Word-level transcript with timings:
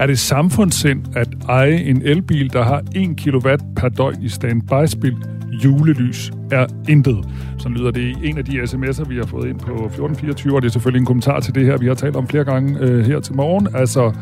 Er 0.00 0.06
det 0.06 0.18
samfundssind 0.18 1.16
at 1.16 1.28
eje 1.48 1.76
en 1.76 2.02
elbil, 2.02 2.52
der 2.52 2.62
har 2.62 2.82
1 2.94 3.16
kW 3.16 3.48
per 3.76 3.88
døgn 3.88 4.22
i 4.22 4.28
standby-spil? 4.28 5.16
Julelys 5.64 6.32
er 6.50 6.66
intet. 6.88 7.28
Så 7.58 7.68
lyder 7.68 7.90
det 7.90 8.00
i 8.00 8.14
en 8.28 8.38
af 8.38 8.44
de 8.44 8.62
sms'er, 8.62 9.08
vi 9.08 9.16
har 9.16 9.26
fået 9.26 9.48
ind 9.48 9.58
på 9.58 9.72
1424, 9.72 10.54
og 10.54 10.62
det 10.62 10.68
er 10.68 10.72
selvfølgelig 10.72 11.00
en 11.00 11.06
kommentar 11.06 11.40
til 11.40 11.54
det 11.54 11.66
her, 11.66 11.76
vi 11.76 11.86
har 11.86 11.94
talt 11.94 12.16
om 12.16 12.28
flere 12.28 12.44
gange 12.44 12.78
øh, 12.80 13.06
her 13.06 13.20
til 13.20 13.34
morgen. 13.34 13.68
Altså, 13.74 14.12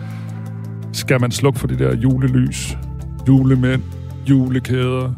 skal 0.93 1.21
man 1.21 1.31
slukke 1.31 1.59
for 1.59 1.67
det 1.67 1.79
der 1.79 1.97
julelys? 1.97 2.79
Julemænd, 3.29 3.83
julekæder, 4.29 5.13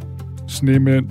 snemænd, 0.49 1.09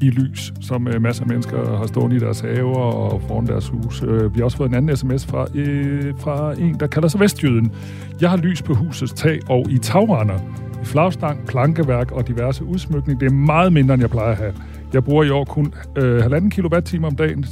i 0.00 0.10
lys, 0.10 0.52
som 0.60 0.88
øh, 0.88 1.02
masser 1.02 1.24
af 1.24 1.28
mennesker 1.28 1.76
har 1.78 1.86
stående 1.86 2.16
i 2.16 2.18
deres 2.18 2.40
haver 2.40 2.76
og 2.76 3.22
foran 3.28 3.46
deres 3.46 3.68
hus. 3.68 4.02
Øh, 4.02 4.34
vi 4.34 4.38
har 4.38 4.44
også 4.44 4.56
fået 4.56 4.68
en 4.68 4.74
anden 4.74 4.96
sms 4.96 5.26
fra, 5.26 5.46
øh, 5.54 6.14
fra 6.18 6.52
en, 6.52 6.80
der 6.80 6.86
kalder 6.86 7.08
sig 7.08 7.20
Vestjyden. 7.20 7.72
Jeg 8.20 8.30
har 8.30 8.36
lys 8.36 8.62
på 8.62 8.74
husets 8.74 9.12
tag 9.12 9.38
og 9.48 9.66
i 9.70 9.78
tagrender. 9.78 10.38
I 10.82 10.84
flagstang, 10.84 11.46
plankeværk 11.46 12.12
og 12.12 12.28
diverse 12.28 12.64
udsmykning. 12.64 13.20
Det 13.20 13.26
er 13.26 13.34
meget 13.34 13.72
mindre, 13.72 13.94
end 13.94 14.02
jeg 14.02 14.10
plejer 14.10 14.30
at 14.30 14.36
have. 14.36 14.54
Jeg 14.92 15.04
bruger 15.04 15.24
i 15.24 15.30
år 15.30 15.44
kun 15.44 15.74
øh, 15.96 16.26
1,5 16.26 16.48
kWh 16.48 17.04
om 17.04 17.16
dagen, 17.16 17.44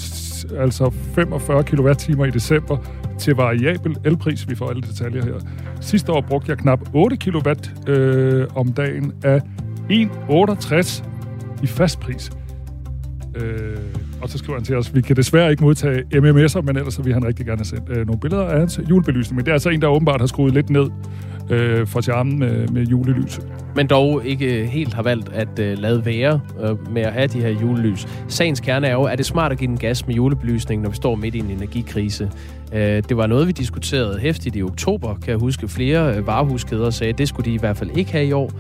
altså 0.59 0.91
45 1.15 1.65
kWh 1.65 2.29
i 2.29 2.31
december, 2.31 2.77
til 3.19 3.35
variabel 3.35 3.97
elpris. 4.05 4.49
Vi 4.49 4.55
får 4.55 4.69
alle 4.69 4.83
detaljer 4.83 5.25
her. 5.25 5.35
Sidste 5.81 6.13
år 6.13 6.21
brugte 6.21 6.51
jeg 6.51 6.59
knap 6.59 6.81
8 6.95 7.17
kW 7.17 7.49
øh, 7.87 8.47
om 8.55 8.73
dagen 8.73 9.13
af 9.25 9.41
1,68 9.91 11.05
i 11.63 11.67
fast 11.67 12.01
pris. 12.01 12.31
Øh, 13.41 13.77
og 14.23 14.29
så 14.29 14.39
skriver 14.39 14.59
han 14.59 14.65
til 14.65 14.77
os, 14.77 14.95
vi 14.95 15.01
kan 15.01 15.17
desværre 15.17 15.51
ikke 15.51 15.65
modtage 15.65 16.03
MMS'er, 16.15 16.61
men 16.61 16.77
ellers 16.77 16.95
så 16.95 17.03
vil 17.03 17.13
han 17.13 17.25
rigtig 17.27 17.47
gerne 17.47 17.59
have 17.59 17.65
sendt 17.65 17.89
øh, 17.89 18.07
nogle 18.07 18.21
billeder 18.21 18.45
af 18.45 18.59
hans 18.59 18.81
julebelysning. 18.91 19.37
Men 19.37 19.45
det 19.45 19.51
er 19.51 19.55
altså 19.55 19.69
en, 19.69 19.83
der 19.83 19.89
åbenbart 19.89 20.21
har 20.21 20.27
skruet 20.27 20.55
lidt 20.55 20.71
ned 20.71 20.91
øh, 21.51 21.87
for 21.87 22.01
charmen 22.01 22.39
med, 22.39 22.69
med 22.69 22.87
julelys. 22.87 23.41
Men 23.77 23.87
dog 23.87 24.27
ikke 24.27 24.61
øh, 24.61 24.67
helt 24.67 24.95
har 24.95 25.03
valgt 25.03 25.29
at 25.33 25.59
øh, 25.59 25.79
lade 25.79 26.05
være 26.05 26.41
øh, 26.63 26.93
med 26.93 27.03
at 27.03 27.13
have 27.13 27.27
de 27.27 27.41
her 27.41 27.49
julelys. 27.49 28.09
Sagens 28.29 28.61
kerne 28.61 28.87
er 28.87 28.93
jo, 28.93 29.03
er 29.03 29.17
det 29.17 29.27
smart 29.27 29.53
at 29.53 29.59
give 29.59 29.69
den 29.69 29.79
gas 29.79 30.07
med 30.07 30.15
julebelysning, 30.15 30.83
når 30.83 30.91
vi 30.91 30.97
står 30.97 31.15
midt 31.15 31.35
i 31.35 31.39
en 31.39 31.51
energikrise? 31.51 32.31
Øh, 32.73 33.03
det 33.09 33.17
var 33.17 33.27
noget, 33.27 33.47
vi 33.47 33.53
diskuterede 33.53 34.19
hæftigt 34.19 34.57
i 34.57 34.63
oktober, 34.63 35.15
kan 35.15 35.31
jeg 35.31 35.39
huske. 35.39 35.69
Flere 35.69 36.17
øh, 36.17 36.27
varehuskæder 36.27 36.91
sagde, 36.91 37.13
at 37.13 37.19
det 37.19 37.29
skulle 37.29 37.51
de 37.51 37.55
i 37.55 37.59
hvert 37.59 37.77
fald 37.77 37.91
ikke 37.97 38.13
have 38.13 38.27
i 38.27 38.33
år. 38.33 38.53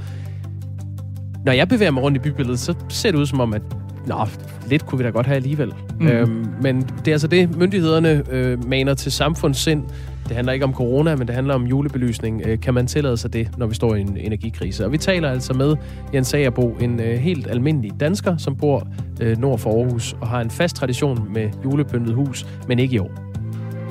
Når 1.44 1.52
jeg 1.52 1.68
bevæger 1.68 1.90
mig 1.90 2.02
rundt 2.02 2.16
i 2.16 2.20
bybilledet, 2.20 2.58
så 2.58 2.74
ser 2.88 3.10
det 3.10 3.18
ud 3.18 3.26
som 3.26 3.40
om, 3.40 3.54
at 3.54 3.62
Nå, 4.08 4.26
lidt 4.68 4.86
kunne 4.86 4.98
vi 4.98 5.04
da 5.04 5.10
godt 5.10 5.26
have 5.26 5.36
alligevel. 5.36 5.74
Mm. 6.00 6.06
Øhm, 6.06 6.46
men 6.62 6.82
det 6.82 7.08
er 7.08 7.12
altså 7.12 7.28
det, 7.28 7.56
myndighederne 7.56 8.22
øh, 8.30 8.68
maner 8.68 8.94
til 8.94 9.12
samfundssind. 9.12 9.82
Det 10.28 10.36
handler 10.36 10.52
ikke 10.52 10.64
om 10.64 10.74
corona, 10.74 11.16
men 11.16 11.26
det 11.26 11.34
handler 11.34 11.54
om 11.54 11.66
julebelysning. 11.66 12.42
Øh, 12.46 12.60
kan 12.60 12.74
man 12.74 12.86
tillade 12.86 13.16
sig 13.16 13.32
det, 13.32 13.58
når 13.58 13.66
vi 13.66 13.74
står 13.74 13.94
i 13.94 14.00
en 14.00 14.16
energikrise? 14.16 14.84
Og 14.84 14.92
vi 14.92 14.98
taler 14.98 15.30
altså 15.30 15.54
med 15.54 15.76
Jens 16.14 16.34
Agerbo, 16.34 16.76
en 16.80 17.00
øh, 17.00 17.18
helt 17.18 17.46
almindelig 17.46 18.00
dansker, 18.00 18.36
som 18.36 18.56
bor 18.56 18.88
øh, 19.20 19.38
nord 19.38 19.58
for 19.58 19.70
Aarhus 19.70 20.16
og 20.20 20.28
har 20.28 20.40
en 20.40 20.50
fast 20.50 20.76
tradition 20.76 21.32
med 21.32 21.50
julepyntet 21.64 22.14
hus, 22.14 22.46
men 22.68 22.78
ikke 22.78 22.94
i 22.94 22.98
år. 22.98 23.10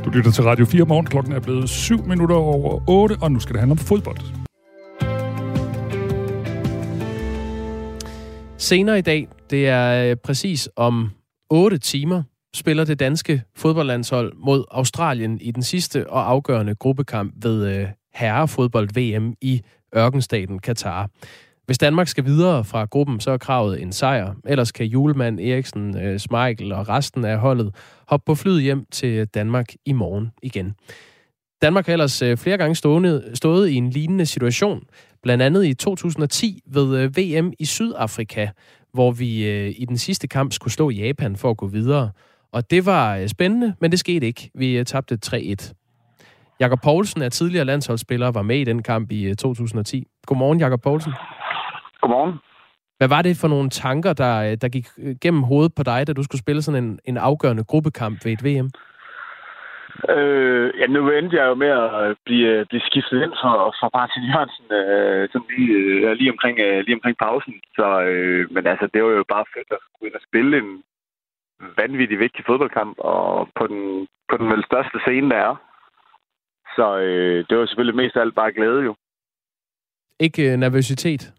Du 0.05 0.09
lytter 0.09 0.31
til 0.31 0.43
Radio 0.43 0.65
4 0.65 0.85
morgen. 0.85 1.05
Klokken 1.05 1.33
er 1.33 1.39
blevet 1.39 1.69
7 1.69 2.05
minutter 2.07 2.35
over 2.35 2.89
8, 2.89 3.15
og 3.21 3.31
nu 3.31 3.39
skal 3.39 3.53
det 3.53 3.59
handle 3.59 3.71
om 3.71 3.77
fodbold. 3.77 4.17
Senere 8.57 8.97
i 8.97 9.01
dag, 9.01 9.27
det 9.49 9.67
er 9.67 10.09
øh, 10.09 10.15
præcis 10.15 10.69
om 10.75 11.11
8 11.49 11.77
timer, 11.77 12.23
spiller 12.55 12.85
det 12.85 12.99
danske 12.99 13.43
fodboldlandshold 13.55 14.33
mod 14.35 14.63
Australien 14.71 15.41
i 15.41 15.51
den 15.51 15.63
sidste 15.63 16.09
og 16.09 16.29
afgørende 16.29 16.75
gruppekamp 16.75 17.33
ved 17.43 17.67
øh, 17.67 17.87
herrefodbold-VM 18.13 19.33
i 19.41 19.61
ørkenstaten 19.95 20.59
Katar. 20.59 21.09
Hvis 21.65 21.77
Danmark 21.77 22.07
skal 22.07 22.25
videre 22.25 22.63
fra 22.63 22.85
gruppen, 22.85 23.19
så 23.19 23.31
er 23.31 23.37
kravet 23.37 23.81
en 23.81 23.91
sejr. 23.91 24.33
Ellers 24.45 24.71
kan 24.71 24.85
julemand 24.85 25.39
Eriksen, 25.39 25.97
øh, 25.97 26.19
Smeichel 26.19 26.71
og 26.71 26.89
resten 26.89 27.25
af 27.25 27.39
holdet 27.39 27.75
hoppe 28.07 28.23
på 28.25 28.35
flyet 28.35 28.61
hjem 28.61 28.85
til 28.91 29.27
Danmark 29.27 29.67
i 29.85 29.93
morgen 29.93 30.31
igen. 30.43 30.73
Danmark 31.61 31.85
har 31.85 31.93
ellers 31.93 32.19
flere 32.19 32.57
gange 32.57 32.75
stående, 32.75 33.31
stået 33.33 33.69
i 33.69 33.75
en 33.75 33.89
lignende 33.89 34.25
situation, 34.25 34.83
blandt 35.23 35.43
andet 35.43 35.65
i 35.65 35.73
2010 35.73 36.61
ved 36.67 37.07
VM 37.07 37.53
i 37.59 37.65
Sydafrika, 37.65 38.47
hvor 38.97 39.11
vi 39.11 39.47
øh, 39.49 39.73
i 39.77 39.85
den 39.85 39.97
sidste 39.97 40.27
kamp 40.27 40.53
skulle 40.53 40.73
slå 40.73 40.89
Japan 40.89 41.35
for 41.35 41.49
at 41.49 41.57
gå 41.57 41.67
videre. 41.67 42.11
Og 42.51 42.71
det 42.71 42.85
var 42.85 43.17
øh, 43.17 43.27
spændende, 43.27 43.75
men 43.81 43.91
det 43.91 43.99
skete 43.99 44.25
ikke. 44.27 44.51
Vi 44.55 44.77
øh, 44.77 44.85
tabte 44.85 45.17
3-1. 45.25 45.73
Jakob 46.59 46.81
Poulsen 46.81 47.21
er 47.21 47.29
tidligere 47.29 47.65
landsholdsspiller 47.65 48.27
og 48.27 48.35
var 48.35 48.41
med 48.41 48.59
i 48.59 48.63
den 48.63 48.83
kamp 48.83 49.11
i 49.11 49.35
2010. 49.35 50.07
Godmorgen, 50.25 50.59
Jakob 50.59 50.81
Poulsen. 50.81 51.13
Godmorgen. 52.01 52.33
Hvad 52.97 53.07
var 53.07 53.21
det 53.21 53.37
for 53.37 53.47
nogle 53.47 53.69
tanker, 53.69 54.13
der, 54.13 54.55
der 54.55 54.69
gik 54.69 54.87
gennem 55.21 55.43
hovedet 55.43 55.75
på 55.75 55.83
dig, 55.83 56.07
da 56.07 56.13
du 56.13 56.23
skulle 56.23 56.39
spille 56.39 56.61
sådan 56.61 56.83
en, 56.83 56.99
en 57.05 57.17
afgørende 57.17 57.63
gruppekamp 57.63 58.25
ved 58.25 58.31
et 58.31 58.43
VM? 58.43 58.69
Øh, 60.15 60.73
ja, 60.79 60.87
nu 60.87 61.11
endte 61.11 61.37
jeg 61.37 61.45
jo 61.47 61.55
med 61.55 61.67
at 61.67 62.17
blive, 62.25 62.65
blive 62.65 62.81
skiftet 62.89 63.23
ind 63.23 63.33
for, 63.41 63.55
for 63.79 63.89
Martin 63.97 64.23
Jørgensen 64.29 64.67
øh, 64.81 65.29
sådan 65.31 65.49
lige, 65.57 65.73
øh, 65.73 66.11
lige, 66.19 66.31
omkring, 66.31 66.59
øh, 66.59 66.79
lige 66.85 66.95
omkring 66.95 67.17
pausen. 67.17 67.55
Så, 67.77 67.87
øh, 68.01 68.51
men 68.53 68.67
altså, 68.67 68.87
det 68.93 69.03
var 69.03 69.09
jo 69.09 69.25
bare 69.35 69.45
fedt 69.53 69.71
at 69.71 69.79
gå 69.99 70.05
ind 70.05 70.15
og 70.19 70.21
spille 70.27 70.57
en 70.57 70.83
vanvittig 71.77 72.19
vigtig 72.19 72.45
fodboldkamp, 72.45 72.95
og 72.99 73.49
på 73.55 73.67
den, 73.67 74.07
på 74.29 74.37
den 74.37 74.47
vel 74.51 74.63
største 74.65 74.99
scene, 74.99 75.29
der 75.29 75.37
er. 75.49 75.55
Så 76.75 76.97
øh, 76.97 77.45
det 77.49 77.57
var 77.57 77.65
selvfølgelig 77.65 77.95
mest 77.95 78.15
af 78.15 78.21
alt 78.21 78.35
bare 78.35 78.51
glæde 78.51 78.81
jo. 78.83 78.95
Ikke 80.19 80.51
øh, 80.51 80.57
nervøsitet? 80.57 81.33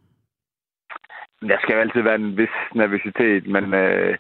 Der 1.41 1.59
skal 1.63 1.75
jo 1.75 1.81
altid 1.81 2.03
være 2.03 2.15
en 2.15 2.37
vis 2.37 2.57
nervøsitet, 2.75 3.47
men 3.47 3.75
øh, 3.75 4.19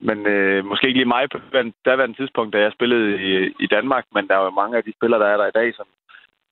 men 0.00 0.26
øh, 0.26 0.64
måske 0.64 0.86
ikke 0.86 0.98
lige 0.98 1.14
mig 1.14 1.30
på 1.30 1.38
daværende 1.84 2.16
tidspunkt, 2.16 2.52
da 2.52 2.58
jeg 2.60 2.72
spillede 2.72 3.06
i, 3.28 3.54
i 3.64 3.66
Danmark, 3.66 4.04
men 4.14 4.28
der 4.28 4.34
er 4.36 4.44
jo 4.44 4.50
mange 4.50 4.76
af 4.76 4.84
de 4.84 4.92
spillere, 4.98 5.20
der 5.20 5.26
er 5.26 5.36
der 5.36 5.46
i 5.46 5.58
dag, 5.60 5.74
som, 5.74 5.86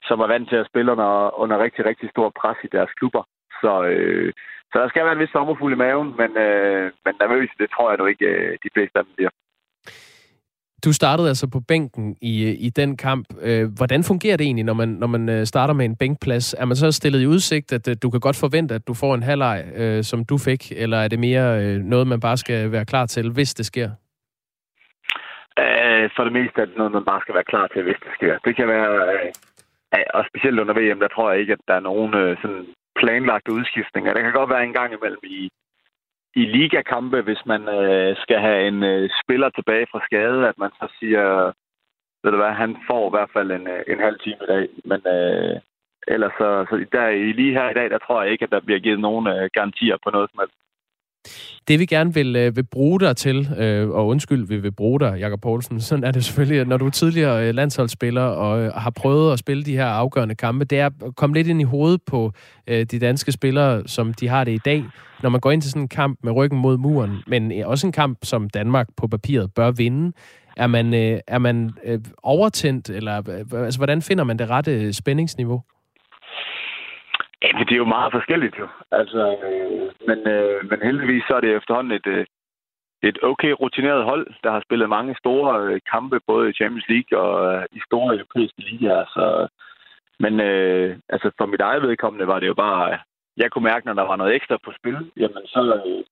som 0.08 0.20
er 0.20 0.26
vant 0.26 0.48
til 0.48 0.56
at 0.56 0.66
spille 0.66 0.92
under, 0.92 1.40
under 1.42 1.58
rigtig, 1.58 1.84
rigtig 1.86 2.10
stor 2.10 2.32
pres 2.40 2.56
i 2.64 2.68
deres 2.72 2.90
klubber. 2.98 3.22
Så, 3.60 3.72
øh, 3.82 4.32
så 4.72 4.76
der 4.82 4.88
skal 4.88 5.04
være 5.04 5.12
en 5.12 5.18
vis 5.18 5.30
sommerfuld 5.30 5.72
i 5.74 5.76
maven, 5.76 6.14
men, 6.20 6.36
øh, 6.36 6.92
men 7.04 7.14
nervøs, 7.20 7.50
det 7.58 7.70
tror 7.70 7.90
jeg 7.90 7.98
nu 7.98 8.06
ikke, 8.06 8.26
øh, 8.26 8.58
de 8.64 8.70
fleste 8.74 8.98
af 8.98 9.04
dem 9.04 9.14
bliver. 9.16 9.30
Du 10.86 10.92
startede 10.92 11.28
altså 11.28 11.46
på 11.54 11.60
bænken 11.68 12.16
i, 12.22 12.34
i 12.66 12.70
den 12.70 12.96
kamp. 12.96 13.26
Øh, 13.48 13.64
hvordan 13.78 14.00
fungerer 14.10 14.36
det 14.36 14.44
egentlig, 14.44 14.64
når 14.64 14.78
man, 14.82 14.88
når 14.88 15.06
man 15.06 15.28
øh, 15.28 15.46
starter 15.52 15.74
med 15.74 15.84
en 15.84 15.96
bænkplads? 15.96 16.54
Er 16.54 16.64
man 16.64 16.76
så 16.76 16.92
stillet 16.92 17.20
i 17.22 17.26
udsigt, 17.26 17.72
at 17.72 17.88
øh, 17.88 17.96
du 18.02 18.10
kan 18.10 18.20
godt 18.20 18.38
forvente, 18.44 18.74
at 18.74 18.88
du 18.88 18.94
får 18.94 19.14
en 19.14 19.22
halvleg, 19.22 19.58
øh, 19.76 20.02
som 20.10 20.24
du 20.24 20.36
fik, 20.38 20.62
eller 20.82 20.98
er 20.98 21.08
det 21.08 21.18
mere 21.18 21.46
øh, 21.62 21.76
noget, 21.92 22.06
man 22.06 22.20
bare 22.20 22.36
skal 22.36 22.72
være 22.72 22.84
klar 22.84 23.06
til, 23.06 23.32
hvis 23.32 23.54
det 23.54 23.66
sker? 23.66 23.90
Øh, 25.62 26.10
for 26.16 26.22
det 26.24 26.32
meste 26.32 26.60
er 26.60 26.66
det 26.66 26.76
noget, 26.76 26.92
man 26.92 27.04
bare 27.04 27.20
skal 27.20 27.34
være 27.34 27.50
klar 27.52 27.66
til, 27.66 27.82
hvis 27.82 28.00
det 28.04 28.12
sker. 28.18 28.34
Det 28.46 28.56
kan 28.56 28.68
være, 28.68 28.90
øh, 29.14 30.06
og 30.14 30.24
specielt 30.30 30.60
under 30.60 30.74
VM, 30.74 31.00
der 31.00 31.08
tror 31.08 31.30
jeg 31.30 31.40
ikke, 31.40 31.52
at 31.52 31.64
der 31.68 31.74
er 31.74 31.88
nogen 31.90 32.14
øh, 32.14 32.36
sådan 32.42 32.66
planlagte 33.00 33.52
udskiftninger. 33.52 34.14
Det 34.14 34.22
kan 34.22 34.38
godt 34.38 34.50
være 34.54 34.64
en 34.64 34.76
gang 34.78 34.90
imellem 34.92 35.24
i, 35.24 35.50
i 36.40 36.44
ligakampe, 36.56 37.20
hvis 37.22 37.42
man 37.46 37.62
øh, 37.68 38.16
skal 38.22 38.38
have 38.40 38.68
en 38.68 38.82
øh, 38.82 39.10
spiller 39.22 39.50
tilbage 39.50 39.86
fra 39.90 40.04
skade, 40.04 40.48
at 40.48 40.58
man 40.58 40.70
så 40.80 40.86
siger, 40.98 41.52
ved 42.22 42.30
du 42.32 42.36
hvad, 42.36 42.52
han 42.52 42.76
får 42.88 43.02
i 43.08 43.14
hvert 43.14 43.30
fald 43.32 43.50
en, 43.50 43.66
øh, 43.74 43.82
en 43.88 44.00
halv 44.06 44.18
time 44.18 44.40
i 44.42 44.50
dag. 44.54 44.68
Men 44.90 45.00
øh, 45.16 45.56
ellers 46.08 46.32
så, 46.38 46.48
så 46.70 46.74
der, 46.92 47.34
lige 47.40 47.52
her 47.58 47.70
i 47.70 47.74
dag, 47.74 47.90
der 47.90 47.98
tror 47.98 48.22
jeg 48.22 48.32
ikke, 48.32 48.44
at 48.44 48.50
der 48.50 48.60
bliver 48.60 48.80
givet 48.80 49.00
nogen 49.00 49.26
øh, 49.26 49.48
garantier 49.52 49.96
på 50.04 50.10
noget 50.10 50.30
som 50.30 50.40
helst. 50.40 50.58
Det 51.68 51.80
vi 51.80 51.86
gerne 51.86 52.14
vil, 52.14 52.36
øh, 52.36 52.56
vil 52.56 52.64
bruge 52.64 53.00
dig 53.00 53.16
til, 53.16 53.48
øh, 53.58 53.88
og 53.88 54.06
undskyld, 54.06 54.46
vi 54.46 54.56
vil 54.56 54.72
bruge 54.72 55.00
dig, 55.00 55.16
Jakob 55.18 55.40
Poulsen, 55.40 55.80
sådan 55.80 56.04
er 56.04 56.10
det 56.10 56.24
selvfølgelig, 56.24 56.64
når 56.64 56.76
du 56.76 56.86
er 56.86 56.90
tidligere 56.90 57.48
øh, 57.48 57.54
landsholdsspiller 57.54 58.22
og 58.22 58.60
øh, 58.60 58.72
har 58.72 58.90
prøvet 58.90 59.32
at 59.32 59.38
spille 59.38 59.64
de 59.64 59.76
her 59.76 59.86
afgørende 59.86 60.34
kampe, 60.34 60.64
det 60.64 60.78
er 60.78 60.86
at 60.86 61.16
komme 61.16 61.34
lidt 61.34 61.46
ind 61.46 61.60
i 61.60 61.64
hovedet 61.64 62.00
på 62.06 62.32
øh, 62.66 62.84
de 62.84 62.98
danske 62.98 63.32
spillere, 63.32 63.82
som 63.86 64.14
de 64.14 64.28
har 64.28 64.44
det 64.44 64.52
i 64.52 64.60
dag, 64.64 64.84
når 65.22 65.30
man 65.30 65.40
går 65.40 65.50
ind 65.50 65.62
til 65.62 65.70
sådan 65.70 65.82
en 65.82 65.88
kamp 65.88 66.18
med 66.22 66.32
ryggen 66.32 66.58
mod 66.58 66.76
muren, 66.76 67.16
men 67.26 67.52
øh, 67.52 67.68
også 67.68 67.86
en 67.86 67.92
kamp, 67.92 68.18
som 68.22 68.50
Danmark 68.50 68.88
på 68.96 69.08
papiret 69.08 69.54
bør 69.54 69.70
vinde. 69.70 70.12
Er 70.56 70.66
man, 70.66 70.94
øh, 70.94 71.20
er 71.26 71.38
man 71.38 71.70
øh, 71.84 72.00
overtændt, 72.22 72.90
eller 72.90 73.22
øh, 73.28 73.64
altså, 73.64 73.78
hvordan 73.78 74.02
finder 74.02 74.24
man 74.24 74.38
det 74.38 74.50
rette 74.50 74.72
øh, 74.72 74.92
spændingsniveau? 74.92 75.62
Ja, 77.46 77.52
men 77.58 77.66
det 77.66 77.74
er 77.74 77.84
jo 77.84 77.94
meget 77.96 78.12
forskelligt 78.12 78.58
jo. 78.58 78.68
Altså, 78.90 79.22
øh, 79.46 79.90
men, 80.08 80.18
øh, 80.34 80.70
men 80.70 80.78
heldigvis 80.82 81.24
så 81.28 81.34
er 81.36 81.40
det 81.40 81.56
efterhånden 81.56 81.92
et, 81.92 82.06
øh, 82.06 82.26
et 83.02 83.18
okay 83.22 83.50
rutineret 83.50 84.04
hold, 84.04 84.26
der 84.44 84.50
har 84.50 84.60
spillet 84.60 84.88
mange 84.88 85.16
store 85.18 85.50
øh, 85.66 85.80
kampe, 85.92 86.20
både 86.26 86.50
i 86.50 86.52
Champions 86.52 86.88
League 86.88 87.18
og 87.22 87.54
øh, 87.54 87.64
i 87.72 87.80
store 87.86 88.14
europæiske 88.14 88.60
ligaer. 88.60 89.04
Så, 89.14 89.48
men 90.18 90.40
øh, 90.40 90.96
altså 91.08 91.30
for 91.38 91.46
mit 91.46 91.60
eget 91.60 91.82
vedkommende 91.82 92.26
var 92.26 92.38
det 92.40 92.46
jo 92.46 92.54
bare, 92.54 92.98
jeg 93.36 93.50
kunne 93.50 93.68
mærke, 93.70 93.86
når 93.86 93.94
der 93.94 94.06
var 94.10 94.16
noget 94.16 94.34
ekstra 94.34 94.56
på 94.64 94.72
spil, 94.78 95.10
jamen 95.16 95.46
så, 95.46 95.60
øh, 95.86 96.04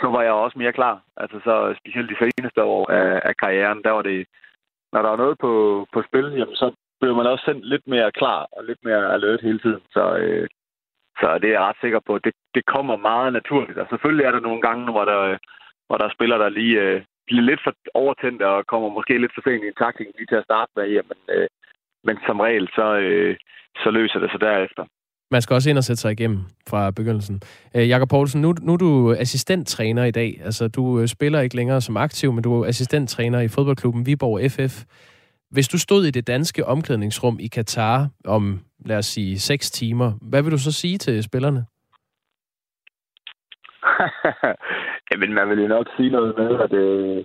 så 0.00 0.06
var 0.14 0.22
jeg 0.22 0.32
også 0.32 0.58
mere 0.58 0.72
klar. 0.72 1.00
Altså 1.16 1.40
så 1.44 1.74
specielt 1.78 2.10
de 2.10 2.16
seneste 2.18 2.62
år 2.62 2.90
af, 2.90 3.20
af 3.24 3.36
karrieren, 3.36 3.82
der 3.84 3.90
var 3.90 4.02
det, 4.02 4.26
når 4.92 5.02
der 5.02 5.08
var 5.08 5.16
noget 5.16 5.38
på, 5.38 5.52
på 5.92 6.02
spil, 6.08 6.26
jamen 6.38 6.56
så 6.56 6.72
bliver 7.00 7.14
man 7.14 7.26
også 7.26 7.44
sendt 7.44 7.64
lidt 7.64 7.86
mere 7.86 8.12
klar 8.12 8.46
og 8.52 8.64
lidt 8.64 8.84
mere 8.84 9.12
alert 9.12 9.40
hele 9.40 9.58
tiden. 9.58 9.82
Så, 9.92 10.16
øh, 10.16 10.48
så 11.20 11.26
det 11.40 11.48
er 11.48 11.56
jeg 11.58 11.66
ret 11.68 11.82
sikker 11.84 12.00
på. 12.06 12.12
Det, 12.24 12.34
det 12.54 12.64
kommer 12.74 12.96
meget 12.96 13.32
naturligt. 13.32 13.78
Og 13.78 13.86
selvfølgelig 13.90 14.24
er 14.24 14.32
der 14.34 14.40
nogle 14.48 14.62
gange, 14.66 14.84
hvor 14.94 15.04
der, 15.04 15.38
hvor 15.86 15.96
der 15.98 16.06
er 16.06 16.16
spillere, 16.16 16.42
der 16.44 16.48
lige 16.48 16.76
øh, 16.80 17.02
bliver 17.26 17.42
lidt 17.50 17.60
for 17.64 17.72
overtændte 17.94 18.44
og 18.48 18.66
kommer 18.66 18.88
måske 18.88 19.18
lidt 19.18 19.34
for 19.34 19.42
sent 19.44 19.64
i 19.64 19.68
en 19.72 19.80
takling 19.84 20.10
lige 20.18 20.30
til 20.30 20.40
at 20.40 20.48
starte 20.48 20.72
med. 20.76 20.86
Jamen, 20.96 21.20
øh, 21.34 21.48
men 22.06 22.16
som 22.26 22.40
regel, 22.46 22.68
så, 22.78 22.86
øh, 23.06 23.36
så 23.82 23.90
løser 23.90 24.18
det 24.20 24.30
sig 24.30 24.40
derefter. 24.40 24.84
Man 25.30 25.42
skal 25.42 25.54
også 25.54 25.70
ind 25.70 25.78
og 25.78 25.84
sætte 25.84 26.02
sig 26.02 26.12
igennem 26.12 26.40
fra 26.70 26.90
begyndelsen. 26.90 27.40
Øh, 27.76 27.88
Jakob 27.88 28.08
Poulsen, 28.08 28.42
nu, 28.42 28.54
nu 28.62 28.72
er 28.72 28.76
du 28.76 29.12
assistenttræner 29.12 30.04
i 30.04 30.10
dag. 30.10 30.40
Altså, 30.44 30.68
du 30.68 31.00
øh, 31.00 31.08
spiller 31.08 31.40
ikke 31.40 31.56
længere 31.56 31.80
som 31.80 31.96
aktiv, 31.96 32.32
men 32.32 32.42
du 32.44 32.60
er 32.60 32.66
assistenttræner 32.66 33.40
i 33.40 33.48
fodboldklubben 33.48 34.06
Viborg 34.06 34.40
FF. 34.50 34.84
Hvis 35.52 35.68
du 35.68 35.78
stod 35.78 36.04
i 36.04 36.10
det 36.10 36.26
danske 36.26 36.66
omklædningsrum 36.66 37.36
i 37.40 37.46
Katar 37.46 38.08
om, 38.24 38.60
lad 38.86 38.98
os 38.98 39.06
sige, 39.06 39.38
6 39.38 39.70
timer, 39.70 40.12
hvad 40.30 40.42
vil 40.42 40.52
du 40.52 40.58
så 40.58 40.72
sige 40.72 40.98
til 40.98 41.22
spillerne? 41.22 41.66
Jamen, 45.10 45.34
man 45.34 45.48
vil 45.48 45.62
jo 45.62 45.68
nok 45.68 45.86
sige 45.96 46.10
noget 46.10 46.34
med, 46.38 46.50
at, 46.64 46.72
øh, 46.72 47.24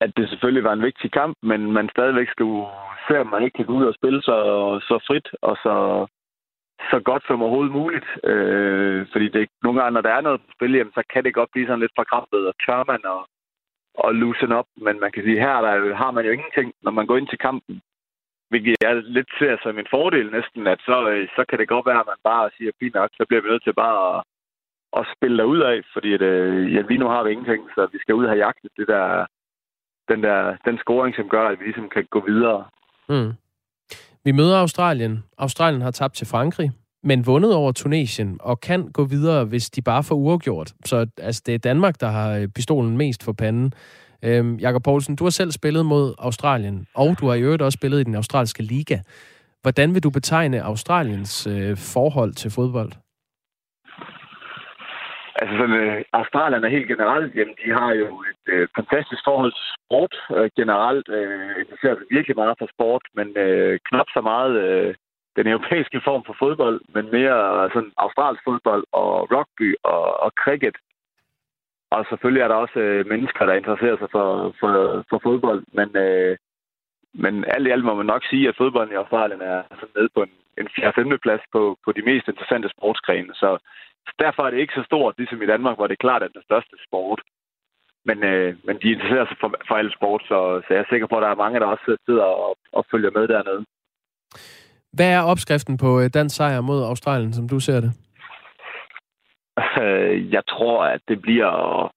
at 0.00 0.10
det 0.16 0.28
selvfølgelig 0.28 0.64
var 0.64 0.72
en 0.72 0.82
vigtig 0.82 1.12
kamp, 1.12 1.36
men 1.42 1.72
man 1.72 1.88
stadigvæk 1.88 2.28
skulle 2.30 2.66
se, 3.08 3.20
om 3.20 3.26
man 3.26 3.42
ikke 3.42 3.56
kan 3.56 3.66
gå 3.66 3.72
ud 3.72 3.84
og 3.84 3.94
spille 3.94 4.22
så, 4.22 4.36
så 4.88 5.04
frit 5.06 5.28
og 5.42 5.56
så, 5.64 5.74
så 6.90 7.00
godt 7.04 7.22
som 7.26 7.42
overhovedet 7.42 7.72
muligt. 7.72 8.08
Øh, 8.24 9.06
fordi 9.12 9.28
det, 9.28 9.48
nogle 9.62 9.80
gange, 9.80 9.94
når 9.94 10.00
der 10.00 10.12
er 10.14 10.20
noget 10.20 10.40
på 10.40 10.46
spil, 10.56 10.72
jamen, 10.72 10.92
så 10.92 11.02
kan 11.12 11.24
det 11.24 11.34
godt 11.34 11.50
blive 11.52 11.66
sådan 11.66 11.80
lidt 11.80 11.98
forkrampet, 11.98 12.42
og 12.48 12.54
tør 12.64 12.84
man 12.92 13.00
og, 13.14 13.20
og 14.04 14.14
loosen 14.14 14.52
op. 14.52 14.68
Men 14.84 15.00
man 15.00 15.12
kan 15.12 15.22
sige, 15.24 15.44
her 15.46 15.60
der 15.60 15.94
har 16.02 16.10
man 16.10 16.24
jo 16.24 16.32
ingenting, 16.32 16.68
når 16.84 16.92
man 16.98 17.06
går 17.06 17.16
ind 17.16 17.28
til 17.28 17.44
kampen. 17.48 17.74
Hvilket 18.50 18.76
jeg 18.80 18.94
lidt 19.16 19.30
ser 19.38 19.56
som 19.62 19.78
en 19.78 19.92
fordel 19.94 20.26
næsten, 20.30 20.66
at 20.66 20.80
så, 20.88 20.96
øh, 21.12 21.28
så 21.36 21.44
kan 21.48 21.58
det 21.58 21.68
godt 21.68 21.86
være, 21.86 22.00
at 22.00 22.10
man 22.12 22.22
bare 22.30 22.50
siger, 22.56 22.70
fint 22.80 22.94
nok, 22.94 23.10
så 23.18 23.24
bliver 23.28 23.42
vi 23.42 23.48
nødt 23.48 23.64
til 23.64 23.74
bare 23.84 23.98
at, 24.10 24.18
at 24.98 25.06
spille 25.14 25.46
ud 25.46 25.60
af, 25.70 25.76
fordi 25.92 26.10
at, 26.14 26.22
øh, 26.22 26.74
ja, 26.74 26.80
lige 26.80 27.02
nu 27.02 27.08
har 27.08 27.22
vi 27.22 27.30
ingenting, 27.30 27.62
så 27.74 27.88
vi 27.92 27.98
skal 27.98 28.14
ud 28.14 28.24
og 28.24 28.30
have 28.30 28.44
jagtet 28.46 28.70
det 28.78 28.88
der, 28.88 29.26
den, 30.10 30.22
der, 30.22 30.56
den 30.64 30.78
scoring, 30.78 31.14
som 31.16 31.28
gør, 31.28 31.44
at 31.48 31.58
vi 31.58 31.64
ligesom 31.64 31.88
kan 31.88 32.04
gå 32.10 32.20
videre. 32.30 32.64
Mm. 33.08 33.32
Vi 34.24 34.32
møder 34.32 34.56
Australien. 34.60 35.24
Australien 35.38 35.82
har 35.82 35.90
tabt 35.90 36.14
til 36.14 36.26
Frankrig, 36.26 36.70
men 37.02 37.26
vundet 37.26 37.54
over 37.54 37.72
Tunesien, 37.72 38.38
og 38.40 38.60
kan 38.60 38.92
gå 38.92 39.04
videre, 39.04 39.44
hvis 39.44 39.70
de 39.70 39.82
bare 39.82 40.02
får 40.02 40.14
uafgjort. 40.14 40.72
Så 40.84 41.06
altså, 41.18 41.42
det 41.46 41.54
er 41.54 41.58
Danmark, 41.58 42.00
der 42.00 42.06
har 42.06 42.36
øh, 42.36 42.48
pistolen 42.48 42.96
mest 42.96 43.24
for 43.24 43.32
panden. 43.32 43.72
Øhm, 44.24 44.56
Jakob 44.56 44.82
Poulsen, 44.82 45.16
du 45.16 45.24
har 45.24 45.30
selv 45.30 45.50
spillet 45.50 45.86
mod 45.86 46.14
Australien, 46.18 46.86
og 46.94 47.16
du 47.20 47.26
har 47.26 47.34
i 47.34 47.42
øvrigt 47.42 47.62
også 47.62 47.76
spillet 47.76 48.00
i 48.00 48.04
den 48.04 48.14
australske 48.14 48.62
liga. 48.62 48.98
Hvordan 49.62 49.94
vil 49.94 50.02
du 50.02 50.10
betegne 50.10 50.62
Australiens 50.62 51.46
øh, 51.46 51.76
forhold 51.94 52.32
til 52.32 52.50
fodbold? 52.50 52.92
Altså 55.40 55.54
sådan, 55.60 55.78
øh, 55.84 56.04
Australien 56.12 56.64
er 56.64 56.76
helt 56.76 56.88
generelt, 56.88 57.34
jamen 57.38 57.56
de 57.62 57.70
har 57.78 57.90
jo 58.02 58.06
et 58.32 58.44
øh, 58.54 58.68
fantastisk 58.78 59.22
forhold 59.28 59.52
til 59.58 59.66
sport 59.76 60.14
øh, 60.36 60.50
generelt. 60.60 61.06
Øh, 61.18 61.50
interesserer 61.62 61.94
sig 61.96 62.06
virkelig 62.16 62.36
meget 62.36 62.56
for 62.58 62.68
sport, 62.74 63.04
men 63.18 63.26
øh, 63.44 63.78
knap 63.88 64.08
så 64.16 64.20
meget 64.32 64.54
øh, 64.64 64.94
den 65.38 65.46
europæiske 65.46 66.00
form 66.08 66.22
for 66.26 66.36
fodbold, 66.42 66.78
men 66.94 67.04
mere 67.18 67.70
sådan 67.74 67.92
australsk 68.04 68.42
fodbold 68.44 68.84
og 68.92 69.10
rugby 69.34 69.68
og, 69.82 70.20
og 70.24 70.30
cricket. 70.42 70.76
Og 71.90 72.06
selvfølgelig 72.08 72.42
er 72.42 72.48
der 72.48 72.64
også 72.64 72.78
øh, 72.80 73.06
mennesker, 73.12 73.46
der 73.46 73.54
interesserer 73.54 73.98
sig 73.98 74.08
for, 74.16 74.54
for, 74.60 74.70
for 75.10 75.18
fodbold, 75.26 75.60
men, 75.78 75.88
øh, 76.04 76.36
men 77.24 77.34
alt 77.54 77.66
i 77.66 77.70
alt 77.70 77.84
må 77.84 77.94
man 77.94 78.06
nok 78.06 78.24
sige, 78.30 78.48
at 78.48 78.58
fodbolden 78.58 78.92
i 78.94 79.00
Australien 79.02 79.40
er 79.40 79.62
sådan 79.80 79.96
nede 79.96 80.10
på 80.14 80.22
en, 80.22 80.32
en 80.60 80.68
4. 80.76 81.18
plads 81.24 81.44
på, 81.52 81.78
på 81.84 81.92
de 81.92 82.02
mest 82.02 82.28
interessante 82.28 82.68
sportsgrene. 82.74 83.34
Så 83.34 83.48
derfor 84.18 84.42
er 84.42 84.50
det 84.50 84.58
ikke 84.60 84.78
så 84.78 84.82
stort, 84.90 85.14
ligesom 85.18 85.42
i 85.42 85.50
Danmark, 85.52 85.76
hvor 85.76 85.86
det 85.86 85.94
er 85.94 86.06
klart 86.06 86.22
er 86.22 86.28
den 86.28 86.42
største 86.48 86.76
sport. 86.86 87.20
Men, 88.08 88.18
øh, 88.24 88.56
men 88.66 88.76
de 88.82 88.92
interesserer 88.92 89.26
sig 89.26 89.36
for, 89.40 89.50
for 89.68 89.74
alle 89.74 89.92
sport, 89.98 90.22
så, 90.22 90.38
så 90.64 90.68
jeg 90.74 90.80
er 90.80 90.90
sikker 90.90 91.06
på, 91.06 91.16
at 91.16 91.22
der 91.22 91.28
er 91.28 91.42
mange, 91.44 91.60
der 91.60 91.66
også 91.66 91.96
sidder 92.06 92.24
og, 92.46 92.56
og 92.72 92.84
følger 92.90 93.10
med 93.10 93.28
dernede. 93.28 93.64
Hvad 94.98 95.12
er 95.12 95.22
opskriften 95.32 95.76
på 95.76 96.00
øh, 96.00 96.10
dansk 96.14 96.36
sejr 96.36 96.60
mod 96.60 96.84
Australien, 96.84 97.32
som 97.32 97.48
du 97.48 97.60
ser 97.60 97.80
det? 97.80 97.92
Øh, 99.82 100.32
jeg 100.32 100.42
tror, 100.48 100.84
at 100.84 101.00
det 101.08 101.22
bliver 101.22 101.50
at, 101.74 101.90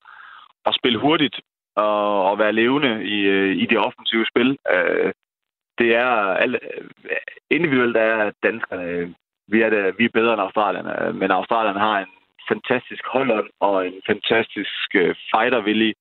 at 0.66 0.76
spille 0.80 1.00
hurtigt 1.00 1.38
og, 1.76 2.30
og 2.30 2.40
være 2.40 2.54
levende 2.54 3.04
i, 3.04 3.20
øh, 3.36 3.56
i 3.64 3.66
det 3.66 3.78
offensive 3.78 4.26
spil. 4.32 4.58
Det 5.80 5.96
er 5.96 6.12
alt, 6.44 6.56
individuelt 7.50 7.98
er 7.98 8.32
danskerne 8.44 9.16
vi 9.48 9.62
er, 9.62 9.70
det, 9.70 9.96
vi 9.98 10.06
er 10.06 10.18
bedre 10.20 10.34
end 10.34 10.42
Australien, 10.42 10.86
men 11.20 11.32
Australien 11.32 11.76
har 11.76 12.00
en 12.00 12.14
fantastisk 12.52 13.04
holdånd 13.14 13.50
og 13.60 13.88
en 13.88 14.02
fantastisk 14.08 14.90
fightervilje, 15.32 15.94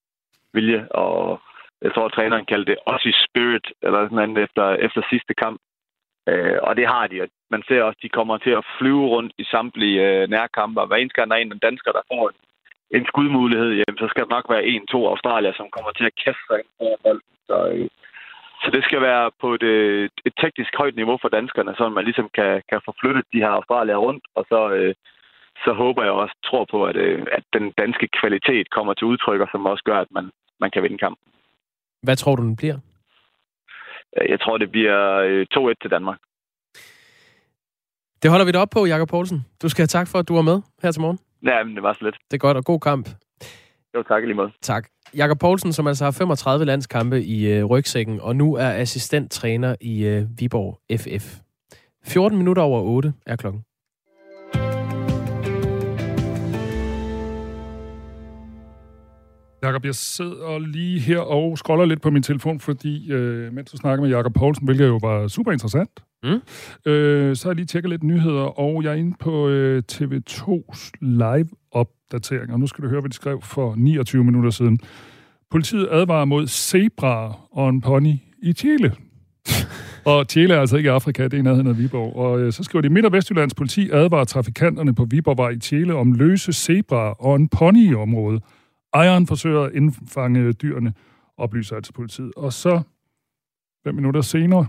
vilje, 0.53 0.89
og 0.91 1.41
jeg 1.83 1.95
tror, 1.95 2.07
at 2.07 2.13
træneren 2.13 2.47
kaldte 2.47 2.71
det 2.71 2.79
Aussie 2.87 3.15
Spirit, 3.27 3.67
eller 3.83 3.99
sådan 4.09 4.29
noget, 4.29 4.45
efter, 4.45 4.65
efter 4.87 5.03
sidste 5.11 5.35
kamp. 5.35 5.61
Øh, 6.29 6.59
og 6.63 6.77
det 6.77 6.87
har 6.87 7.07
de. 7.07 7.29
Man 7.51 7.63
ser 7.69 7.83
også, 7.83 7.99
at 7.99 8.03
de 8.03 8.17
kommer 8.19 8.37
til 8.39 8.51
at 8.51 8.67
flyve 8.79 9.07
rundt 9.15 9.33
i 9.39 9.45
samtlige 9.45 10.01
øh, 10.09 10.29
nærkampe. 10.29 10.81
Hver 10.81 10.97
eneste 10.97 11.17
gang 11.17 11.31
der 11.31 11.37
er 11.37 11.41
en 11.41 11.67
dansker, 11.69 11.93
der 11.93 12.09
får 12.13 12.31
en, 12.97 13.07
skudmulighed, 13.07 13.71
jamen, 13.71 13.99
så 13.99 14.07
skal 14.09 14.23
det 14.25 14.31
nok 14.37 14.47
være 14.51 14.67
en-to 14.73 15.01
australier, 15.13 15.53
som 15.57 15.69
kommer 15.75 15.93
til 15.93 16.07
at 16.11 16.19
kaste 16.25 16.43
sig 16.49 16.57
ind 16.61 16.71
på 16.79 16.87
bolden. 17.05 17.33
Så, 17.49 17.57
øh, 17.73 17.89
så 18.63 18.69
det 18.77 18.83
skal 18.85 19.01
være 19.01 19.31
på 19.41 19.55
et, 19.55 19.63
øh, 19.63 20.09
et 20.27 20.35
teknisk 20.43 20.73
højt 20.79 20.97
niveau 20.97 21.19
for 21.23 21.29
danskerne, 21.29 21.73
så 21.79 21.89
man 21.89 22.05
ligesom 22.05 22.29
kan, 22.39 22.63
kan 22.71 22.81
få 22.85 22.93
flyttet 23.01 23.25
de 23.33 23.43
her 23.45 23.53
australier 23.59 23.97
rundt, 23.97 24.25
og 24.35 24.45
så, 24.49 24.61
øh, 24.77 24.95
så 25.65 25.73
håber 25.73 26.03
jeg 26.03 26.13
også, 26.13 26.35
tror 26.49 26.65
på, 26.71 26.79
at, 26.85 26.97
øh, 26.97 27.27
at 27.33 27.45
den 27.53 27.73
danske 27.83 28.09
kvalitet 28.21 28.71
kommer 28.71 28.95
til 28.95 29.07
udtryk, 29.07 29.41
og 29.41 29.49
som 29.53 29.67
også 29.67 29.85
gør, 29.85 29.99
at 29.99 30.11
man, 30.11 30.31
man 30.61 30.71
kan 30.71 30.83
vinde 30.83 30.99
kampen. 30.99 31.27
Hvad 32.03 32.17
tror 32.17 32.37
du, 32.37 32.43
den 32.43 32.57
bliver? 32.57 32.79
Jeg 34.17 34.41
tror, 34.41 34.59
det 34.59 34.71
bliver 34.71 34.99
2-1 35.57 35.69
øh, 35.69 35.75
til 35.83 35.91
Danmark. 35.91 36.19
Det 38.23 38.31
holder 38.31 38.47
vi 38.47 38.53
da 38.53 38.59
op 38.59 38.71
på, 38.71 38.87
Jakob 38.87 39.09
Poulsen. 39.09 39.47
Du 39.63 39.69
skal 39.69 39.83
have 39.83 39.87
tak 39.99 40.09
for, 40.09 40.19
at 40.19 40.29
du 40.29 40.35
var 40.35 40.43
med 40.43 40.63
her 40.83 40.93
til 40.93 41.01
morgen. 41.01 41.19
Ja, 41.43 41.65
men 41.65 41.75
det 41.75 41.83
var 41.83 41.93
så 41.93 42.05
lidt. 42.05 42.17
Det 42.31 42.37
er 42.37 42.39
godt, 42.39 42.57
og 42.57 42.65
god 42.65 42.81
kamp. 42.81 43.09
Jo, 43.95 44.03
tak 44.03 44.23
lige 44.23 44.35
måde. 44.35 44.53
Tak. 44.63 44.89
Jakob 45.17 45.39
Poulsen, 45.39 45.73
som 45.73 45.87
altså 45.87 46.05
har 46.05 46.11
35 46.11 46.65
landskampe 46.65 47.23
i 47.23 47.53
øh, 47.53 47.65
rygsækken, 47.65 48.21
og 48.21 48.37
nu 48.37 48.55
er 48.55 48.71
assistenttræner 48.71 49.77
i 49.81 50.07
øh, 50.07 50.23
Viborg 50.39 50.79
FF. 51.01 51.41
14 52.05 52.39
minutter 52.39 52.63
over 52.63 52.81
8 52.83 53.13
er 53.27 53.37
klokken. 53.37 53.65
Jakob, 59.63 59.85
jeg 59.85 59.95
sidder 59.95 60.59
lige 60.59 61.01
her 61.01 61.19
og 61.19 61.59
scroller 61.59 61.85
lidt 61.85 62.03
på 62.03 62.11
min 62.11 62.23
telefon, 62.23 62.61
fordi 62.61 63.13
øh, 63.13 63.53
mens 63.53 63.71
du 63.71 63.77
snakker 63.77 64.03
med 64.03 64.11
Jakob 64.11 64.35
Poulsen, 64.35 64.65
hvilket 64.65 64.87
jo 64.87 64.99
var 65.03 65.29
super 65.29 65.53
interessant, 65.53 65.91
mm. 66.23 66.41
øh, 66.91 67.37
så 67.37 67.45
har 67.45 67.51
jeg 67.51 67.57
lige 67.57 67.67
tjekket 67.67 67.91
lidt 67.91 68.03
nyheder, 68.03 68.61
og 68.61 68.83
jeg 68.83 68.91
er 68.91 68.95
inde 68.95 69.17
på 69.21 69.49
øh, 69.49 69.83
TV2's 69.93 70.91
live-opdatering, 71.01 72.53
og 72.53 72.61
nu 72.61 72.67
skal 72.67 72.85
du 72.85 72.89
høre, 72.89 73.01
hvad 73.01 73.11
de 73.11 73.15
skrev 73.15 73.43
for 73.43 73.75
29 73.77 74.25
minutter 74.25 74.51
siden. 74.51 74.81
Politiet 75.51 75.89
advarer 75.91 76.25
mod 76.25 76.47
zebra 76.47 77.39
og 77.53 77.69
en 77.69 77.81
pony 77.81 78.15
i 78.43 78.53
Chile. 78.53 78.93
og 80.05 80.27
Chile 80.29 80.55
er 80.55 80.61
altså 80.61 80.77
ikke 80.77 80.91
Afrika, 80.91 81.25
det 81.25 81.35
er 81.35 81.39
i 81.39 81.43
nærheden 81.43 81.67
af 81.67 81.79
Viborg. 81.79 82.17
Og 82.17 82.41
øh, 82.41 82.53
så 82.53 82.63
skriver 82.63 82.83
de, 82.83 82.89
Midt- 82.89 83.07
og 83.07 83.13
Vestjyllands 83.13 83.55
politi 83.55 83.91
advarer 83.91 84.25
trafikanterne 84.25 84.95
på 84.95 85.07
Viborgvej 85.11 85.51
i 85.51 85.59
Chile 85.59 85.95
om 85.95 86.13
løse 86.13 86.53
zebra 86.53 87.13
og 87.13 87.37
en 87.37 87.49
pony 87.49 87.91
i 87.91 87.95
området. 87.95 88.43
Ejeren 88.95 89.27
forsøger 89.27 89.61
at 89.61 89.73
indfange 89.75 90.53
dyrene, 90.53 90.95
oplyser 91.37 91.77
altså 91.77 91.93
politiet. 91.93 92.33
Og 92.37 92.53
så, 92.53 92.83
fem 93.85 93.95
minutter 93.95 94.21
senere, 94.21 94.67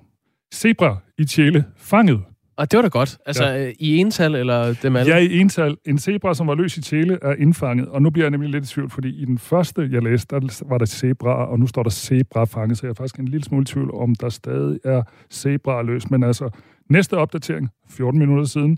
zebra 0.54 0.98
i 1.18 1.26
Chile 1.26 1.66
fanget. 1.78 2.24
Og 2.58 2.72
det 2.72 2.78
var 2.78 2.82
da 2.82 2.88
godt. 2.88 3.18
Altså 3.26 3.46
ja. 3.46 3.68
Øh, 3.68 3.74
i 3.80 3.98
ental 3.98 4.36
eller 4.36 4.74
dem 4.82 4.96
alle? 4.96 5.14
Ja, 5.14 5.20
i 5.20 5.40
ental. 5.40 5.78
En 5.86 5.98
zebra, 5.98 6.34
som 6.34 6.48
var 6.48 6.56
løs 6.56 6.78
i 6.78 6.82
Chile, 6.82 7.20
er 7.22 7.36
indfanget. 7.36 7.88
Og 7.88 8.02
nu 8.02 8.10
bliver 8.10 8.26
jeg 8.26 8.32
nemlig 8.32 8.50
lidt 8.50 8.66
i 8.66 8.68
tvivl, 8.68 8.90
fordi 8.90 9.22
i 9.22 9.26
den 9.26 9.38
første, 9.38 9.90
jeg 9.92 10.04
læste, 10.04 10.36
der 10.36 10.64
var 10.70 10.78
der 10.78 10.86
zebra, 10.86 11.46
og 11.46 11.60
nu 11.60 11.68
står 11.68 11.84
der 11.84 11.90
zebra 11.90 12.46
fanget, 12.46 12.78
så 12.78 12.88
jeg 12.88 12.90
er 12.90 12.94
faktisk 12.94 13.20
en 13.20 13.28
lille 13.28 13.44
smule 13.44 13.62
i 13.62 13.66
tvivl, 13.66 13.92
om 13.94 14.16
der 14.16 14.30
stadig 14.30 14.80
er 14.84 15.04
zebra 15.32 15.82
løs. 15.82 16.10
Men 16.10 16.24
altså, 16.24 16.50
næste 16.90 17.18
opdatering, 17.18 17.70
14 17.90 18.20
minutter 18.20 18.46
siden, 18.46 18.78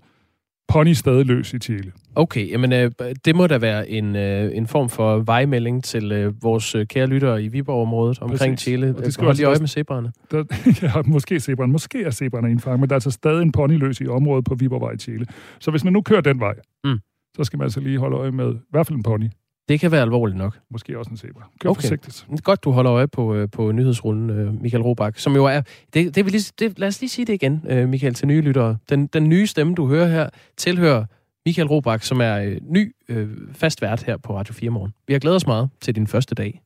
pony 0.68 0.94
stadig 0.94 1.26
løs 1.26 1.54
i 1.54 1.60
Chile. 1.60 1.92
Okay, 2.16 2.52
jamen 2.52 2.74
øh, 2.74 2.92
det 3.26 3.36
må 3.36 3.48
da 3.48 3.58
være 3.58 3.90
en, 3.90 4.16
øh, 4.16 4.58
en 4.58 4.68
form 4.68 4.90
for 4.90 5.18
vejmelding 5.18 5.84
til 5.84 6.12
øh, 6.12 6.44
vores 6.44 6.76
øh, 6.76 6.88
kære 6.88 7.08
lyttere 7.08 7.44
i 7.44 7.48
Viborg-området 7.48 8.22
omkring 8.22 8.54
Præcis. 8.54 8.60
Chile. 8.60 8.88
Det 8.88 9.14
skal 9.14 9.26
Hold 9.26 9.36
lige 9.36 9.48
øje 9.48 9.60
med 9.60 9.68
zebraerne. 9.68 10.12
Der, 10.32 10.44
ja, 10.82 11.02
måske 11.06 11.40
zebraerne. 11.40 11.72
Måske 11.72 12.04
er 12.04 12.12
zebraerne 12.12 12.52
indfanget, 12.52 12.80
men 12.80 12.90
der 12.90 12.94
er 12.94 12.98
altså 12.98 13.12
stadig 13.12 13.42
en 13.42 13.52
pony 13.52 13.78
løs 13.78 14.02
i 14.02 14.08
området 14.08 14.46
på 14.46 14.56
Viborgvej 14.56 14.92
i 14.92 14.98
Chile. 14.98 15.26
Så 15.60 15.72
hvis 15.72 15.84
man 15.84 15.94
nu 15.94 16.02
kører 16.02 16.22
den 16.22 16.40
vej, 16.40 16.54
mm. 16.84 17.00
så 17.38 17.44
skal 17.44 17.58
man 17.58 17.66
altså 17.66 17.80
lige 17.80 18.00
holde 18.00 18.18
øje 18.18 18.32
med 18.32 18.54
i 18.54 18.58
hvert 18.72 18.88
fald 18.88 18.98
en 18.98 19.04
pony 19.04 19.30
Det 19.70 19.80
kan 19.80 19.92
være 19.92 20.02
alvorligt 20.02 20.38
nok. 20.38 20.60
Måske 20.72 20.98
også 21.00 21.12
en 21.12 21.18
zebra. 21.18 21.50
Kør 21.60 21.70
Okay. 21.70 21.82
forsigtigt. 21.82 22.26
Godt, 22.44 22.64
du 22.64 22.72
holder 22.72 22.94
øje 22.94 23.08
på, 23.08 23.36
øh, 23.36 23.50
på 23.50 23.72
nyhedsrullen, 23.72 24.30
øh, 24.30 24.62
Michael 24.62 24.84
Robach, 24.84 25.20
som 25.20 25.36
jo 25.36 25.46
er... 25.46 25.62
Det, 25.94 26.16
det 26.16 26.26
vil 26.26 26.32
lige, 26.32 26.52
det, 26.60 26.80
lad 26.80 26.88
os 26.88 27.02
lige 27.02 27.10
sige 27.10 27.26
det 27.26 27.34
igen, 27.34 27.66
øh, 27.70 27.90
Michael, 27.90 28.14
til 28.14 28.28
nye 28.28 28.42
lyttere. 28.42 28.78
Den, 28.90 29.08
den 29.08 29.30
nye 29.30 29.48
stemme, 29.48 29.76
du 29.76 29.88
hører 29.88 30.08
her, 30.08 30.30
tilhører 30.58 31.06
Michael 31.46 31.68
Robach, 31.68 32.06
som 32.06 32.22
er 32.22 32.60
ny 32.62 32.96
øh, 33.10 33.30
fastvært 33.54 34.04
her 34.04 34.18
på 34.18 34.36
Radio 34.38 34.54
4 34.54 34.70
Morgen. 34.70 34.94
Vi 35.08 35.14
har 35.14 35.20
glædet 35.20 35.36
os 35.36 35.48
meget 35.48 35.70
til 35.82 35.96
din 35.96 36.08
første 36.08 36.36
dag. 36.36 36.62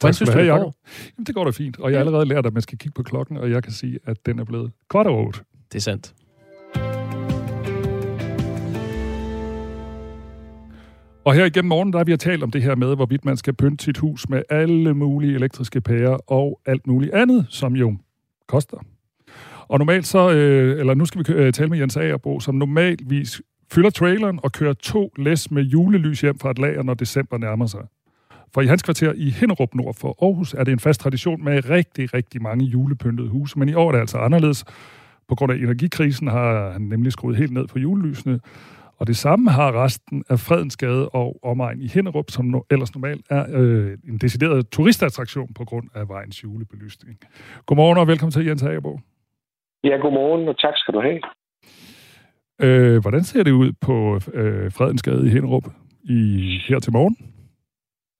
Hvordan 0.00 0.14
synes 0.14 0.30
du 0.30 0.38
det 0.38 0.48
går? 0.48 0.74
Jamen, 1.18 1.26
det 1.26 1.34
går 1.34 1.44
da 1.44 1.50
fint. 1.50 1.78
Og 1.78 1.90
jeg 1.90 1.98
har 1.98 2.04
allerede 2.06 2.26
lært, 2.26 2.46
at 2.46 2.52
man 2.52 2.62
skal 2.62 2.78
kigge 2.78 2.94
på 2.94 3.02
klokken, 3.02 3.36
og 3.36 3.50
jeg 3.50 3.62
kan 3.62 3.72
sige, 3.72 3.98
at 4.04 4.26
den 4.26 4.38
er 4.38 4.44
blevet 4.44 4.72
kvart 4.90 5.06
over 5.06 5.26
otte. 5.26 5.40
Det 5.72 5.78
er 5.78 5.82
sandt. 5.82 6.14
Og 11.24 11.34
her 11.34 11.44
igennem 11.44 11.68
morgen, 11.68 11.92
der 11.92 11.98
har 11.98 12.04
vi 12.04 12.16
talt 12.16 12.42
om 12.42 12.50
det 12.50 12.62
her 12.62 12.74
med, 12.74 12.96
hvorvidt 12.96 13.24
man 13.24 13.36
skal 13.36 13.54
pynte 13.54 13.84
sit 13.84 13.98
hus 13.98 14.28
med 14.28 14.42
alle 14.50 14.94
mulige 14.94 15.34
elektriske 15.34 15.80
pærer 15.80 16.30
og 16.30 16.60
alt 16.66 16.86
muligt 16.86 17.12
andet, 17.12 17.46
som 17.48 17.76
jo 17.76 17.96
koster. 18.48 18.76
Og 19.68 19.78
normalt 19.78 20.06
så, 20.06 20.30
øh, 20.30 20.80
eller 20.80 20.94
nu 20.94 21.04
skal 21.04 21.24
vi 21.26 21.32
øh, 21.32 21.52
tale 21.52 21.68
med 21.68 21.78
Jens 21.78 21.96
Agerbo, 21.96 22.40
som 22.40 22.54
normalvis 22.54 23.42
fylder 23.72 23.90
traileren 23.90 24.40
og 24.42 24.52
kører 24.52 24.72
to 24.72 25.12
læs 25.16 25.50
med 25.50 25.62
julelys 25.62 26.20
hjem 26.20 26.38
fra 26.38 26.50
et 26.50 26.58
lager, 26.58 26.82
når 26.82 26.94
december 26.94 27.38
nærmer 27.38 27.66
sig. 27.66 27.80
For 28.54 28.60
i 28.60 28.66
hans 28.66 28.82
kvarter 28.82 29.12
i 29.16 29.30
Hinderup 29.30 29.74
nord 29.74 29.94
for 29.94 30.24
Aarhus 30.24 30.54
er 30.54 30.64
det 30.64 30.72
en 30.72 30.78
fast 30.78 31.00
tradition 31.00 31.44
med 31.44 31.70
rigtig, 31.70 32.14
rigtig 32.14 32.42
mange 32.42 32.64
julepyntede 32.64 33.28
huse. 33.28 33.58
Men 33.58 33.68
i 33.68 33.74
år 33.74 33.88
er 33.88 33.92
det 33.92 34.00
altså 34.00 34.18
anderledes. 34.18 34.64
På 35.28 35.34
grund 35.34 35.52
af 35.52 35.56
energikrisen 35.56 36.28
har 36.28 36.70
han 36.70 36.82
nemlig 36.82 37.12
skruet 37.12 37.36
helt 37.36 37.52
ned 37.52 37.66
på 37.66 37.78
julelysene. 37.78 38.40
Og 39.02 39.08
det 39.08 39.16
samme 39.16 39.50
har 39.50 39.84
resten 39.84 40.24
af 40.30 40.38
Fredensgade 40.38 41.08
og 41.08 41.36
omegn 41.42 41.80
i 41.80 41.88
Hinderup, 41.94 42.24
som 42.28 42.44
no, 42.44 42.60
ellers 42.70 42.94
normalt 42.94 43.26
er 43.30 43.44
øh, 43.58 43.98
en 44.08 44.18
decideret 44.18 44.70
turistattraktion 44.70 45.54
på 45.58 45.64
grund 45.64 45.86
af 45.94 46.08
vejens 46.08 46.44
julebelysning. 46.44 47.18
Godmorgen 47.66 47.98
og 47.98 48.08
velkommen 48.08 48.32
til 48.32 48.46
Jens 48.46 48.62
Hagerbo. 48.62 48.98
Ja, 49.84 49.96
godmorgen, 49.96 50.48
og 50.48 50.58
tak 50.58 50.74
skal 50.76 50.94
du 50.94 51.00
have. 51.00 51.20
Øh, 52.64 53.00
hvordan 53.00 53.22
ser 53.22 53.42
det 53.42 53.50
ud 53.50 53.72
på 53.86 53.96
øh, 54.34 54.72
Fredensgade 54.76 55.26
i 55.26 55.30
Hinderup 55.30 55.66
i, 56.04 56.20
her 56.68 56.78
til 56.78 56.92
morgen? 56.92 57.16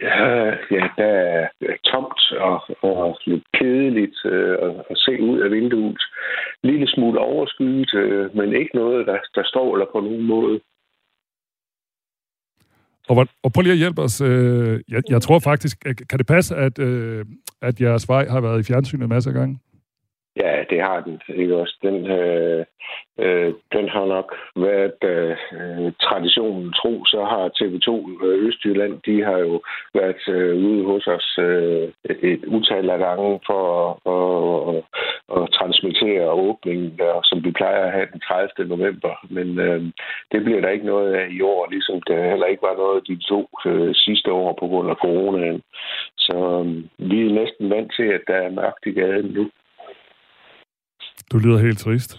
Ja, 0.01 0.47
ja 0.77 0.85
der 0.99 1.13
er 1.73 1.77
tomt 1.85 2.21
og, 2.41 2.61
og 2.83 3.19
lidt 3.27 3.45
kedeligt 3.59 4.19
øh, 4.25 4.57
at, 4.91 4.99
se 4.99 5.23
ud 5.23 5.39
af 5.41 5.51
vinduet. 5.51 6.03
Lille 6.63 6.89
smule 6.89 7.21
overskyet, 7.21 7.95
øh, 7.95 8.37
men 8.37 8.53
ikke 8.53 8.75
noget, 8.75 9.07
der, 9.07 9.19
der 9.35 9.45
stråler 9.45 9.87
på 9.93 10.01
nogen 10.01 10.23
måde. 10.23 10.61
Og, 13.13 13.27
og 13.45 13.53
prøv 13.53 13.63
lige 13.63 13.73
at 13.73 13.79
hjælpe 13.85 14.03
os. 14.03 14.21
Øh, 14.21 14.81
jeg, 14.89 15.03
jeg 15.09 15.23
tror 15.23 15.39
faktisk, 15.39 15.77
kan 16.11 16.19
det 16.19 16.27
passe, 16.27 16.57
at, 16.57 16.79
øh, 16.79 17.25
at 17.63 17.81
jeres 17.81 18.09
vej 18.09 18.25
har 18.29 18.41
været 18.41 18.61
i 18.61 18.69
fjernsynet 18.73 19.09
masser 19.09 19.31
af 19.31 19.35
gange? 19.35 19.59
Ja, 20.37 20.65
det 20.71 20.81
har 20.81 21.01
den, 21.01 21.21
ikke 21.29 21.57
også? 21.57 21.77
Den, 21.83 22.07
øh, 22.07 22.65
øh, 23.19 23.55
den 23.73 23.89
har 23.89 24.07
nok 24.07 24.35
været 24.57 25.01
øh, 25.13 25.93
traditionen 26.03 26.73
tro. 26.73 27.05
Så 27.05 27.21
har 27.33 27.45
TV2 27.59 27.91
øh, 28.25 28.47
Østjylland, 28.47 28.95
de 29.07 29.25
har 29.25 29.39
jo 29.39 29.61
været 29.95 30.29
øh, 30.29 30.57
ude 30.67 30.85
hos 30.85 31.07
os 31.07 31.39
øh, 31.39 31.89
et, 32.11 32.19
et 32.33 32.45
utal 32.45 32.91
af 32.91 32.99
gange 32.99 33.41
for 33.47 33.63
at, 34.15 34.77
at, 34.77 34.83
transmittere 36.03 36.31
åbningen, 36.49 36.99
der, 36.99 37.21
som 37.25 37.45
vi 37.45 37.51
plejer 37.51 37.85
at 37.85 37.93
have 37.93 38.09
den 38.13 38.21
30. 38.21 38.69
november. 38.69 39.15
Men 39.31 39.59
øh, 39.59 39.83
det 40.33 40.45
bliver 40.45 40.61
der 40.61 40.69
ikke 40.69 40.87
noget 40.87 41.15
af 41.15 41.27
i 41.31 41.41
år, 41.41 41.71
ligesom 41.71 42.03
der 42.07 42.31
heller 42.31 42.47
ikke 42.47 42.63
var 42.63 42.77
noget 42.77 43.09
de 43.09 43.17
to 43.29 43.49
øh, 43.67 43.95
sidste 43.95 44.33
år 44.33 44.53
på 44.61 44.67
grund 44.67 44.91
af 44.91 44.97
coronaen. 44.97 45.63
Så 46.19 46.37
øh, 46.61 46.67
vi 47.11 47.19
er 47.27 47.39
næsten 47.41 47.71
vant 47.71 47.93
til, 47.97 48.09
at 48.17 48.23
der 48.27 48.35
er 48.35 48.51
mørkt 48.51 48.87
i 48.87 48.93
gaden 48.93 49.31
nu. 49.39 49.51
Du 51.33 51.39
lyder 51.39 51.59
helt 51.59 51.79
trist. 51.79 52.13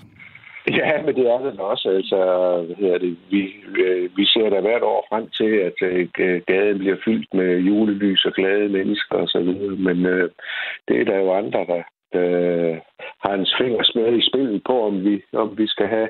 Ja, 0.79 1.01
men 1.05 1.15
det 1.15 1.25
er 1.29 1.37
det 1.37 1.59
også. 1.59 1.89
Altså, 1.89 2.17
hvad 2.65 2.75
hedder 2.75 2.97
det? 2.97 3.17
Vi, 3.31 3.41
øh, 3.83 4.17
vi 4.17 4.25
ser 4.25 4.49
da 4.49 4.59
hvert 4.61 4.83
år 4.83 5.05
frem 5.09 5.25
til, 5.39 5.51
at 5.67 5.77
øh, 5.81 6.07
gaden 6.47 6.77
bliver 6.79 6.97
fyldt 7.05 7.33
med 7.33 7.57
julelys 7.57 8.25
og 8.25 8.33
glade 8.33 8.69
mennesker 8.69 9.15
og 9.15 9.27
så 9.27 9.39
videre. 9.39 9.75
Men 9.87 10.05
øh, 10.05 10.29
det 10.87 11.01
er 11.01 11.05
der 11.05 11.17
jo 11.17 11.33
andre, 11.33 11.59
der, 11.59 11.83
øh, 12.15 12.73
har 13.23 13.33
en 13.33 13.47
fingers 13.59 13.91
med 13.95 14.17
i 14.17 14.27
spillet 14.29 14.61
på, 14.65 14.75
om 14.87 15.05
vi, 15.05 15.21
om 15.33 15.57
vi 15.57 15.67
skal 15.67 15.87
have 15.87 16.09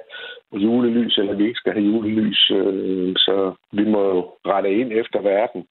julelys, 0.53 1.17
eller 1.17 1.35
vi 1.35 1.43
ikke 1.47 1.61
skal 1.63 1.73
have 1.73 1.85
julelys. 1.85 2.51
Øh, 2.51 3.13
så 3.17 3.53
vi 3.71 3.85
må 3.93 4.01
jo 4.13 4.21
rette 4.45 4.71
ind 4.79 4.91
efter 4.91 5.21
verden. 5.21 5.61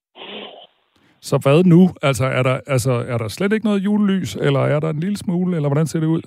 Så 1.21 1.37
hvad 1.43 1.63
nu? 1.63 1.89
Altså 2.01 2.25
er, 2.25 2.43
der, 2.43 2.59
altså, 2.67 2.91
er 2.91 3.17
der 3.17 3.27
slet 3.27 3.53
ikke 3.53 3.65
noget 3.65 3.85
julelys, 3.85 4.35
eller 4.35 4.59
er 4.59 4.79
der 4.79 4.89
en 4.89 4.99
lille 4.99 5.17
smule, 5.17 5.55
eller 5.55 5.69
hvordan 5.69 5.87
ser 5.87 5.99
det 5.99 6.07
ud? 6.07 6.21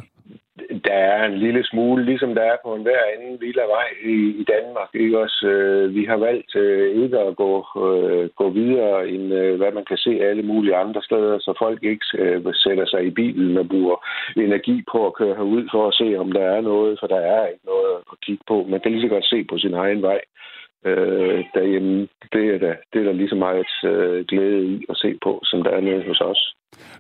Er 0.96 1.24
en 1.24 1.38
lille 1.38 1.64
smule, 1.64 2.04
ligesom 2.04 2.34
der 2.34 2.42
er 2.42 2.56
på 2.64 2.74
enhver 2.74 3.02
anden 3.14 3.40
villavej 3.40 3.88
i, 4.04 4.16
i 4.40 4.44
Danmark. 4.54 4.88
Ikke 4.94 5.18
også? 5.18 5.46
Øh, 5.46 5.94
vi 5.94 6.04
har 6.04 6.16
valgt 6.16 6.56
øh, 6.56 7.02
ikke 7.02 7.18
at 7.18 7.36
gå, 7.36 7.66
øh, 7.86 8.28
gå 8.40 8.50
videre 8.50 9.08
end 9.08 9.34
øh, 9.34 9.56
hvad 9.56 9.72
man 9.72 9.84
kan 9.84 9.96
se 9.96 10.12
alle 10.28 10.42
mulige 10.42 10.76
andre 10.76 11.02
steder, 11.02 11.38
så 11.38 11.54
folk 11.58 11.82
ikke 11.82 12.06
øh, 12.18 12.54
sætter 12.54 12.86
sig 12.86 13.06
i 13.06 13.10
bilen 13.10 13.56
og 13.58 13.68
bruger 13.68 13.96
energi 14.36 14.82
på 14.92 15.06
at 15.06 15.14
køre 15.14 15.34
herud 15.34 15.68
for 15.72 15.88
at 15.88 15.94
se, 15.94 16.16
om 16.18 16.32
der 16.32 16.44
er 16.56 16.60
noget, 16.60 16.98
for 17.00 17.06
der 17.06 17.20
er 17.20 17.46
ikke 17.46 17.66
noget 17.66 17.94
at 18.12 18.20
kigge 18.26 18.44
på. 18.48 18.66
Man 18.68 18.80
kan 18.80 18.92
lige 18.92 19.02
så 19.02 19.08
godt 19.08 19.26
se 19.26 19.44
på 19.50 19.58
sin 19.58 19.74
egen 19.74 20.02
vej 20.02 20.20
øh, 20.86 21.44
derhjemme. 21.54 22.08
Det 22.32 22.44
er, 22.54 22.58
der, 22.58 22.74
det 22.92 22.98
er 23.00 23.04
der 23.04 23.12
lige 23.12 23.28
så 23.28 23.34
meget 23.46 23.66
øh, 23.90 24.24
glæde 24.30 24.66
i 24.66 24.84
at 24.90 24.96
se 24.96 25.10
på, 25.24 25.40
som 25.44 25.62
der 25.62 25.70
er 25.70 25.80
nede 25.80 26.02
hos 26.08 26.20
os. 26.20 26.42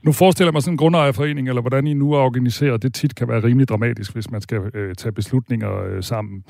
Nu 0.04 0.12
forestiller 0.12 0.48
jeg 0.48 0.52
mig 0.56 0.62
sådan 0.62 0.74
en 0.74 0.78
grundejerforening, 0.82 1.48
eller 1.48 1.62
hvordan 1.62 1.86
I 1.86 1.94
nu 1.94 2.12
er 2.12 2.18
organiseret, 2.28 2.82
det 2.82 2.94
tit 2.94 3.14
kan 3.18 3.28
være 3.28 3.44
rimelig 3.44 3.68
dramatisk, 3.68 4.14
hvis 4.14 4.30
man 4.30 4.40
skal 4.40 4.60
øh, 4.74 4.94
tage 4.94 5.12
beslutninger 5.12 5.72
øh, 5.86 6.02
sammen. 6.02 6.44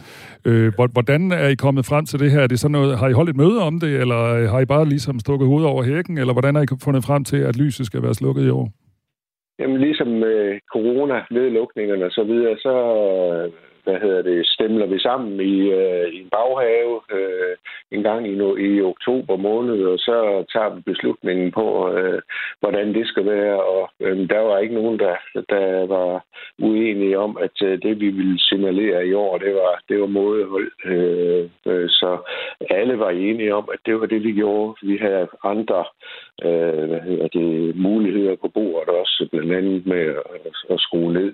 Øh, 0.46 0.72
hvor- 0.74 0.92
hvordan 0.96 1.32
er 1.32 1.48
I 1.48 1.54
kommet 1.54 1.84
frem 1.86 2.04
til 2.06 2.18
det 2.20 2.30
her? 2.30 2.40
Er 2.40 2.46
det 2.46 2.60
sådan 2.60 2.72
noget, 2.72 2.98
har 2.98 3.08
I 3.08 3.12
holdt 3.12 3.30
et 3.30 3.36
møde 3.36 3.58
om 3.62 3.80
det, 3.80 4.00
eller 4.02 4.20
øh, 4.36 4.44
har 4.52 4.60
I 4.60 4.64
bare 4.64 4.84
ligesom 4.88 5.18
stukket 5.20 5.48
hovedet 5.48 5.68
over 5.70 5.82
hækken, 5.82 6.18
eller 6.18 6.32
hvordan 6.32 6.54
har 6.54 6.62
I 6.62 6.66
fundet 6.84 7.04
frem 7.04 7.24
til, 7.24 7.36
at 7.36 7.56
lyset 7.56 7.86
skal 7.86 8.02
være 8.02 8.14
slukket 8.14 8.46
i 8.46 8.50
år? 8.50 8.68
Jamen 9.58 9.80
ligesom 9.80 10.06
med 10.08 10.58
corona, 10.72 11.18
nedlukningerne 11.30 12.04
og 12.04 12.10
så 12.10 12.24
videre, 12.24 12.56
så 12.66 12.74
øh, 13.34 13.52
hvad 13.86 13.98
hedder 14.00 14.22
det, 14.22 14.46
stemler 14.46 14.86
vi 14.86 14.98
sammen 14.98 15.40
i, 15.40 15.56
øh, 15.80 16.06
i 16.14 16.18
en 16.24 16.30
baghave 16.36 16.94
øh, 17.16 17.54
en 17.90 18.02
gang 18.02 18.28
i, 18.28 18.34
no, 18.34 18.56
i 18.56 18.82
oktober 18.82 19.36
måned, 19.36 19.84
og 19.92 19.98
så 19.98 20.16
tager 20.52 20.74
vi 20.74 20.80
beslutningen 20.80 21.52
på, 21.52 21.66
øh, 21.92 22.20
hvordan 22.60 22.94
det 22.94 23.06
skal 23.08 23.26
være. 23.26 23.58
Og 23.74 23.90
øh, 24.00 24.28
der 24.28 24.40
var 24.40 24.58
ikke 24.58 24.74
nogen, 24.74 24.98
der, 24.98 25.14
der 25.34 25.86
var 25.86 26.24
uenige 26.58 27.18
om, 27.18 27.36
at 27.40 27.62
øh, 27.62 27.82
det, 27.82 28.00
vi 28.00 28.08
ville 28.10 28.40
signalere 28.40 29.06
i 29.06 29.12
år, 29.12 29.38
det 29.38 29.54
var, 29.54 29.82
det 29.88 30.00
var 30.00 30.06
mådehold. 30.06 30.70
Øh, 30.84 31.50
øh, 31.66 31.88
så 31.88 32.18
alle 32.70 32.98
var 32.98 33.10
enige 33.10 33.54
om, 33.54 33.68
at 33.72 33.78
det 33.86 34.00
var 34.00 34.06
det, 34.06 34.25
vi 34.25 34.32
gjorde. 34.32 34.75
Vi 34.82 34.96
havde 34.96 35.28
andre 35.44 35.84
hvad 36.88 37.00
hedder 37.00 37.28
det, 37.28 37.76
muligheder 37.76 38.36
på 38.36 38.48
bordet 38.48 38.88
også, 38.88 39.28
blandt 39.32 39.52
andet 39.52 39.86
med 39.86 40.16
at, 40.70 40.80
skrue 40.80 41.12
ned 41.12 41.32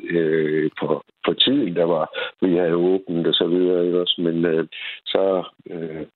på, 0.81 1.03
på 1.27 1.35
tiden, 1.35 1.77
der 1.77 1.85
var, 1.85 2.07
vi 2.47 2.57
havde 2.57 2.75
åbent 2.75 3.27
og 3.27 3.35
så 3.35 3.47
videre. 3.47 4.01
Også? 4.01 4.21
Men 4.21 4.69
så 5.07 5.45
øh, 5.71 6.07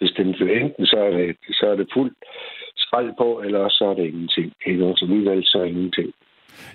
bestemt 0.00 0.40
ved 0.40 0.50
enten, 0.56 0.86
så 0.86 0.98
er, 0.98 1.10
det, 1.10 1.36
så 1.50 1.66
er 1.66 1.76
det 1.76 1.88
fuld 1.94 2.12
skrald 2.76 3.12
på, 3.18 3.40
eller 3.44 3.68
så 3.68 3.84
er 3.84 3.94
det 3.94 4.06
ingenting. 4.06 4.52
Ikke? 4.66 4.92
Så 4.96 5.06
vi 5.06 5.24
valgte 5.24 5.50
så 5.50 5.62
ingenting. 5.62 6.12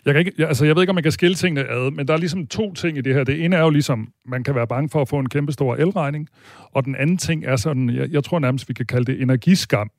Jeg, 0.06 0.14
kan 0.14 0.20
ikke, 0.20 0.32
jeg, 0.38 0.48
altså, 0.48 0.66
jeg 0.66 0.76
ved 0.76 0.84
ikke, 0.84 0.92
om 0.92 0.96
man 0.96 1.04
kan 1.04 1.12
skille 1.12 1.36
tingene 1.36 1.70
ad, 1.70 1.92
men 1.92 2.08
der 2.08 2.14
er 2.14 2.18
ligesom 2.18 2.48
to 2.48 2.74
ting 2.74 2.98
i 2.98 3.02
det 3.02 3.14
her. 3.14 3.24
Det 3.24 3.46
ene 3.46 3.56
er 3.56 3.62
jo 3.62 3.70
ligesom, 3.70 4.08
man 4.26 4.44
kan 4.44 4.56
være 4.56 4.68
bange 4.68 4.90
for 4.90 5.02
at 5.02 5.10
få 5.10 5.20
en 5.20 5.30
kæmpe 5.30 5.52
stor 5.52 5.76
elregning, 5.76 6.28
og 6.72 6.86
den 6.86 6.96
anden 6.96 7.18
ting 7.18 7.46
er 7.46 7.56
sådan, 7.56 7.90
jeg, 7.90 8.10
jeg 8.12 8.24
tror 8.24 8.40
nærmest, 8.40 8.70
vi 8.70 8.74
kan 8.74 8.86
kalde 8.86 9.12
det 9.12 9.22
energiskam, 9.22 9.90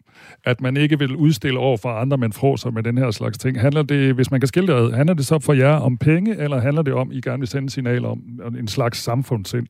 at 0.45 0.61
man 0.61 0.77
ikke 0.77 0.99
vil 0.99 1.17
udstille 1.17 1.59
over 1.59 1.77
for 1.77 1.89
andre, 1.89 2.19
men 2.19 2.33
fråser 2.33 2.71
med 2.71 2.83
den 2.83 2.99
her 2.99 3.11
slags 3.11 3.39
ting. 3.39 3.61
Handler 3.61 3.83
det, 3.83 4.15
hvis 4.15 4.31
man 4.31 4.41
kan 4.41 4.47
skille 4.47 4.73
det 4.73 4.79
ad, 4.79 4.93
handler 4.93 5.15
det 5.15 5.27
så 5.27 5.39
for 5.39 5.53
jer 5.53 5.77
om 5.77 5.99
penge, 5.99 6.37
eller 6.37 6.61
handler 6.61 6.83
det 6.83 6.93
om, 6.93 7.13
I 7.13 7.21
gerne 7.21 7.39
vil 7.39 7.49
sende 7.49 7.71
signaler 7.71 8.09
om 8.09 8.57
en 8.59 8.69
slags 8.69 8.99
samfundssind? 8.99 9.67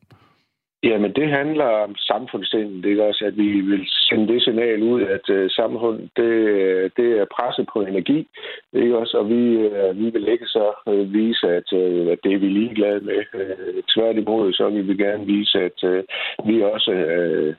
Jamen, 0.89 1.13
det 1.13 1.29
handler 1.29 1.65
om 1.65 1.97
samfundssindet, 1.97 2.85
ikke 2.85 3.05
også? 3.05 3.25
At 3.25 3.37
vi 3.37 3.61
vil 3.61 3.85
sende 3.89 4.33
det 4.33 4.43
signal 4.43 4.83
ud, 4.83 5.03
at 5.03 5.29
uh, 5.31 5.51
samfund, 5.51 5.99
det, 6.17 6.33
øh, 6.59 6.91
det 6.97 7.09
er 7.21 7.35
presset 7.37 7.67
på 7.73 7.81
energi, 7.81 8.29
ikke 8.73 8.99
også? 8.99 9.19
Og 9.19 9.29
vi, 9.29 9.43
uh, 9.57 9.99
vi 9.99 10.11
vil 10.11 10.29
ikke 10.29 10.47
så 10.47 10.67
uh, 10.87 11.15
vise, 11.15 11.47
at, 11.49 11.69
uh, 11.73 12.13
at 12.13 12.19
det 12.25 12.33
er 12.33 12.39
vi 12.39 12.49
ligeglade 12.49 13.01
med. 13.01 13.21
Uh, 13.35 13.83
tværtimod, 13.95 14.53
så 14.53 14.69
vil 14.69 14.89
vi 14.89 14.97
gerne 14.97 15.27
vise, 15.27 15.59
at 15.61 15.79
uh, 15.85 16.01
vi 16.49 16.63
også 16.63 16.93
uh, 16.93 17.55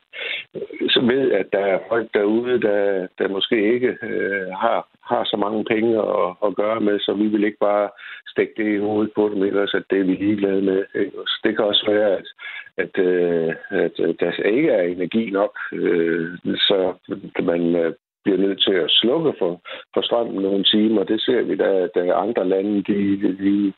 så 0.88 1.00
ved, 1.00 1.32
at 1.32 1.46
der 1.52 1.64
er 1.74 1.78
folk 1.88 2.08
derude, 2.14 2.60
der, 2.60 3.06
der 3.18 3.28
måske 3.28 3.74
ikke 3.74 3.90
uh, 4.02 4.48
har, 4.62 4.88
har 5.10 5.24
så 5.24 5.36
mange 5.36 5.64
penge 5.64 5.98
at, 5.98 6.28
at 6.46 6.56
gøre 6.56 6.80
med, 6.80 6.98
så 7.00 7.14
vi 7.14 7.26
vil 7.26 7.44
ikke 7.44 7.64
bare 7.70 7.88
stikke 8.32 8.54
det 8.56 8.74
i 8.74 8.84
hovedet 8.86 9.12
på 9.14 9.28
dem, 9.28 9.44
ikke 9.44 9.62
også? 9.62 9.76
At 9.76 9.90
det 9.90 9.98
er 10.00 10.04
vi 10.04 10.14
ligeglade 10.14 10.62
med. 10.62 10.84
Ikke 10.94 11.18
også? 11.22 11.36
Det 11.44 11.56
kan 11.56 11.64
også 11.64 11.84
være, 11.88 12.10
at 12.18 12.28
at, 12.78 12.98
øh, 12.98 13.54
at 13.70 13.96
der 14.20 14.42
ikke 14.44 14.70
er 14.70 14.82
energi 14.82 15.30
nok, 15.30 15.58
øh, 15.72 16.38
så 16.44 16.94
man 17.42 17.76
øh, 17.76 17.94
bliver 18.24 18.38
nødt 18.38 18.60
til 18.66 18.72
at 18.84 18.90
slukke 19.00 19.32
for, 19.38 19.52
for 19.94 20.02
strømmen 20.02 20.42
nogle 20.42 20.64
timer. 20.64 21.04
Det 21.04 21.20
ser 21.20 21.42
vi, 21.42 21.56
da, 21.56 21.70
da 21.94 22.00
andre 22.24 22.48
lande, 22.48 22.76
de, 22.90 22.98
de, 23.44 23.72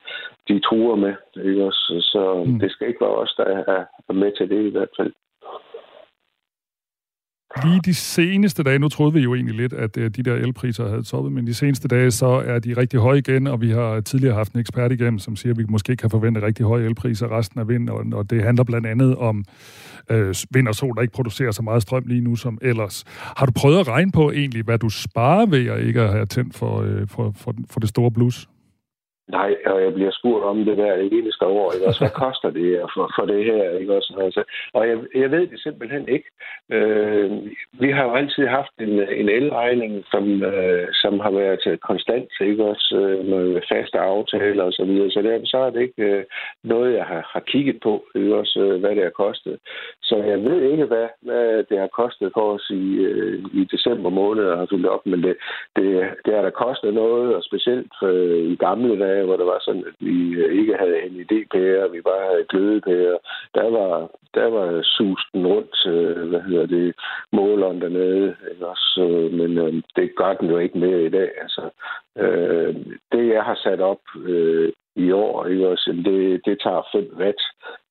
de 0.48 0.60
truer 0.60 0.96
med. 0.96 1.14
Ikke 1.44 1.64
også? 1.64 1.84
Så 2.12 2.44
mm. 2.46 2.58
det 2.60 2.70
skal 2.70 2.88
ikke 2.88 3.00
være 3.00 3.20
os, 3.22 3.34
der 3.38 3.44
er 4.08 4.12
med 4.12 4.32
til 4.36 4.50
det 4.50 4.62
i 4.66 4.70
hvert 4.70 4.94
fald. 4.96 5.12
Lige 7.64 7.80
de 7.84 7.94
seneste 7.94 8.62
dage, 8.62 8.78
nu 8.78 8.88
troede 8.88 9.12
vi 9.12 9.20
jo 9.20 9.34
egentlig 9.34 9.54
lidt, 9.54 9.72
at 9.72 9.96
øh, 9.96 10.10
de 10.10 10.22
der 10.22 10.34
elpriser 10.34 10.88
havde 10.88 11.02
toppet, 11.02 11.32
men 11.32 11.46
de 11.46 11.54
seneste 11.54 11.88
dage, 11.88 12.10
så 12.10 12.26
er 12.26 12.58
de 12.58 12.76
rigtig 12.76 13.00
høje 13.00 13.18
igen, 13.18 13.46
og 13.46 13.60
vi 13.60 13.70
har 13.70 14.00
tidligere 14.00 14.34
haft 14.34 14.52
en 14.52 14.60
ekspert 14.60 14.92
igennem, 14.92 15.18
som 15.18 15.36
siger, 15.36 15.52
at 15.52 15.58
vi 15.58 15.64
måske 15.68 15.96
kan 15.96 16.10
forvente 16.10 16.42
rigtig 16.42 16.66
høje 16.66 16.84
elpriser 16.84 17.38
resten 17.38 17.60
af 17.60 17.68
vinteren, 17.68 18.12
og 18.12 18.30
det 18.30 18.42
handler 18.42 18.64
blandt 18.64 18.86
andet 18.86 19.16
om 19.16 19.44
øh, 20.10 20.34
vind 20.50 20.68
og 20.68 20.74
sol, 20.74 20.96
der 20.96 21.02
ikke 21.02 21.14
producerer 21.14 21.50
så 21.50 21.62
meget 21.62 21.82
strøm 21.82 22.02
lige 22.06 22.20
nu 22.20 22.36
som 22.36 22.58
ellers. 22.62 23.04
Har 23.36 23.46
du 23.46 23.52
prøvet 23.52 23.78
at 23.78 23.88
regne 23.88 24.12
på 24.12 24.30
egentlig, 24.30 24.62
hvad 24.62 24.78
du 24.78 24.88
sparer 24.88 25.46
ved 25.46 25.66
at 25.66 25.84
ikke 25.84 26.00
have 26.00 26.26
tændt 26.26 26.56
for, 26.56 26.82
øh, 26.82 27.08
for, 27.08 27.34
for, 27.36 27.54
for 27.70 27.80
det 27.80 27.88
store 27.88 28.10
blus? 28.10 28.48
Nej, 29.28 29.56
og 29.66 29.82
jeg 29.82 29.94
bliver 29.94 30.10
spurgt 30.10 30.44
om 30.44 30.64
det 30.64 30.74
hver 30.74 30.94
eneste 30.94 31.44
år. 31.46 31.72
Ikke? 31.72 31.86
Også, 31.86 32.00
hvad 32.00 32.10
koster 32.24 32.50
det 32.50 32.80
for, 32.94 33.12
for 33.16 33.24
det 33.26 33.44
her? 33.44 33.78
Ikke? 33.78 33.96
Også, 33.96 34.14
altså, 34.20 34.42
og 34.72 34.88
jeg, 34.88 34.98
jeg 35.14 35.30
ved 35.30 35.46
det 35.46 35.60
simpelthen 35.60 36.08
ikke. 36.08 36.28
Øh, 36.72 37.30
vi 37.72 37.90
har 37.90 38.04
jo 38.04 38.14
altid 38.14 38.46
haft 38.46 38.72
en, 38.80 38.92
en 39.22 39.28
elregning, 39.28 40.04
som, 40.10 40.42
øh, 40.42 40.88
som 40.92 41.20
har 41.20 41.30
været 41.30 41.80
konstant, 41.80 42.30
ikke? 42.40 42.64
Også, 42.64 42.96
øh, 42.96 43.24
med 43.26 43.60
faste 43.72 43.98
aftaler 43.98 44.64
og 44.64 44.72
så 44.72 44.84
videre. 44.84 45.10
Så 45.10 45.22
derfor 45.22 45.46
så 45.46 45.58
er 45.58 45.70
det 45.70 45.80
ikke 45.80 46.02
øh, 46.02 46.24
noget, 46.64 46.94
jeg 46.94 47.04
har, 47.04 47.30
har 47.32 47.40
kigget 47.40 47.78
på, 47.82 48.04
ikke? 48.14 48.36
Også, 48.36 48.60
øh, 48.60 48.80
hvad 48.80 48.90
det 48.90 49.02
har 49.02 49.10
kostet. 49.24 49.58
Så 50.02 50.16
jeg 50.16 50.44
ved 50.44 50.70
ikke, 50.70 50.84
hvad, 50.84 51.08
hvad 51.22 51.64
det 51.70 51.78
har 51.78 51.90
kostet 52.02 52.30
for 52.34 52.54
os 52.54 52.70
i, 52.70 52.96
øh, 52.96 53.44
i 53.52 53.64
december 53.64 54.10
måned 54.10 54.44
at 54.46 54.56
have 54.56 54.68
fyldt 54.70 54.86
op, 54.86 55.06
men 55.06 55.22
det, 55.22 55.36
det, 55.76 56.08
det 56.24 56.34
har 56.34 56.42
da 56.42 56.50
kostet 56.50 56.94
noget, 56.94 57.34
og 57.34 57.42
specielt 57.42 57.92
øh, 58.02 58.52
i 58.52 58.56
gamle 58.56 58.98
dage, 58.98 59.17
hvor 59.24 59.36
det 59.36 59.46
var 59.46 59.60
sådan, 59.60 59.84
at 59.90 59.94
vi 60.00 60.34
øh, 60.34 60.58
ikke 60.60 60.74
havde 60.78 61.02
en 61.02 61.14
idépære, 61.24 61.92
vi 61.92 62.00
bare 62.00 62.24
havde 62.30 62.46
glødepære. 62.48 63.18
Der 63.54 63.68
var, 63.78 64.10
der 64.34 64.46
var 64.46 64.82
susten 64.82 65.46
rundt, 65.46 65.76
øh, 65.86 66.28
hvad 66.28 66.40
hedder 66.40 66.66
det, 66.66 66.94
måleren 67.32 67.80
dernede. 67.80 68.36
Ikke 68.50 68.66
også? 68.66 69.28
Men 69.32 69.58
øh, 69.58 69.82
det 69.96 70.16
gør 70.16 70.32
den 70.34 70.48
jo 70.50 70.58
ikke 70.58 70.78
mere 70.78 71.02
i 71.04 71.08
dag. 71.08 71.30
Altså, 71.42 71.70
øh, 72.18 72.74
det, 73.12 73.28
jeg 73.34 73.42
har 73.42 73.58
sat 73.64 73.80
op 73.80 74.02
øh, 74.24 74.72
i 74.96 75.10
år, 75.12 75.46
ikke 75.46 75.68
også, 75.68 76.02
det, 76.04 76.40
det 76.44 76.60
tager 76.60 76.88
5 76.92 77.16
watt 77.18 77.40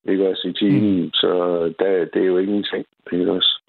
ikke 0.09 0.29
også, 0.29 0.47
i 0.47 0.53
timen, 0.53 1.01
mm. 1.01 1.09
så 1.13 1.29
der, 1.79 2.05
det 2.13 2.21
er 2.21 2.25
jo 2.25 2.37
ingenting. 2.37 2.85
Ikke 3.11 3.31
også? 3.31 3.61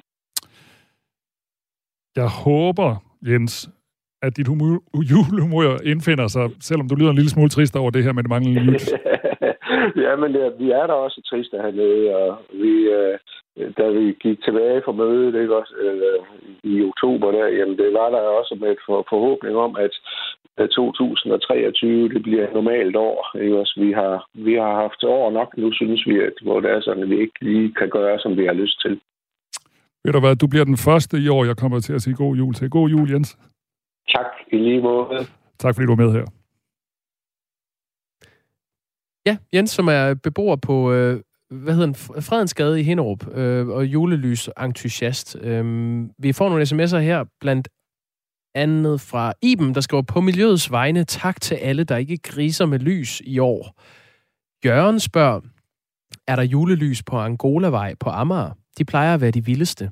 Jeg 2.17 2.29
håber, 2.45 2.97
Jens, 3.23 3.71
at 4.23 4.37
dit 4.37 4.49
humor, 4.49 4.83
julehumor 5.11 5.63
indfinder 5.85 6.29
sig, 6.29 6.51
selvom 6.61 6.89
du 6.89 6.95
lyder 6.95 7.11
en 7.11 7.21
lille 7.21 7.31
smule 7.31 7.49
trist 7.49 7.77
over 7.77 7.91
det 7.91 8.05
her 8.05 8.13
med 8.13 8.23
det 8.23 8.31
manglende 8.31 8.65
lys. 8.71 8.93
ja, 10.05 10.13
men 10.23 10.31
ja, 10.41 10.47
vi 10.61 10.71
er 10.71 10.87
da 10.87 10.93
også 10.93 11.21
triste 11.31 11.57
hernede, 11.57 12.17
og 12.17 12.39
vi, 12.63 12.73
øh, 12.99 13.15
da 13.79 13.85
vi 13.97 14.05
gik 14.25 14.39
tilbage 14.45 14.83
fra 14.85 14.93
mødet 14.93 15.41
ikke 15.43 15.57
også, 15.57 15.75
øh, 15.87 16.21
i 16.73 16.75
oktober, 16.91 17.31
der, 17.31 17.47
jamen 17.47 17.79
det 17.79 17.93
var 17.93 18.09
der 18.11 18.23
også 18.41 18.55
med 18.61 18.75
for, 18.87 19.07
forhåbning 19.11 19.57
om, 19.57 19.77
at 19.77 19.93
2023 20.67 22.09
det 22.09 22.23
bliver 22.23 22.45
et 22.45 22.55
normalt 22.55 22.97
år. 22.97 23.39
Ikke 23.43 23.59
også? 23.59 23.75
Vi, 23.85 23.93
har, 23.93 24.29
vi 24.35 24.55
har 24.55 24.75
haft 24.83 25.05
år 25.05 25.31
nok 25.31 25.51
nu, 25.57 25.73
synes 25.73 26.07
vi, 26.07 26.21
at, 26.29 26.37
hvor 26.43 26.61
det 26.61 26.71
er 26.71 26.81
sådan, 26.81 27.03
at 27.03 27.11
vi 27.11 27.21
ikke 27.21 27.39
lige 27.41 27.75
kan 27.75 27.91
gøre, 27.91 28.19
som 28.19 28.37
vi 28.37 28.45
har 28.47 28.53
lyst 28.53 28.81
til. 28.85 29.01
Ved 30.05 30.13
du 30.13 30.21
hvad, 30.21 30.37
du 30.37 30.47
bliver 30.47 30.65
den 30.65 30.77
første 30.77 31.17
i 31.19 31.29
år, 31.29 31.45
jeg 31.45 31.57
kommer 31.57 31.81
til 31.81 31.95
at 31.95 32.03
sige 32.03 32.17
god 32.17 32.37
jul 32.37 32.55
til. 32.55 32.71
God 32.71 32.89
jul, 32.89 33.11
Jens. 33.13 33.39
Tak, 34.15 34.27
i 34.53 34.57
lige 34.57 34.83
måde. 34.83 35.27
Tak 35.59 35.75
fordi 35.75 35.87
du 35.87 35.95
var 35.95 36.05
med 36.05 36.13
her. 36.13 36.25
Ja, 39.27 39.37
Jens, 39.55 39.71
som 39.71 39.89
er 39.89 40.15
beboer 40.15 40.57
på 40.57 40.93
øh, 40.93 41.21
hvad 41.51 41.75
hedder 41.75 41.87
den, 41.87 42.23
Fredensgade 42.23 42.81
i 42.81 42.83
Hinderup, 42.83 43.37
øh, 43.37 43.69
og 43.69 43.85
julelys-entusiast. 43.85 45.37
Øh, 45.41 45.65
vi 46.19 46.33
får 46.33 46.49
nogle 46.49 46.65
sms'er 46.65 46.99
her, 46.99 47.25
blandt 47.41 47.69
andet 48.55 49.01
fra 49.01 49.33
Iben, 49.43 49.75
der 49.75 49.81
skriver 49.81 50.03
på 50.03 50.21
miljøets 50.21 50.71
vegne, 50.71 51.05
tak 51.05 51.41
til 51.41 51.55
alle, 51.55 51.85
der 51.85 51.97
ikke 51.97 52.17
griser 52.17 52.67
med 52.67 52.79
lys 52.79 53.23
i 53.25 53.39
år. 53.39 53.81
Jørgen 54.65 55.01
spørger, 55.01 55.41
er 56.27 56.37
der 56.37 56.43
julelys 56.43 57.03
på 57.03 57.17
Angolavej 57.19 57.95
på 57.95 58.11
Amager? 58.11 58.51
De 58.79 58.85
plejer 58.85 59.15
at 59.15 59.21
være 59.21 59.31
de 59.31 59.45
vildeste. 59.45 59.91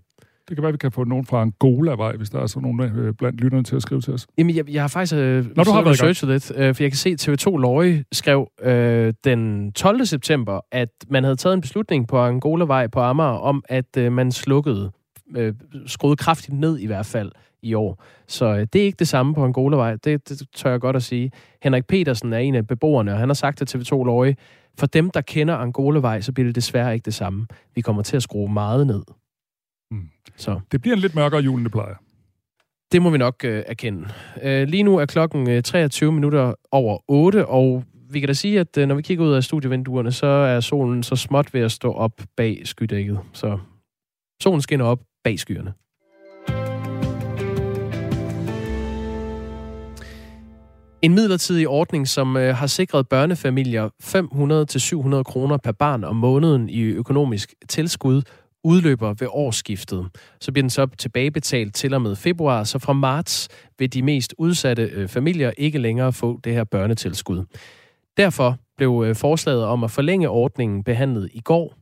Det 0.48 0.56
kan 0.56 0.62
være, 0.62 0.72
vi 0.72 0.78
kan 0.78 0.92
få 0.92 1.04
nogen 1.04 1.26
fra 1.26 1.42
Angola-vej, 1.42 2.16
hvis 2.16 2.30
der 2.30 2.40
er 2.40 2.46
sådan 2.46 2.62
nogen 2.62 2.98
øh, 2.98 3.14
blandt 3.14 3.40
lytterne 3.40 3.64
til 3.64 3.76
at 3.76 3.82
skrive 3.82 4.00
til 4.00 4.12
os. 4.12 4.26
Jamen, 4.38 4.56
jeg, 4.56 4.70
jeg 4.70 4.82
har 4.82 4.88
faktisk 4.88 5.14
øh, 5.14 5.46
Nå, 5.56 5.64
du 5.64 5.70
har 5.70 5.86
researchet 5.86 6.28
lidt, 6.28 6.52
øh, 6.56 6.74
for 6.74 6.82
jeg 6.82 6.90
kan 6.90 6.96
se, 6.96 7.10
at 7.10 7.28
TV2 7.28 7.56
Løje 7.56 8.04
skrev 8.12 8.48
øh, 8.62 9.14
den 9.24 9.72
12. 9.72 10.06
september, 10.06 10.60
at 10.72 10.88
man 11.10 11.24
havde 11.24 11.36
taget 11.36 11.54
en 11.54 11.60
beslutning 11.60 12.08
på 12.08 12.18
Angola-vej 12.18 12.86
på 12.86 13.00
Amager 13.00 13.38
om, 13.38 13.64
at 13.68 13.96
øh, 13.98 14.12
man 14.12 14.32
slukkede, 14.32 14.90
øh, 15.36 15.54
skruede 15.86 16.16
kraftigt 16.16 16.58
ned 16.58 16.78
i 16.78 16.86
hvert 16.86 17.06
fald 17.06 17.32
i 17.62 17.74
år. 17.74 18.04
Så 18.26 18.46
øh, 18.46 18.66
det 18.72 18.80
er 18.80 18.84
ikke 18.84 18.98
det 18.98 19.08
samme 19.08 19.34
på 19.34 19.44
Angola-vej. 19.44 19.96
Det, 19.96 20.28
det 20.28 20.42
tør 20.54 20.70
jeg 20.70 20.80
godt 20.80 20.96
at 20.96 21.02
sige. 21.02 21.30
Henrik 21.62 21.86
Petersen 21.86 22.32
er 22.32 22.38
en 22.38 22.54
af 22.54 22.66
beboerne, 22.66 23.12
og 23.12 23.18
han 23.18 23.28
har 23.28 23.34
sagt 23.34 23.58
til 23.58 23.78
TV2 23.78 24.04
Løje, 24.04 24.36
for 24.78 24.86
dem, 24.86 25.10
der 25.10 25.20
kender 25.20 25.54
Angola-vej, 25.54 26.20
så 26.20 26.32
bliver 26.32 26.46
det 26.48 26.54
desværre 26.54 26.94
ikke 26.94 27.04
det 27.04 27.14
samme. 27.14 27.46
Vi 27.74 27.80
kommer 27.80 28.02
til 28.02 28.16
at 28.16 28.22
skrue 28.22 28.52
meget 28.52 28.86
ned. 28.86 29.02
Mm. 29.90 30.08
Så. 30.36 30.60
Det 30.72 30.82
bliver 30.82 30.94
en 30.94 31.00
lidt 31.00 31.14
mørkere 31.14 31.40
jul, 31.40 31.58
end 31.58 31.64
det 31.64 31.72
plejer. 31.72 31.94
Det 32.92 33.02
må 33.02 33.10
vi 33.10 33.18
nok 33.18 33.44
øh, 33.44 33.62
erkende. 33.66 34.08
Øh, 34.42 34.68
lige 34.68 34.82
nu 34.82 34.96
er 34.96 35.06
klokken 35.06 35.50
øh, 35.50 35.62
23 35.62 36.12
minutter 36.12 36.54
over 36.70 36.98
8, 37.08 37.46
og 37.46 37.84
vi 38.10 38.20
kan 38.20 38.26
da 38.26 38.32
sige, 38.32 38.60
at 38.60 38.78
øh, 38.78 38.88
når 38.88 38.94
vi 38.94 39.02
kigger 39.02 39.24
ud 39.24 39.32
af 39.32 39.44
studievinduerne, 39.44 40.12
så 40.12 40.26
er 40.26 40.60
solen 40.60 41.02
så 41.02 41.16
småt 41.16 41.54
ved 41.54 41.60
at 41.60 41.72
stå 41.72 41.92
op 41.92 42.22
bag 42.36 42.62
skydækket. 42.64 43.20
Så 43.32 43.58
solen 44.42 44.60
skinner 44.60 44.84
op 44.84 45.00
bag 45.24 45.38
skyerne. 45.38 45.72
En 51.02 51.14
midlertidig 51.14 51.68
ordning, 51.68 52.08
som 52.08 52.36
øh, 52.36 52.56
har 52.56 52.66
sikret 52.66 53.08
børnefamilier 53.08 53.88
500-700 55.18 55.22
kroner 55.22 55.56
per 55.56 55.72
barn 55.72 56.04
om 56.04 56.16
måneden 56.16 56.68
i 56.68 56.82
økonomisk 56.82 57.54
tilskud, 57.68 58.22
udløber 58.66 59.14
ved 59.14 59.28
årsskiftet. 59.30 60.08
Så 60.40 60.52
bliver 60.52 60.62
den 60.62 60.70
så 60.70 60.86
tilbagebetalt 60.98 61.74
til 61.74 61.94
og 61.94 62.02
med 62.02 62.16
februar, 62.16 62.64
så 62.64 62.78
fra 62.78 62.92
marts 62.92 63.48
vil 63.78 63.92
de 63.92 64.02
mest 64.02 64.34
udsatte 64.38 64.82
øh, 64.82 65.08
familier 65.08 65.50
ikke 65.56 65.78
længere 65.78 66.12
få 66.12 66.40
det 66.44 66.52
her 66.52 66.64
børnetilskud. 66.64 67.44
Derfor 68.16 68.56
blev 68.76 69.04
øh, 69.06 69.16
forslaget 69.16 69.64
om 69.64 69.84
at 69.84 69.90
forlænge 69.90 70.28
ordningen 70.28 70.84
behandlet 70.84 71.30
i 71.32 71.40
går. 71.40 71.74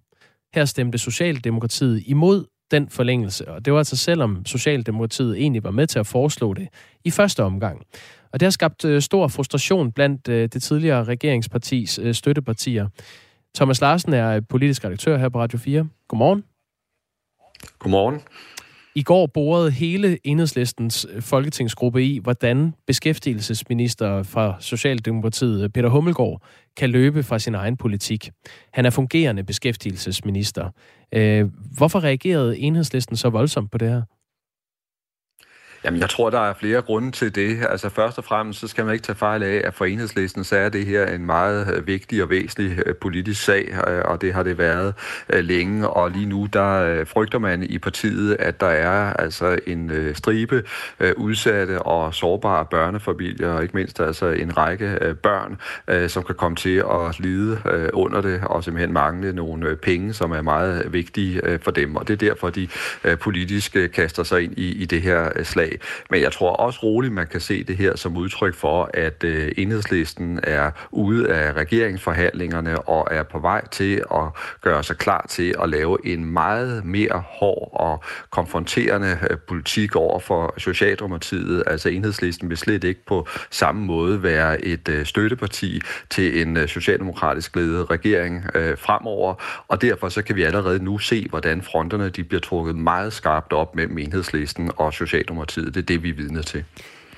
Her 0.54 0.64
stemte 0.64 0.98
Socialdemokratiet 0.98 2.02
imod 2.06 2.44
den 2.70 2.88
forlængelse, 2.88 3.48
og 3.48 3.64
det 3.64 3.72
var 3.72 3.78
altså 3.78 3.96
selvom 3.96 4.44
Socialdemokratiet 4.46 5.36
egentlig 5.36 5.64
var 5.64 5.70
med 5.70 5.86
til 5.86 5.98
at 5.98 6.06
foreslå 6.06 6.54
det 6.54 6.68
i 7.04 7.10
første 7.10 7.42
omgang. 7.42 7.82
Og 8.32 8.40
det 8.40 8.46
har 8.46 8.50
skabt 8.50 8.84
øh, 8.84 9.02
stor 9.02 9.28
frustration 9.28 9.92
blandt 9.92 10.26
det 10.26 10.62
tidligere 10.62 11.04
regeringspartis 11.04 12.00
støttepartier. 12.12 12.88
Thomas 13.56 13.80
Larsen 13.80 14.12
er 14.12 14.40
politisk 14.40 14.84
redaktør 14.84 15.18
her 15.18 15.28
på 15.28 15.38
Radio 15.38 15.58
4. 15.58 15.88
Godmorgen. 16.08 16.53
Godmorgen. 17.78 18.20
I 18.96 19.02
går 19.02 19.26
borede 19.26 19.70
hele 19.70 20.18
enhedslistens 20.24 21.06
øh, 21.10 21.22
folketingsgruppe 21.22 22.04
i, 22.04 22.18
hvordan 22.18 22.74
beskæftigelsesminister 22.86 24.22
fra 24.22 24.56
Socialdemokratiet, 24.60 25.64
øh, 25.64 25.70
Peter 25.70 25.88
Hummelgaard, 25.88 26.42
kan 26.76 26.90
løbe 26.90 27.22
fra 27.22 27.38
sin 27.38 27.54
egen 27.54 27.76
politik. 27.76 28.30
Han 28.72 28.86
er 28.86 28.90
fungerende 28.90 29.44
beskæftigelsesminister. 29.44 30.70
Øh, 31.14 31.46
hvorfor 31.76 32.04
reagerede 32.04 32.58
enhedslisten 32.58 33.16
så 33.16 33.28
voldsomt 33.28 33.70
på 33.70 33.78
det 33.78 33.88
her? 33.88 34.02
Jamen, 35.84 36.00
jeg 36.00 36.10
tror, 36.10 36.30
der 36.30 36.40
er 36.40 36.54
flere 36.54 36.82
grunde 36.82 37.10
til 37.10 37.34
det. 37.34 37.58
Altså, 37.70 37.88
først 37.88 38.18
og 38.18 38.24
fremmest, 38.24 38.60
så 38.60 38.68
skal 38.68 38.84
man 38.84 38.94
ikke 38.94 39.02
tage 39.02 39.16
fejl 39.16 39.42
af, 39.42 39.62
at 39.64 39.74
for 39.74 39.84
enhedslisten, 39.84 40.44
så 40.44 40.56
er 40.56 40.68
det 40.68 40.86
her 40.86 41.06
en 41.06 41.26
meget 41.26 41.74
øh, 41.74 41.86
vigtig 41.86 42.22
og 42.22 42.30
væsentlig 42.30 42.78
øh, 42.86 42.94
politisk 42.94 43.44
sag, 43.44 43.74
øh, 43.88 44.02
og 44.04 44.20
det 44.20 44.34
har 44.34 44.42
det 44.42 44.58
været 44.58 44.94
længe. 45.30 45.88
Og 45.88 46.10
lige 46.10 46.26
nu, 46.26 46.48
der 46.52 47.04
frygter 47.04 47.38
man 47.38 47.62
i 47.62 47.78
partiet, 47.78 48.36
at 48.38 48.60
der 48.60 48.66
er 48.66 49.12
altså 49.12 49.58
en 49.66 49.90
stribe 50.14 50.64
udsatte 51.16 51.82
og 51.82 52.14
sårbare 52.14 52.64
børnefamilier, 52.64 53.48
og 53.48 53.62
ikke 53.62 53.76
mindst 53.76 54.00
altså 54.00 54.26
en 54.26 54.56
række 54.56 55.14
børn, 55.22 55.60
som 56.08 56.22
kan 56.22 56.34
komme 56.34 56.56
til 56.56 56.76
at 56.76 57.20
lide 57.20 57.58
under 57.92 58.20
det, 58.20 58.40
og 58.46 58.64
simpelthen 58.64 58.92
mangle 58.92 59.32
nogle 59.32 59.76
penge, 59.76 60.12
som 60.12 60.32
er 60.32 60.42
meget 60.42 60.92
vigtige 60.92 61.58
for 61.62 61.70
dem. 61.70 61.96
Og 61.96 62.08
det 62.08 62.22
er 62.22 62.28
derfor, 62.28 62.50
de 62.50 62.68
politisk 63.20 63.76
kaster 63.94 64.22
sig 64.22 64.42
ind 64.42 64.58
i, 64.58 64.82
i 64.82 64.84
det 64.84 65.02
her 65.02 65.42
slag 65.42 65.73
men 66.10 66.20
jeg 66.20 66.32
tror 66.32 66.50
også 66.50 66.80
roligt, 66.82 67.12
man 67.12 67.26
kan 67.26 67.40
se 67.40 67.64
det 67.64 67.76
her 67.76 67.96
som 67.96 68.16
udtryk 68.16 68.54
for, 68.54 68.90
at 68.94 69.24
øh, 69.24 69.52
enhedslisten 69.58 70.40
er 70.42 70.70
ude 70.90 71.28
af 71.32 71.52
regeringsforhandlingerne 71.52 72.80
og 72.80 73.08
er 73.10 73.22
på 73.22 73.38
vej 73.38 73.68
til 73.68 74.02
at 74.14 74.26
gøre 74.60 74.82
sig 74.82 74.96
klar 74.96 75.26
til 75.28 75.54
at 75.62 75.68
lave 75.68 76.06
en 76.06 76.24
meget 76.24 76.84
mere 76.84 77.22
hård 77.26 77.70
og 77.72 78.04
konfronterende 78.30 79.18
øh, 79.30 79.36
politik 79.48 79.96
over 79.96 80.20
for 80.20 80.54
Socialdemokratiet. 80.58 81.62
Altså 81.66 81.88
enhedslisten 81.88 82.48
vil 82.48 82.56
slet 82.56 82.84
ikke 82.84 83.06
på 83.06 83.28
samme 83.50 83.84
måde 83.84 84.22
være 84.22 84.64
et 84.64 84.88
øh, 84.88 85.06
støtteparti 85.06 85.80
til 86.10 86.42
en 86.42 86.56
øh, 86.56 86.68
socialdemokratisk 86.68 87.56
ledet 87.56 87.90
regering 87.90 88.44
øh, 88.54 88.78
fremover, 88.78 89.34
og 89.68 89.82
derfor 89.82 90.08
så 90.08 90.22
kan 90.22 90.36
vi 90.36 90.42
allerede 90.42 90.84
nu 90.84 90.98
se, 90.98 91.26
hvordan 91.30 91.62
fronterne 91.62 92.08
de 92.08 92.24
bliver 92.24 92.40
trukket 92.40 92.76
meget 92.76 93.12
skarpt 93.12 93.52
op 93.52 93.74
mellem 93.76 93.98
enhedslisten 93.98 94.70
og 94.76 94.92
Socialdemokratiet. 94.92 95.63
Det 95.66 95.76
er 95.76 95.82
det, 95.82 96.02
vi 96.02 96.08
er 96.08 96.14
vidne 96.14 96.42
til. 96.42 96.64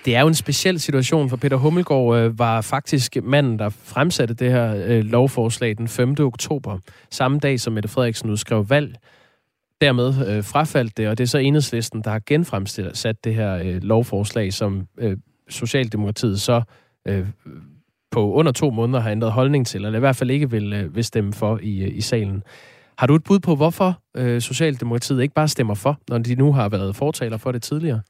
Det 0.04 0.16
er 0.16 0.20
jo 0.20 0.28
en 0.28 0.34
speciel 0.34 0.80
situation, 0.80 1.30
for 1.30 1.36
Peter 1.36 1.56
Hummelgaard 1.56 2.16
øh, 2.16 2.38
var 2.38 2.60
faktisk 2.60 3.16
manden, 3.22 3.58
der 3.58 3.68
fremsatte 3.68 4.34
det 4.34 4.50
her 4.50 4.74
øh, 4.86 5.04
lovforslag 5.04 5.78
den 5.78 5.88
5. 5.88 6.16
oktober, 6.18 6.78
samme 7.10 7.38
dag 7.38 7.60
som 7.60 7.72
Mette 7.72 7.88
Frederiksen 7.88 8.30
udskrev 8.30 8.70
valg. 8.70 8.96
Dermed 9.80 10.28
øh, 10.28 10.44
frafaldt 10.44 10.96
det, 10.96 11.08
og 11.08 11.18
det 11.18 11.24
er 11.24 11.28
så 11.28 11.38
enhedslisten, 11.38 12.02
der 12.02 12.10
har 12.10 12.20
genfremsat 12.26 13.24
det 13.24 13.34
her 13.34 13.54
øh, 13.54 13.82
lovforslag, 13.82 14.52
som 14.52 14.86
øh, 14.98 15.16
Socialdemokratiet 15.48 16.40
så 16.40 16.62
øh, 17.08 17.26
på 18.10 18.32
under 18.32 18.52
to 18.52 18.70
måneder 18.70 19.00
har 19.00 19.10
ændret 19.10 19.32
holdning 19.32 19.66
til, 19.66 19.84
eller 19.84 19.98
i 19.98 20.00
hvert 20.00 20.16
fald 20.16 20.30
ikke 20.30 20.50
vil, 20.50 20.72
øh, 20.72 20.96
vil 20.96 21.04
stemme 21.04 21.32
for 21.32 21.58
i, 21.62 21.82
øh, 21.82 21.96
i 21.96 22.00
salen. 22.00 22.42
Har 22.98 23.06
du 23.06 23.14
et 23.14 23.24
bud 23.24 23.38
på, 23.38 23.56
hvorfor 23.56 24.00
øh, 24.16 24.40
Socialdemokratiet 24.40 25.22
ikke 25.22 25.34
bare 25.34 25.48
stemmer 25.48 25.74
for, 25.74 25.98
når 26.08 26.18
de 26.18 26.34
nu 26.34 26.52
har 26.52 26.68
været 26.68 26.96
fortaler 26.96 27.36
for 27.36 27.52
det 27.52 27.62
tidligere? 27.62 28.00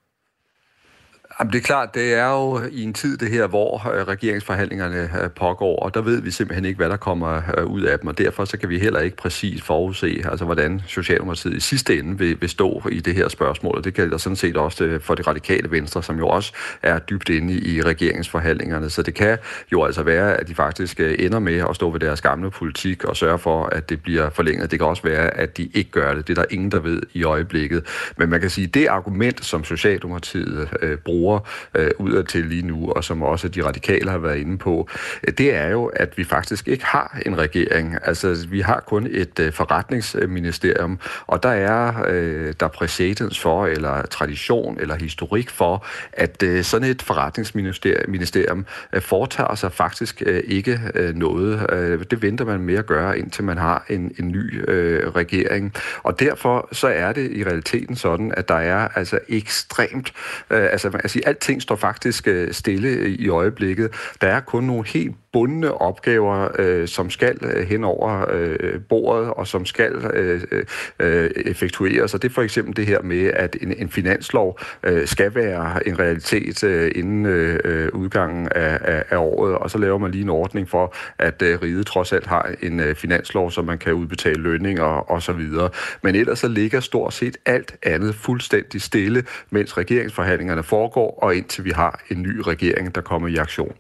Jamen, 1.41 1.53
det 1.53 1.59
er 1.59 1.63
klart, 1.63 1.95
det 1.95 2.15
er 2.15 2.31
jo 2.31 2.61
i 2.73 2.83
en 2.83 2.95
tid 2.95 3.17
det 3.17 3.31
her, 3.31 3.47
hvor 3.47 3.93
øh, 3.95 4.09
regeringsforhandlingerne 4.09 5.11
øh, 5.23 5.31
pågår, 5.31 5.79
og 5.79 5.95
der 5.95 6.01
ved 6.01 6.21
vi 6.23 6.31
simpelthen 6.31 6.65
ikke, 6.65 6.77
hvad 6.77 6.89
der 6.89 6.97
kommer 6.97 7.43
øh, 7.59 7.67
ud 7.67 7.83
af 7.83 7.99
dem, 7.99 8.09
og 8.09 8.19
derfor 8.19 8.45
så 8.45 8.59
kan 8.59 8.69
vi 8.69 8.79
heller 8.79 9.01
ikke 9.01 9.17
præcis 9.17 9.63
forudse, 9.63 10.23
altså 10.31 10.45
hvordan 10.45 10.83
Socialdemokratiet 10.87 11.55
i 11.55 11.61
sidste 11.61 11.99
ende 11.99 12.19
vil, 12.19 12.41
vil 12.41 12.49
stå 12.49 12.83
i 12.93 13.01
det 13.01 13.15
her 13.15 13.29
spørgsmål, 13.29 13.77
og 13.77 13.85
det 13.85 13.95
gælder 13.95 14.17
sådan 14.17 14.37
set 14.37 14.57
også 14.57 14.99
for 15.01 15.15
det 15.15 15.27
radikale 15.27 15.71
venstre, 15.71 16.03
som 16.03 16.19
jo 16.19 16.29
også 16.29 16.53
er 16.83 16.99
dybt 16.99 17.29
inde 17.29 17.55
i 17.55 17.83
regeringsforhandlingerne, 17.83 18.91
så 18.91 19.03
det 19.03 19.15
kan 19.15 19.39
jo 19.73 19.85
altså 19.85 20.03
være, 20.03 20.37
at 20.37 20.49
de 20.49 20.55
faktisk 20.55 21.01
ender 21.01 21.39
med 21.39 21.65
at 21.71 21.77
stå 21.77 21.91
ved 21.91 22.01
deres 22.01 22.21
gamle 22.21 22.51
politik 22.51 23.05
og 23.05 23.17
sørge 23.17 23.39
for, 23.39 23.65
at 23.65 23.89
det 23.89 24.03
bliver 24.03 24.31
forlænget. 24.31 24.71
Det 24.71 24.79
kan 24.79 24.89
også 24.89 25.03
være, 25.03 25.37
at 25.37 25.57
de 25.57 25.71
ikke 25.75 25.91
gør 25.91 26.15
det. 26.15 26.29
Det 26.29 26.39
er 26.39 26.43
der 26.43 26.49
ingen, 26.51 26.71
der 26.71 26.81
ved 26.81 27.03
i 27.13 27.25
øjeblikket. 27.25 27.87
Men 28.17 28.29
man 28.29 28.41
kan 28.41 28.51
sige, 28.51 28.67
at 28.67 28.75
det 28.75 28.87
argument, 28.87 29.45
som 29.45 29.65
Socialdemokratiet 29.65 30.69
øh, 30.83 30.99
bruger, 30.99 31.26
bruger 31.27 31.41
øh, 31.75 31.91
udad 31.99 32.25
til 32.25 32.45
lige 32.45 32.67
nu, 32.67 32.91
og 32.91 33.05
som 33.05 33.23
også 33.23 33.49
de 33.49 33.65
radikale 33.65 34.11
har 34.11 34.19
været 34.19 34.39
inde 34.39 34.59
på, 34.59 34.89
øh, 35.29 35.35
det 35.39 35.55
er 35.55 35.69
jo, 35.69 35.87
at 35.87 36.19
vi 36.19 36.25
faktisk 36.25 36.69
ikke 36.69 36.85
har 36.85 37.19
en 37.27 37.39
regering. 37.39 37.97
Altså, 38.03 38.47
vi 38.51 38.61
har 38.61 38.81
kun 38.87 39.07
et 39.11 39.39
øh, 39.41 39.53
forretningsministerium, 39.53 40.99
og 41.27 41.43
der 41.43 41.49
er 41.49 41.93
øh, 42.09 42.55
der 42.61 42.69
præcedens 42.69 43.41
for, 43.41 43.67
eller 43.67 44.03
tradition, 44.07 44.81
eller 44.81 44.95
historik 44.95 45.51
for, 45.51 45.85
at 46.13 46.43
øh, 46.43 46.65
sådan 46.65 46.91
et 46.91 47.03
forretningsministerium 47.03 48.67
øh, 48.93 49.03
foretager 49.03 49.55
sig 49.55 49.73
faktisk 49.73 50.23
øh, 50.27 50.43
ikke 50.47 50.81
øh, 50.95 51.15
noget. 51.15 51.67
Øh, 51.73 52.05
det 52.11 52.23
venter 52.23 52.45
man 52.45 52.61
med 52.61 52.75
at 52.75 52.87
gøre, 52.87 53.19
indtil 53.19 53.45
man 53.45 53.59
har 53.59 53.85
en, 53.89 54.13
en 54.19 54.29
ny 54.29 54.71
øh, 54.71 55.09
regering. 55.17 55.73
Og 56.03 56.21
derfor 56.21 56.69
så 56.73 56.89
er 56.89 57.13
det 57.13 57.33
i 57.33 57.45
realiteten 57.45 57.97
sådan, 57.97 58.33
at 58.37 58.49
der 58.49 58.55
er 58.55 58.89
altså 58.95 59.19
ekstremt, 59.29 60.13
øh, 60.51 60.69
altså 60.73 60.91
altså 61.03 61.16
sige, 61.17 61.29
alting 61.29 61.63
står 61.63 61.77
faktisk 61.77 62.29
øh, 62.29 62.53
stille 62.53 62.89
øh, 62.89 63.11
i 63.11 63.29
øjeblikket. 63.29 63.91
Der 64.21 64.29
er 64.29 64.41
kun 64.41 64.65
nogle 64.65 64.87
helt 64.87 65.17
bundne 65.37 65.81
opgaver, 65.81 66.49
øh, 66.59 66.89
som 66.89 67.11
skal 67.11 67.39
øh, 67.43 67.69
hen 67.69 67.85
over 67.85 68.27
øh, 68.33 68.81
bordet, 68.89 69.31
og 69.31 69.47
som 69.47 69.67
skal 69.67 69.93
øh, 69.93 70.43
øh, 70.99 71.31
effektueres. 71.37 72.15
Og 72.15 72.23
det 72.23 72.29
er 72.29 72.33
for 72.33 72.43
eksempel 72.43 72.77
det 72.77 72.87
her 72.87 73.03
med, 73.03 73.31
at 73.35 73.57
en, 73.61 73.73
en 73.79 73.89
finanslov 73.89 74.59
øh, 74.83 75.07
skal 75.07 75.35
være 75.35 75.89
en 75.89 75.99
realitet 75.99 76.65
øh, 76.65 76.93
inden 76.95 77.27
øh, 77.27 77.89
udgangen 77.93 78.49
af, 78.55 78.79
af, 78.81 79.05
af 79.11 79.17
året, 79.17 79.55
og 79.55 79.71
så 79.71 79.79
laver 79.79 79.99
man 79.99 80.11
lige 80.11 80.23
en 80.23 80.29
ordning 80.29 80.69
for, 80.69 80.95
at 81.19 81.43
øh, 81.43 81.63
riget 81.63 81.87
trods 81.87 82.13
alt 82.13 82.27
har 82.27 82.51
en 82.63 82.81
øh, 82.81 82.95
finanslov, 82.95 83.51
så 83.51 83.63
man 83.63 83.79
kan 83.79 83.93
udbetale 83.93 84.43
lønninger 84.43 85.11
og 85.11 85.23
så 85.23 85.33
videre. 85.33 85.71
Men 86.03 86.15
ellers 86.15 86.39
så 86.39 86.49
ligger 86.49 86.81
stort 86.81 87.15
set 87.15 87.37
alt 87.47 87.77
andet 87.83 88.15
fuldstændig 88.15 88.83
stille, 88.83 89.25
mens 89.51 89.79
regeringsforhandlingerne 89.79 90.63
foregår, 90.63 91.19
og 91.23 91.37
indtil 91.37 91.65
vi 91.65 91.71
har 91.71 92.03
en 92.11 92.23
ny 92.23 92.41
regering, 92.41 92.95
der 92.95 93.01
kommer 93.01 93.29
i 93.29 93.37
aktion. 93.37 93.75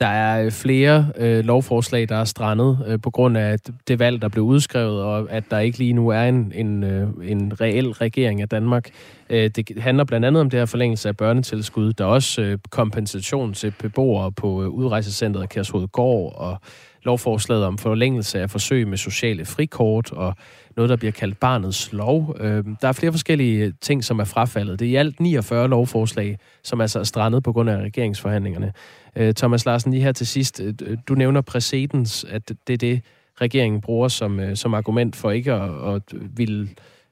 Der 0.00 0.06
er 0.06 0.44
øh, 0.44 0.52
flere 0.52 1.12
øh, 1.16 1.44
lovforslag, 1.44 2.08
der 2.08 2.16
er 2.16 2.24
strandet 2.24 2.84
øh, 2.86 3.00
på 3.00 3.10
grund 3.10 3.36
af 3.36 3.58
det 3.88 3.98
valg, 3.98 4.22
der 4.22 4.28
blev 4.28 4.44
udskrevet, 4.44 5.02
og 5.02 5.26
at 5.30 5.44
der 5.50 5.58
ikke 5.58 5.78
lige 5.78 5.92
nu 5.92 6.08
er 6.08 6.22
en, 6.22 6.52
en, 6.54 6.84
øh, 6.84 7.08
en 7.22 7.60
reel 7.60 7.90
regering 7.90 8.42
af 8.42 8.48
Danmark. 8.48 8.90
Øh, 9.30 9.50
det 9.50 9.78
handler 9.78 10.04
blandt 10.04 10.26
andet 10.26 10.40
om 10.40 10.50
det 10.50 10.58
her 10.58 10.66
forlængelse 10.66 11.08
af 11.08 11.16
børnetilskud. 11.16 11.92
Der 11.92 12.04
er 12.04 12.08
også 12.08 12.42
øh, 12.42 12.58
kompensation 12.70 13.52
til 13.52 13.74
beboere 13.78 14.32
på 14.32 14.62
øh, 14.62 14.68
udrejsecentret 14.68 15.48
Kærshovedgård, 15.48 16.34
og 16.36 16.60
lovforslaget 17.04 17.64
om 17.64 17.78
forlængelse 17.78 18.40
af 18.40 18.50
forsøg 18.50 18.88
med 18.88 18.98
sociale 18.98 19.44
frikort, 19.44 20.12
og 20.12 20.34
noget, 20.76 20.88
der 20.88 20.96
bliver 20.96 21.12
kaldt 21.12 21.40
barnets 21.40 21.92
lov. 21.92 22.36
Øh, 22.40 22.64
der 22.82 22.88
er 22.88 22.92
flere 22.92 23.12
forskellige 23.12 23.72
ting, 23.80 24.04
som 24.04 24.18
er 24.18 24.24
frafaldet. 24.24 24.80
Det 24.80 24.86
er 24.88 24.92
i 24.92 24.94
alt 24.94 25.20
49 25.20 25.68
lovforslag, 25.68 26.38
som 26.62 26.80
altså 26.80 26.98
er 26.98 27.04
strandet 27.04 27.42
på 27.42 27.52
grund 27.52 27.70
af 27.70 27.76
regeringsforhandlingerne. 27.76 28.72
Øh, 29.16 29.34
Thomas 29.34 29.66
Larsen, 29.66 29.92
lige 29.92 30.02
her 30.02 30.12
til 30.12 30.26
sidst. 30.26 30.60
Øh, 30.60 30.98
du 31.08 31.14
nævner 31.14 31.40
præcedens, 31.40 32.24
at 32.28 32.48
det 32.66 32.72
er 32.72 32.78
det, 32.78 33.02
regeringen 33.40 33.80
bruger 33.80 34.08
som, 34.08 34.40
øh, 34.40 34.56
som 34.56 34.74
argument 34.74 35.16
for 35.16 35.30
ikke 35.30 35.52
at, 35.52 35.94
at 35.94 36.02
ville 36.36 36.68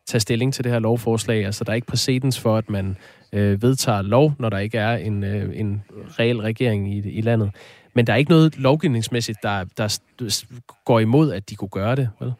tage 0.06 0.20
stilling 0.20 0.54
til 0.54 0.64
det 0.64 0.72
her 0.72 0.78
lovforslag. 0.78 1.46
Altså, 1.46 1.64
der 1.64 1.70
er 1.70 1.74
ikke 1.74 1.86
præcedens 1.86 2.40
for, 2.40 2.56
at 2.56 2.70
man 2.70 2.96
øh, 3.32 3.62
vedtager 3.62 4.02
lov, 4.02 4.32
når 4.38 4.48
der 4.48 4.58
ikke 4.58 4.78
er 4.78 4.96
en, 4.96 5.24
øh, 5.24 5.60
en 5.60 5.82
reel 6.18 6.40
regering 6.40 6.94
i, 6.94 6.98
i 7.10 7.20
landet. 7.20 7.50
Men 7.94 8.06
der 8.06 8.12
er 8.12 8.16
ikke 8.16 8.30
noget 8.30 8.58
lovgivningsmæssigt, 8.58 9.38
der, 9.42 9.64
der 9.76 10.00
går 10.84 11.00
imod, 11.00 11.32
at 11.32 11.50
de 11.50 11.56
kunne 11.56 11.68
gøre 11.68 11.96
det, 11.96 12.10
vel? 12.20 12.32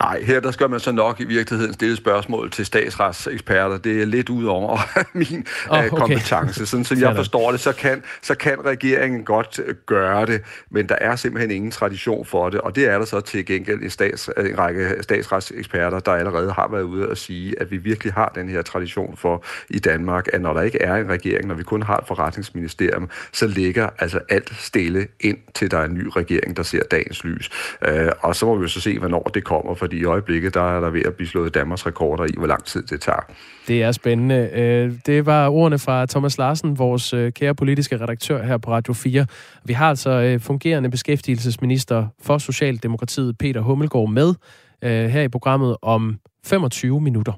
Nej, 0.00 0.22
her 0.22 0.40
der 0.40 0.50
skal 0.50 0.70
man 0.70 0.80
så 0.80 0.92
nok 0.92 1.20
i 1.20 1.24
virkeligheden 1.24 1.74
stille 1.74 1.96
spørgsmål 1.96 2.50
til 2.50 2.66
statsretseksperter. 2.66 3.78
Det 3.78 4.02
er 4.02 4.06
lidt 4.06 4.28
ud 4.28 4.44
over 4.44 4.78
min 5.18 5.46
oh, 5.68 5.78
okay. 5.78 5.88
kompetence. 5.88 6.66
Sådan 6.66 6.84
som 6.84 7.00
jeg 7.00 7.16
forstår 7.16 7.50
det, 7.50 7.60
så 7.60 7.72
kan, 7.72 8.02
så 8.22 8.34
kan 8.34 8.64
regeringen 8.64 9.24
godt 9.24 9.60
øh, 9.66 9.74
gøre 9.86 10.26
det, 10.26 10.42
men 10.70 10.88
der 10.88 10.96
er 11.00 11.16
simpelthen 11.16 11.50
ingen 11.50 11.70
tradition 11.70 12.26
for 12.26 12.50
det, 12.50 12.60
og 12.60 12.76
det 12.76 12.86
er 12.86 12.98
der 12.98 13.04
så 13.04 13.20
til 13.20 13.46
gengæld 13.46 13.82
en, 13.82 13.90
stats, 13.90 14.30
en 14.38 14.58
række 14.58 14.96
statsretseksperter, 15.00 15.98
der 15.98 16.12
allerede 16.12 16.52
har 16.52 16.68
været 16.70 16.82
ude 16.82 17.08
og 17.08 17.16
sige, 17.16 17.60
at 17.60 17.70
vi 17.70 17.76
virkelig 17.76 18.12
har 18.12 18.32
den 18.34 18.48
her 18.48 18.62
tradition 18.62 19.16
for 19.16 19.44
i 19.70 19.78
Danmark, 19.78 20.28
at 20.32 20.40
når 20.40 20.52
der 20.52 20.62
ikke 20.62 20.82
er 20.82 20.94
en 20.94 21.10
regering, 21.10 21.46
når 21.46 21.54
vi 21.54 21.62
kun 21.62 21.82
har 21.82 21.96
et 21.96 22.06
forretningsministerium, 22.06 23.10
så 23.32 23.46
ligger 23.46 23.88
altså 23.98 24.20
alt 24.28 24.52
stille 24.58 25.06
ind 25.20 25.38
til 25.54 25.70
der 25.70 25.78
er 25.78 25.84
en 25.84 25.94
ny 25.94 26.06
regering, 26.16 26.56
der 26.56 26.62
ser 26.62 26.82
dagens 26.90 27.24
lys. 27.24 27.50
Øh, 27.82 28.08
og 28.20 28.36
så 28.36 28.46
må 28.46 28.56
vi 28.56 28.62
jo 28.62 28.68
så 28.68 28.80
se, 28.80 28.98
hvornår 28.98 29.30
det 29.34 29.44
kommer 29.44 29.53
kommer, 29.54 29.74
fordi 29.74 29.96
i 29.96 30.04
øjeblikket, 30.04 30.54
der 30.54 30.76
er 30.76 30.80
der 30.80 30.90
ved 30.90 31.02
at 31.02 31.14
blive 31.14 31.28
slået 31.28 31.54
Danmarks 31.54 31.86
rekorder 31.86 32.24
i, 32.24 32.34
hvor 32.38 32.46
lang 32.46 32.64
tid 32.64 32.82
det 32.82 33.00
tager. 33.00 33.20
Det 33.68 33.82
er 33.82 33.92
spændende. 33.92 34.50
Øh, 34.54 34.92
det 35.06 35.26
var 35.26 35.48
ordene 35.48 35.78
fra 35.78 36.06
Thomas 36.06 36.38
Larsen, 36.38 36.78
vores 36.78 37.12
øh, 37.12 37.32
kære 37.32 37.54
politiske 37.54 38.00
redaktør 38.00 38.42
her 38.42 38.58
på 38.58 38.70
Radio 38.70 38.92
4. 38.92 39.26
Vi 39.64 39.72
har 39.72 39.88
altså 39.88 40.10
øh, 40.10 40.40
fungerende 40.40 40.90
beskæftigelsesminister 40.90 42.06
for 42.22 42.38
Socialdemokratiet, 42.38 43.38
Peter 43.38 43.60
Hummelgaard, 43.60 44.10
med 44.10 44.34
her 44.82 45.22
i 45.22 45.28
programmet 45.28 45.76
om 45.82 46.18
25 46.46 47.00
minutter. 47.00 47.32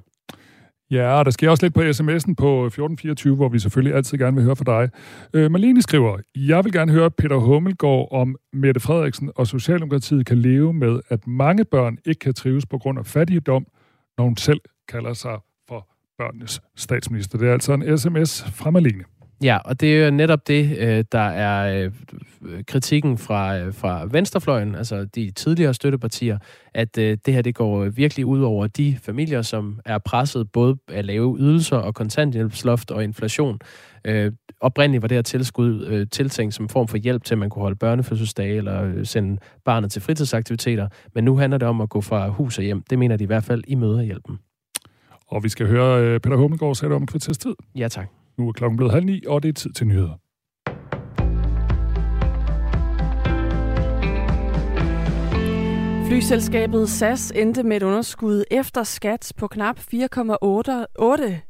Ja, 0.91 1.19
og 1.19 1.25
der 1.25 1.31
sker 1.31 1.51
også 1.51 1.65
lidt 1.65 1.75
på 1.75 1.81
sms'en 1.81 2.35
på 2.35 2.67
1424, 2.67 3.37
hvor 3.37 3.49
vi 3.49 3.59
selvfølgelig 3.59 3.95
altid 3.95 4.19
gerne 4.19 4.37
vil 4.37 4.45
høre 4.45 4.57
fra 4.57 4.65
dig. 4.65 4.91
Øh, 5.35 5.51
Malene 5.51 5.83
skriver, 5.83 6.19
jeg 6.37 6.65
vil 6.65 6.73
gerne 6.73 6.93
høre 6.93 7.11
Peter 7.11 7.37
Hummelgaard 7.37 8.09
om 8.13 8.37
Mette 8.53 8.81
Frederiksen 8.81 9.31
og 9.37 9.47
Socialdemokratiet 9.47 10.27
kan 10.27 10.39
leve 10.39 10.73
med, 10.73 11.01
at 11.09 11.27
mange 11.27 11.65
børn 11.65 11.99
ikke 12.05 12.19
kan 12.19 12.35
trives 12.35 12.67
på 12.67 12.79
grund 12.79 12.99
af 12.99 13.07
fattigdom, 13.07 13.67
når 14.19 14.25
hun 14.25 14.37
selv 14.37 14.61
kalder 14.89 15.13
sig 15.13 15.39
for 15.69 15.89
børnenes 16.19 16.61
statsminister. 16.77 17.39
Det 17.39 17.49
er 17.49 17.53
altså 17.53 17.73
en 17.73 17.99
sms 17.99 18.45
fra 18.55 18.71
Malene. 18.71 19.05
Ja, 19.43 19.59
og 19.65 19.81
det 19.81 19.97
er 19.97 20.05
jo 20.05 20.11
netop 20.11 20.47
det, 20.47 20.79
øh, 20.79 21.05
der 21.13 21.19
er 21.19 21.85
øh, 21.85 21.93
kritikken 22.67 23.19
fra, 23.19 23.59
øh, 23.59 23.75
fra 23.75 24.07
venstrefløjen, 24.11 24.75
altså 24.75 25.05
de 25.05 25.31
tidligere 25.31 25.75
støttepartier, 25.75 26.39
at 26.75 26.97
det 26.97 27.29
her 27.29 27.43
det 27.43 27.55
går 27.55 27.85
virkelig 27.85 28.27
ud 28.27 28.43
over 28.43 28.67
de 28.67 28.97
familier, 29.03 29.43
som 29.43 29.81
er 29.85 29.99
presset 29.99 30.53
både 30.53 30.77
af 30.89 31.07
lave 31.07 31.37
ydelser 31.39 31.77
og 31.77 31.95
kontanthjælpsloft 31.95 32.91
og 32.91 33.05
inflation. 33.05 33.59
oprindeligt 34.61 35.03
var 35.03 35.09
det 35.09 35.17
her 35.17 35.23
tilskud 35.23 36.07
tiltænkt 36.07 36.55
som 36.55 36.69
form 36.69 36.89
for 36.89 36.97
hjælp 36.97 37.25
til, 37.25 37.35
at 37.35 37.39
man 37.39 37.51
kunne 37.51 37.63
holde 37.63 37.77
børnefødselsdage 37.77 38.57
eller 38.57 39.05
sende 39.05 39.39
barnet 39.65 39.93
til 39.93 40.03
fritidsaktiviteter, 40.03 40.89
men 41.15 41.25
nu 41.25 41.37
handler 41.37 41.59
det 41.59 41.69
om 41.69 41.81
at 41.81 41.89
gå 41.89 42.01
fra 42.01 42.29
hus 42.29 42.59
og 42.59 42.65
hjem. 42.65 42.83
Det 42.91 42.99
mener 42.99 43.17
de 43.17 43.25
i 43.25 43.27
hvert 43.27 43.45
fald 43.45 43.65
i 43.67 43.75
møderhjælpen. 43.75 44.39
Og 45.27 45.45
vi 45.45 45.49
skal 45.49 45.67
høre 45.67 46.05
øh, 46.05 46.21
Peter 46.21 46.37
Hummelgaard 46.37 46.75
sætte 46.75 46.95
om 46.95 47.07
kvarters 47.07 47.39
tid. 47.39 47.55
Ja, 47.75 47.89
tak. 47.89 48.16
Nu 48.39 48.49
er 48.49 48.53
klokken 48.53 48.77
blevet 48.77 48.93
halv 48.93 49.05
ni, 49.05 49.23
og 49.27 49.43
det 49.43 49.49
er 49.49 49.53
tid 49.53 49.73
til 49.73 49.87
nyheder. 49.87 50.17
Flyselskabet 56.09 56.89
SAS 56.89 57.33
endte 57.35 57.63
med 57.63 57.77
et 57.77 57.83
underskud 57.83 58.45
efter 58.51 58.83
skat 58.83 59.33
på 59.37 59.49
knap 59.49 59.79
4,8 59.79 59.93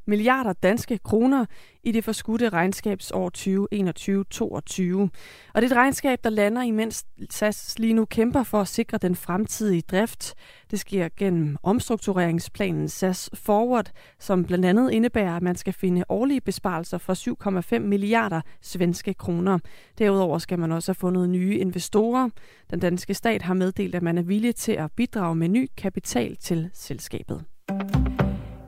milliarder 0.07 0.53
danske 0.53 0.99
kroner 0.99 1.47
i 1.87 1.93
det 1.93 2.05
forskudte 2.05 2.49
regnskabsår 2.49 3.31
2021-2022. 3.37 5.09
Og 5.55 5.63
det 5.63 5.69
er 5.69 5.73
et 5.73 5.77
regnskab, 5.77 6.19
der 6.25 6.31
lander 6.31 6.63
imens 6.63 7.05
SAS 7.31 7.79
lige 7.79 7.93
nu 7.93 8.05
kæmper 8.05 8.43
for 8.43 8.61
at 8.61 8.69
sikre 8.69 8.99
den 8.99 9.17
fremtidige 9.17 9.83
drift. 9.83 10.35
Det 10.71 10.81
sker 10.81 11.09
gennem 11.17 11.57
omstruktureringsplanen 11.63 12.89
SAS 12.89 13.31
Forward, 13.35 13.91
som 14.21 14.45
blandt 14.45 14.65
andet 14.65 14.91
indebærer, 14.91 15.37
at 15.37 15.43
man 15.43 15.57
skal 15.57 15.73
finde 15.73 16.05
årlige 16.09 16.41
besparelser 16.41 16.99
for 16.99 17.15
7,5 17.75 17.79
milliarder 17.79 18.41
svenske 18.61 19.15
kroner. 19.15 19.59
Derudover 19.99 20.39
skal 20.39 20.59
man 20.59 20.73
også 20.73 20.93
have 20.93 20.95
fundet 20.95 21.31
nye 21.31 21.59
investorer. 21.59 22.29
Den 22.71 22.81
danske 22.81 23.15
stat 23.15 23.43
har 23.43 23.55
meddelt, 23.55 23.95
at 23.95 24.03
man 24.03 24.19
er 24.19 24.23
villig 24.23 24.55
til 24.55 24.73
at 24.73 24.93
bidrage 24.97 25.35
med 25.35 25.49
ny 25.49 25.71
kapital 25.77 26.37
til 26.37 26.71
selskabet. 26.75 27.45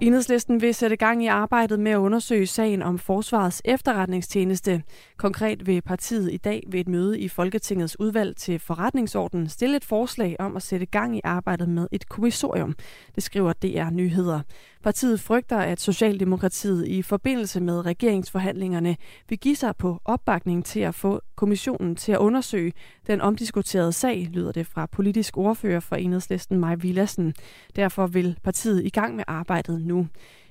Enhedslisten 0.00 0.60
vil 0.60 0.74
sætte 0.74 0.96
gang 0.96 1.24
i 1.24 1.26
arbejdet 1.26 1.80
med 1.80 1.92
at 1.92 1.96
undersøge 1.96 2.46
sagen 2.46 2.82
om 2.82 2.98
Forsvarets 2.98 3.62
efterretningstjeneste. 3.64 4.82
Konkret 5.16 5.66
vil 5.66 5.82
partiet 5.82 6.32
i 6.32 6.36
dag 6.36 6.62
ved 6.68 6.80
et 6.80 6.88
møde 6.88 7.20
i 7.20 7.28
Folketingets 7.28 8.00
udvalg 8.00 8.36
til 8.36 8.58
forretningsordenen 8.58 9.48
stille 9.48 9.76
et 9.76 9.84
forslag 9.84 10.36
om 10.38 10.56
at 10.56 10.62
sætte 10.62 10.86
gang 10.86 11.16
i 11.16 11.20
arbejdet 11.24 11.68
med 11.68 11.86
et 11.92 12.08
kommissorium. 12.08 12.74
Det 13.14 13.22
skriver 13.22 13.52
DR 13.52 13.90
Nyheder. 13.90 14.40
Partiet 14.82 15.20
frygter, 15.20 15.56
at 15.58 15.80
Socialdemokratiet 15.80 16.88
i 16.88 17.02
forbindelse 17.02 17.60
med 17.60 17.86
regeringsforhandlingerne 17.86 18.96
vil 19.28 19.38
give 19.38 19.56
sig 19.56 19.76
på 19.76 20.00
opbakning 20.04 20.64
til 20.64 20.80
at 20.80 20.94
få 20.94 21.20
kommissionen 21.36 21.96
til 21.96 22.12
at 22.12 22.18
undersøge 22.18 22.72
den 23.06 23.20
omdiskuterede 23.20 23.92
sag, 23.92 24.28
lyder 24.32 24.52
det 24.52 24.66
fra 24.66 24.86
politisk 24.86 25.36
ordfører 25.36 25.80
for 25.80 25.96
Enhedslisten 25.96 26.58
Maj 26.58 26.74
Villassen. 26.74 27.34
Derfor 27.76 28.06
vil 28.06 28.36
partiet 28.42 28.84
i 28.84 28.90
gang 28.90 29.16
med 29.16 29.24
arbejdet 29.26 29.80
nu. 29.80 30.06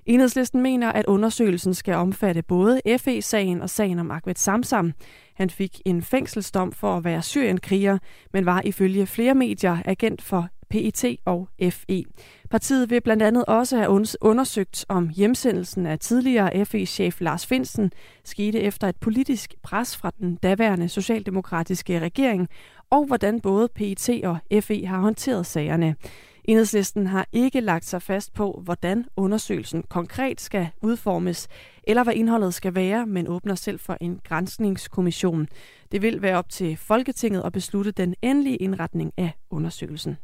Enhedslisten 0.05 0.61
mener, 0.61 0.91
at 0.91 1.05
undersøgelsen 1.05 1.73
skal 1.73 1.95
omfatte 1.95 2.41
både 2.41 2.81
FE-sagen 2.97 3.61
og 3.61 3.69
sagen 3.69 3.99
om 3.99 4.11
Ahmed 4.11 4.35
Samsam. 4.35 4.93
Han 5.35 5.49
fik 5.49 5.81
en 5.85 6.01
fængselsdom 6.01 6.71
for 6.71 6.97
at 6.97 7.03
være 7.03 7.21
syrienkriger, 7.21 7.97
men 8.33 8.45
var 8.45 8.61
ifølge 8.65 9.05
flere 9.05 9.35
medier 9.35 9.77
agent 9.85 10.21
for 10.21 10.47
PET 10.69 11.17
og 11.25 11.49
FE. 11.71 12.03
Partiet 12.49 12.89
vil 12.89 13.01
blandt 13.01 13.23
andet 13.23 13.45
også 13.45 13.77
have 13.77 13.89
undersøgt, 14.21 14.85
om 14.89 15.09
hjemsendelsen 15.09 15.85
af 15.85 15.99
tidligere 15.99 16.65
FE-chef 16.65 17.21
Lars 17.21 17.45
Finsen 17.45 17.91
skete 18.23 18.59
efter 18.59 18.87
et 18.87 18.95
politisk 18.95 19.53
pres 19.63 19.97
fra 19.97 20.11
den 20.19 20.35
daværende 20.35 20.89
socialdemokratiske 20.89 21.99
regering, 21.99 22.49
og 22.89 23.05
hvordan 23.05 23.41
både 23.41 23.67
PET 23.75 24.09
og 24.23 24.37
FE 24.63 24.85
har 24.85 24.99
håndteret 24.99 25.45
sagerne. 25.45 25.95
Enhedslisten 26.45 27.07
har 27.07 27.27
ikke 27.31 27.61
lagt 27.61 27.85
sig 27.85 28.01
fast 28.01 28.33
på, 28.33 28.61
hvordan 28.63 29.05
undersøgelsen 29.17 29.83
konkret 29.89 30.41
skal 30.41 30.67
udformes, 30.81 31.47
eller 31.83 32.03
hvad 32.03 32.13
indholdet 32.13 32.53
skal 32.53 32.75
være, 32.75 33.05
men 33.05 33.27
åbner 33.27 33.55
selv 33.55 33.79
for 33.79 33.97
en 34.01 34.19
grænsningskommission. 34.23 35.47
Det 35.91 36.01
vil 36.01 36.21
være 36.21 36.37
op 36.37 36.49
til 36.49 36.77
Folketinget 36.77 37.41
at 37.45 37.53
beslutte 37.53 37.91
den 37.91 38.15
endelige 38.21 38.57
indretning 38.57 39.13
af 39.17 39.31
undersøgelsen. 39.49 40.17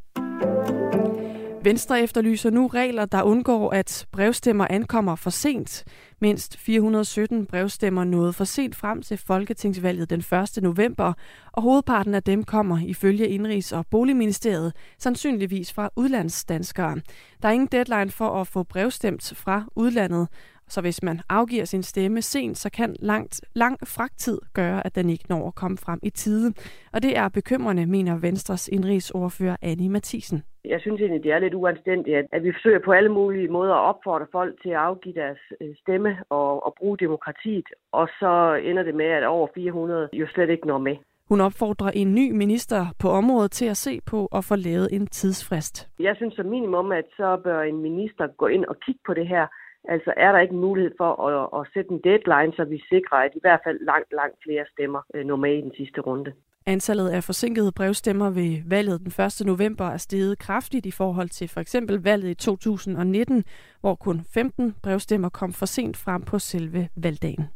Venstre 1.64 2.02
efterlyser 2.02 2.50
nu 2.50 2.68
regler, 2.68 3.06
der 3.06 3.24
undgår, 3.24 3.72
at 3.72 4.08
brevstemmer 4.12 4.68
ankommer 4.70 5.16
for 5.16 5.30
sent. 5.30 5.84
Mindst 6.22 6.58
417 6.58 7.46
brevstemmer 7.46 8.04
nåede 8.04 8.34
for 8.34 8.44
sent 8.44 8.76
frem 8.76 9.02
til 9.02 9.18
Folketingsvalget 9.18 10.10
den 10.10 10.20
1. 10.20 10.64
november, 10.64 11.14
og 11.52 11.62
hovedparten 11.62 12.14
af 12.14 12.24
dem 12.24 12.44
kommer 12.44 12.80
ifølge 12.86 13.28
Indrigs- 13.28 13.76
og 13.76 13.86
Boligministeriet 13.92 14.74
sandsynligvis 15.00 15.74
fra 15.74 15.90
udlandsdanskere. 15.96 16.96
Der 17.42 17.48
er 17.48 17.52
ingen 17.52 17.70
deadline 17.72 18.12
for 18.12 18.42
at 18.42 18.48
få 18.48 18.64
brevstemt 18.64 19.34
fra 19.36 19.64
udlandet, 19.76 20.28
så 20.70 20.82
hvis 20.82 21.04
man 21.04 21.22
afgiver 21.30 21.66
sin 21.66 21.84
stemme 21.84 22.22
sent, 22.22 22.58
så 22.58 22.70
kan 22.70 22.96
langt, 23.00 23.42
lang 23.54 23.88
fragtid 23.88 24.38
gøre, 24.54 24.86
at 24.86 24.96
den 24.96 25.10
ikke 25.10 25.26
når 25.30 25.48
at 25.48 25.56
komme 25.56 25.78
frem 25.78 26.00
i 26.04 26.10
tide. 26.10 26.54
Og 26.94 27.04
det 27.04 27.18
er 27.18 27.30
bekymrende, 27.30 27.86
mener 27.86 28.16
Venstres 28.16 28.68
indrigsordfører 28.68 29.56
Annie 29.62 29.90
Mathisen. 29.90 30.44
Jeg 30.66 30.82
synes 30.82 31.02
egentlig, 31.02 31.24
det 31.24 31.32
er 31.32 31.40
lidt 31.40 31.54
uanstændigt, 31.54 32.18
at, 32.18 32.26
at 32.32 32.44
vi 32.44 32.52
forsøger 32.52 32.80
på 32.80 32.92
alle 32.92 33.10
mulige 33.10 33.48
måder 33.48 33.74
at 33.74 33.88
opfordre 33.92 34.28
folk 34.32 34.62
til 34.62 34.70
at 34.70 34.76
afgive 34.76 35.16
deres 35.16 35.40
øh, 35.62 35.76
stemme 35.82 36.18
og, 36.30 36.66
og 36.66 36.76
bruge 36.80 36.98
demokratiet, 36.98 37.68
og 37.92 38.08
så 38.20 38.62
ender 38.64 38.84
det 38.84 38.96
med, 38.96 39.06
at 39.06 39.26
over 39.26 39.48
400 39.56 40.10
jo 40.14 40.28
slet 40.28 40.50
ikke 40.50 40.68
når 40.68 40.78
med. 40.78 40.96
Hun 41.30 41.42
opfordrer 41.42 41.92
en 41.92 42.16
ny 42.16 42.32
minister 42.32 42.86
på 43.00 43.08
området 43.10 43.52
til 43.52 43.66
at 43.66 43.78
se 43.78 44.02
på 44.06 44.28
og 44.32 44.44
få 44.44 44.56
lavet 44.56 44.88
en 44.92 45.08
tidsfrist. 45.08 45.90
Jeg 46.00 46.16
synes 46.16 46.34
som 46.36 46.46
minimum, 46.46 46.92
at 46.92 47.06
så 47.18 47.38
bør 47.44 47.62
en 47.62 47.82
minister 47.82 48.28
gå 48.28 48.48
ind 48.48 48.66
og 48.66 48.76
kigge 48.80 49.02
på 49.06 49.14
det 49.14 49.28
her, 49.28 49.48
Altså 49.88 50.14
er 50.18 50.32
der 50.32 50.40
ikke 50.40 50.56
mulighed 50.56 50.92
for 50.98 51.12
at, 51.28 51.62
at 51.62 51.68
sætte 51.74 51.92
en 51.92 52.02
deadline, 52.04 52.54
så 52.56 52.64
vi 52.64 52.84
sikrer, 52.90 53.18
at 53.18 53.32
i 53.36 53.40
hvert 53.42 53.62
fald 53.66 53.80
langt, 53.80 54.12
langt 54.14 54.38
flere 54.44 54.66
stemmer 54.74 55.02
øh, 55.14 55.26
når 55.26 55.36
med 55.36 55.58
i 55.58 55.62
den 55.62 55.74
sidste 55.78 56.02
runde. 56.02 56.34
Antallet 56.66 57.10
af 57.10 57.24
forsinkede 57.24 57.72
brevstemmer 57.72 58.30
ved 58.30 58.70
valget 58.70 59.00
den 59.00 59.26
1. 59.26 59.46
november 59.46 59.86
er 59.86 59.98
steget 59.98 60.40
kraftigt 60.40 60.86
i 60.86 60.92
forhold 60.92 61.30
til 61.30 61.50
for 61.50 61.60
eksempel 61.60 62.04
valget 62.04 62.30
i 62.30 62.34
2019, 62.34 63.44
hvor 63.82 63.96
kun 63.96 64.22
15 64.34 64.76
brevstemmer 64.84 65.30
kom 65.30 65.54
for 65.54 65.66
sent 65.66 65.98
frem 65.98 66.22
på 66.22 66.40
selve 66.40 66.90
valgdagen. 66.96 67.48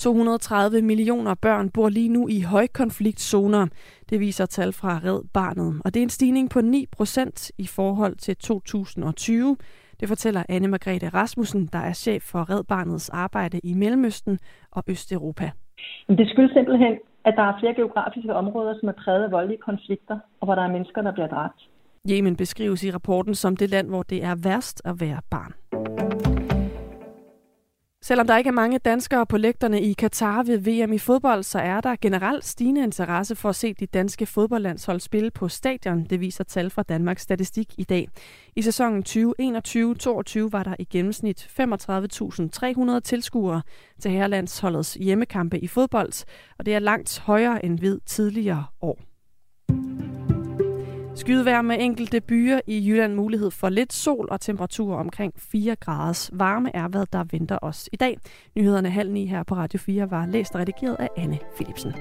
230 0.00 0.82
millioner 0.82 1.34
børn 1.34 1.70
bor 1.70 1.88
lige 1.88 2.08
nu 2.08 2.28
i 2.28 2.40
højkonfliktzoner. 2.40 3.66
Det 4.10 4.20
viser 4.20 4.46
tal 4.46 4.72
fra 4.72 5.00
Red 5.04 5.20
Barnet, 5.32 5.82
og 5.84 5.94
det 5.94 6.00
er 6.00 6.04
en 6.04 6.10
stigning 6.10 6.50
på 6.50 6.60
9 6.60 6.86
procent 6.92 7.50
i 7.58 7.66
forhold 7.66 8.16
til 8.16 8.36
2020. 8.36 9.56
Det 10.00 10.08
fortæller 10.08 10.42
Anne 10.48 10.68
Margrethe 10.68 11.08
Rasmussen, 11.08 11.68
der 11.72 11.78
er 11.78 11.92
chef 11.92 12.22
for 12.22 12.50
Red 12.50 12.64
Barnets 12.64 13.08
arbejde 13.08 13.60
i 13.64 13.74
Mellemøsten 13.74 14.38
og 14.70 14.82
Østeuropa. 14.88 15.50
Det 16.08 16.28
skyldes 16.32 16.52
simpelthen, 16.52 16.98
at 17.24 17.34
der 17.36 17.42
er 17.42 17.58
flere 17.60 17.74
geografiske 17.74 18.34
områder, 18.34 18.74
som 18.80 18.88
er 18.88 18.92
præget 18.92 19.24
af 19.24 19.30
voldelige 19.30 19.58
konflikter, 19.58 20.18
og 20.40 20.44
hvor 20.46 20.54
der 20.54 20.62
er 20.62 20.72
mennesker, 20.72 21.02
der 21.02 21.12
bliver 21.12 21.28
dræbt. 21.28 21.68
Yemen 22.10 22.36
beskrives 22.36 22.84
i 22.84 22.90
rapporten 22.90 23.34
som 23.34 23.56
det 23.56 23.70
land, 23.70 23.88
hvor 23.88 24.02
det 24.02 24.24
er 24.24 24.34
værst 24.44 24.82
at 24.84 25.00
være 25.00 25.20
barn. 25.30 25.52
Selvom 28.10 28.26
der 28.26 28.36
ikke 28.36 28.48
er 28.48 28.52
mange 28.52 28.78
danskere 28.78 29.26
på 29.26 29.36
lægterne 29.36 29.80
i 29.80 29.92
Katar 29.92 30.42
ved 30.42 30.58
VM 30.58 30.92
i 30.92 30.98
fodbold, 30.98 31.42
så 31.42 31.58
er 31.58 31.80
der 31.80 31.96
generelt 32.00 32.44
stigende 32.44 32.82
interesse 32.82 33.36
for 33.36 33.48
at 33.48 33.56
se 33.56 33.74
de 33.74 33.86
danske 33.86 34.26
fodboldlandshold 34.26 35.00
spille 35.00 35.30
på 35.30 35.48
stadion. 35.48 36.04
Det 36.04 36.20
viser 36.20 36.44
tal 36.44 36.70
fra 36.70 36.82
Danmarks 36.82 37.22
Statistik 37.22 37.74
i 37.78 37.84
dag. 37.84 38.08
I 38.56 38.62
sæsonen 38.62 39.04
2021-22 39.08 39.12
var 40.50 40.62
der 40.62 40.74
i 40.78 40.84
gennemsnit 40.84 41.48
35.300 41.60 43.00
tilskuere 43.00 43.62
til 44.00 44.10
herrelandsholdets 44.10 44.94
hjemmekampe 44.94 45.58
i 45.58 45.66
fodbold, 45.66 46.24
og 46.58 46.66
det 46.66 46.74
er 46.74 46.78
langt 46.78 47.18
højere 47.18 47.64
end 47.64 47.80
ved 47.80 48.00
tidligere 48.06 48.64
år. 48.80 49.09
Skydevær 51.20 51.62
med 51.62 51.76
enkelte 51.80 52.20
byer 52.20 52.60
i 52.66 52.88
Jylland 52.88 53.14
mulighed 53.14 53.50
for 53.50 53.68
lidt 53.68 53.92
sol 53.92 54.28
og 54.30 54.40
temperaturer 54.40 54.98
omkring 54.98 55.32
4 55.36 55.76
graders 55.76 56.30
varme 56.32 56.76
er, 56.76 56.88
hvad 56.88 57.06
der 57.12 57.24
venter 57.32 57.58
os 57.62 57.88
i 57.92 57.96
dag. 57.96 58.18
Nyhederne 58.56 58.90
halv 58.90 59.12
ni 59.12 59.26
her 59.26 59.42
på 59.42 59.54
Radio 59.54 59.78
4 59.78 60.10
var 60.10 60.26
læst 60.26 60.54
og 60.54 60.60
redigeret 60.60 60.96
af 60.98 61.08
Anne 61.16 61.38
Philipsen. 61.54 61.92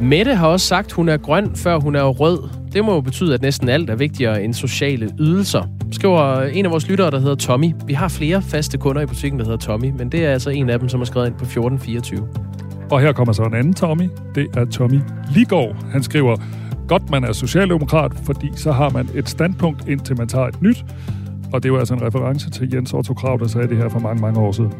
Mette 0.00 0.34
har 0.34 0.48
også 0.48 0.66
sagt, 0.66 0.92
hun 0.92 1.08
er 1.08 1.16
grøn, 1.16 1.56
før 1.56 1.78
hun 1.78 1.94
er 1.94 2.04
rød. 2.04 2.48
Det 2.72 2.84
må 2.84 2.94
jo 2.94 3.00
betyde, 3.00 3.34
at 3.34 3.42
næsten 3.42 3.68
alt 3.68 3.90
er 3.90 3.96
vigtigere 3.96 4.44
end 4.44 4.54
sociale 4.54 5.10
ydelser. 5.20 5.79
Skriver 5.92 6.42
en 6.42 6.64
af 6.64 6.70
vores 6.70 6.88
lyttere, 6.88 7.10
der 7.10 7.18
hedder 7.18 7.34
Tommy. 7.34 7.74
Vi 7.86 7.92
har 7.92 8.08
flere 8.08 8.42
faste 8.42 8.78
kunder 8.78 9.02
i 9.02 9.06
butikken, 9.06 9.40
der 9.40 9.44
hedder 9.44 9.58
Tommy, 9.58 9.90
men 9.98 10.12
det 10.12 10.24
er 10.24 10.32
altså 10.32 10.50
en 10.50 10.70
af 10.70 10.78
dem, 10.78 10.88
som 10.88 11.00
har 11.00 11.04
skrevet 11.04 11.26
ind 11.26 11.34
på 11.34 11.44
1424. 11.44 12.28
Og 12.90 13.00
her 13.00 13.12
kommer 13.12 13.32
så 13.32 13.42
en 13.42 13.54
anden 13.54 13.74
Tommy. 13.74 14.08
Det 14.34 14.46
er 14.56 14.64
Tommy 14.64 15.00
Ligård. 15.34 15.76
Han 15.92 16.02
skriver, 16.02 16.36
godt 16.88 17.10
man 17.10 17.24
er 17.24 17.32
socialdemokrat, 17.32 18.12
fordi 18.24 18.50
så 18.56 18.72
har 18.72 18.90
man 18.90 19.08
et 19.14 19.28
standpunkt, 19.28 19.88
indtil 19.88 20.18
man 20.18 20.28
tager 20.28 20.46
et 20.46 20.62
nyt. 20.62 20.84
Og 21.52 21.62
det 21.62 21.72
var 21.72 21.78
altså 21.78 21.94
en 21.94 22.02
reference 22.02 22.50
til 22.50 22.74
Jens 22.74 22.92
Otto 22.92 23.14
Krav, 23.14 23.38
der 23.38 23.48
sagde 23.48 23.68
det 23.68 23.76
her 23.76 23.88
for 23.88 23.98
mange, 23.98 24.22
mange 24.22 24.40
år 24.40 24.52
siden. 24.52 24.72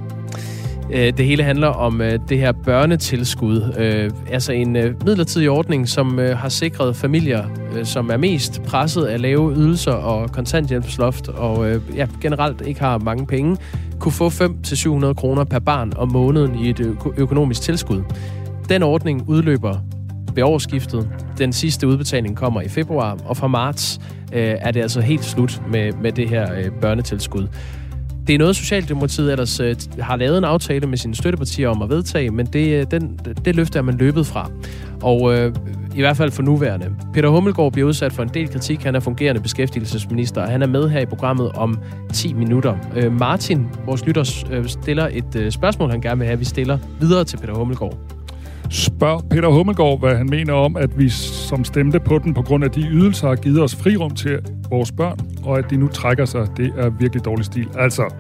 Øh, 0.92 1.12
det 1.16 1.26
hele 1.26 1.42
handler 1.42 1.68
om 1.68 2.00
øh, 2.00 2.18
det 2.28 2.38
her 2.38 2.52
børnetilskud. 2.52 3.74
Øh, 3.78 4.10
altså 4.30 4.52
en 4.52 4.72
midlertidig 4.72 5.50
ordning, 5.50 5.88
som 5.88 6.18
har 6.18 6.48
sikret 6.48 6.96
familier, 6.96 7.44
som 7.84 8.10
er 8.10 8.16
mest 8.16 8.62
presset 8.62 9.04
af 9.04 9.20
lave 9.20 9.54
ydelser 9.56 9.92
og 9.92 10.32
kontanthjælpsloft, 10.32 11.28
og 11.28 11.80
ja, 11.94 12.06
generelt 12.20 12.60
ikke 12.66 12.80
har 12.80 12.98
mange 12.98 13.26
penge, 13.26 13.56
kunne 13.98 14.12
få 14.12 14.28
500-700 14.28 15.12
kroner 15.12 15.44
per 15.44 15.58
barn 15.58 15.92
om 15.96 16.12
måneden 16.12 16.54
i 16.54 16.70
et 16.70 16.96
økonomisk 17.16 17.62
tilskud. 17.62 18.02
Den 18.68 18.82
ordning 18.82 19.28
udløber 19.28 19.76
ved 20.34 20.42
årsskiftet. 20.42 21.08
Den 21.38 21.52
sidste 21.52 21.86
udbetaling 21.88 22.36
kommer 22.36 22.60
i 22.60 22.68
februar, 22.68 23.18
og 23.24 23.36
fra 23.36 23.46
marts 23.46 24.00
øh, 24.32 24.54
er 24.60 24.70
det 24.70 24.80
altså 24.80 25.00
helt 25.00 25.24
slut 25.24 25.62
med, 25.70 25.92
med 25.92 26.12
det 26.12 26.28
her 26.28 26.54
øh, 26.54 26.70
børnetilskud. 26.80 27.48
Det 28.30 28.34
er 28.34 28.38
noget, 28.38 28.56
Socialdemokratiet 28.56 29.32
ellers 29.32 29.60
øh, 29.60 29.76
har 30.00 30.16
lavet 30.16 30.38
en 30.38 30.44
aftale 30.44 30.86
med 30.86 30.98
sine 30.98 31.14
støttepartier 31.14 31.68
om 31.68 31.82
at 31.82 31.88
vedtage, 31.88 32.30
men 32.30 32.46
det, 32.46 32.80
øh, 32.80 32.86
den, 32.90 33.20
det 33.44 33.56
løfte 33.56 33.78
er 33.78 33.82
man 33.82 33.96
løbet 33.96 34.26
fra. 34.26 34.50
Og 35.02 35.34
øh, 35.34 35.54
i 35.94 36.00
hvert 36.00 36.16
fald 36.16 36.30
for 36.30 36.42
nuværende. 36.42 36.96
Peter 37.14 37.28
Hummelgaard 37.28 37.72
bliver 37.72 37.88
udsat 37.88 38.12
for 38.12 38.22
en 38.22 38.28
del 38.28 38.48
kritik. 38.48 38.82
Han 38.82 38.94
er 38.94 39.00
fungerende 39.00 39.40
beskæftigelsesminister, 39.40 40.42
og 40.42 40.48
han 40.48 40.62
er 40.62 40.66
med 40.66 40.88
her 40.88 41.00
i 41.00 41.06
programmet 41.06 41.52
om 41.52 41.78
10 42.12 42.32
minutter. 42.32 42.76
Øh, 42.96 43.12
Martin, 43.12 43.68
vores 43.86 44.06
lytter, 44.06 44.44
øh, 44.50 44.68
stiller 44.68 45.08
et 45.12 45.36
øh, 45.36 45.50
spørgsmål, 45.50 45.90
han 45.90 46.00
gerne 46.00 46.18
vil 46.18 46.26
have, 46.26 46.38
vi 46.38 46.44
stiller 46.44 46.78
videre 47.00 47.24
til 47.24 47.36
Peter 47.36 47.54
Hummelgaard. 47.54 48.19
Spørg 48.70 49.22
Peter 49.30 49.48
Hummelgaard, 49.48 50.00
hvad 50.00 50.16
han 50.16 50.26
mener 50.30 50.52
om, 50.52 50.76
at 50.76 50.98
vi 50.98 51.08
som 51.08 51.64
stemte 51.64 52.00
på 52.00 52.18
den 52.18 52.34
på 52.34 52.42
grund 52.42 52.64
af 52.64 52.70
de 52.70 52.80
ydelser 52.80 53.28
har 53.28 53.34
givet 53.34 53.62
os 53.62 53.76
frirum 53.76 54.10
til 54.10 54.38
vores 54.70 54.92
børn, 54.92 55.18
og 55.44 55.58
at 55.58 55.70
de 55.70 55.76
nu 55.76 55.88
trækker 55.88 56.24
sig. 56.24 56.46
Det 56.56 56.72
er 56.76 56.90
virkelig 56.90 57.24
dårlig 57.24 57.44
stil. 57.44 57.68
Altså, 57.78 58.14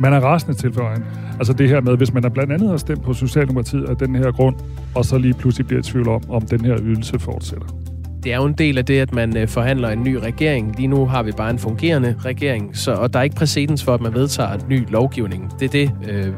man 0.00 0.12
er 0.12 0.20
rasende 0.20 0.54
til 0.54 0.72
for 0.72 0.88
han. 0.88 1.04
Altså 1.38 1.52
det 1.52 1.68
her 1.68 1.80
med, 1.80 1.96
hvis 1.96 2.12
man 2.14 2.24
er 2.24 2.28
blandt 2.28 2.52
andet 2.52 2.70
har 2.70 2.76
stemt 2.76 3.02
på 3.02 3.12
Socialdemokratiet 3.12 3.84
af 3.84 3.96
den 3.96 4.14
her 4.14 4.32
grund, 4.32 4.56
og 4.94 5.04
så 5.04 5.18
lige 5.18 5.34
pludselig 5.34 5.66
bliver 5.66 5.80
i 5.80 5.82
tvivl 5.82 6.08
om, 6.08 6.22
om 6.28 6.42
den 6.42 6.64
her 6.64 6.76
ydelse 6.82 7.18
fortsætter. 7.18 7.66
Det 8.24 8.32
er 8.32 8.36
jo 8.36 8.44
en 8.44 8.52
del 8.52 8.78
af 8.78 8.84
det, 8.84 9.00
at 9.00 9.14
man 9.14 9.36
øh, 9.36 9.48
forhandler 9.48 9.88
en 9.88 10.02
ny 10.02 10.14
regering. 10.14 10.74
Lige 10.76 10.86
nu 10.86 11.06
har 11.06 11.22
vi 11.22 11.32
bare 11.32 11.50
en 11.50 11.58
fungerende 11.58 12.16
regering, 12.24 12.76
så, 12.76 12.92
og 12.92 13.12
der 13.12 13.18
er 13.18 13.22
ikke 13.22 13.36
præcedens 13.36 13.84
for, 13.84 13.94
at 13.94 14.00
man 14.00 14.14
vedtager 14.14 14.52
en 14.52 14.60
ny 14.68 14.90
lovgivning. 14.90 15.52
Det 15.60 15.64
er 15.64 15.70
det, 15.70 15.90
øh, 16.10 16.32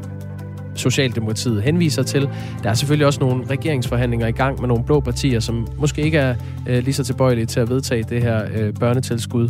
Socialdemokratiet 0.77 1.63
henviser 1.63 2.03
til. 2.03 2.29
Der 2.63 2.71
er 2.71 2.75
selvfølgelig 2.75 3.07
også 3.07 3.21
nogle 3.21 3.45
regeringsforhandlinger 3.51 4.27
i 4.27 4.33
gang 4.33 4.61
med 4.61 4.69
nogle 4.69 4.85
blå 4.85 5.01
partier, 5.01 5.41
som 5.41 5.67
måske 5.79 6.03
ikke 6.03 6.19
er 6.19 6.35
øh, 6.69 6.85
lige 6.85 6.95
så 6.95 7.05
tilbøjelige 7.05 7.47
til 7.47 7.61
at 7.61 7.71
vedtage 7.71 8.03
det 8.03 8.23
her 8.23 8.43
øh, 8.57 8.75
børnetilskud 8.75 9.49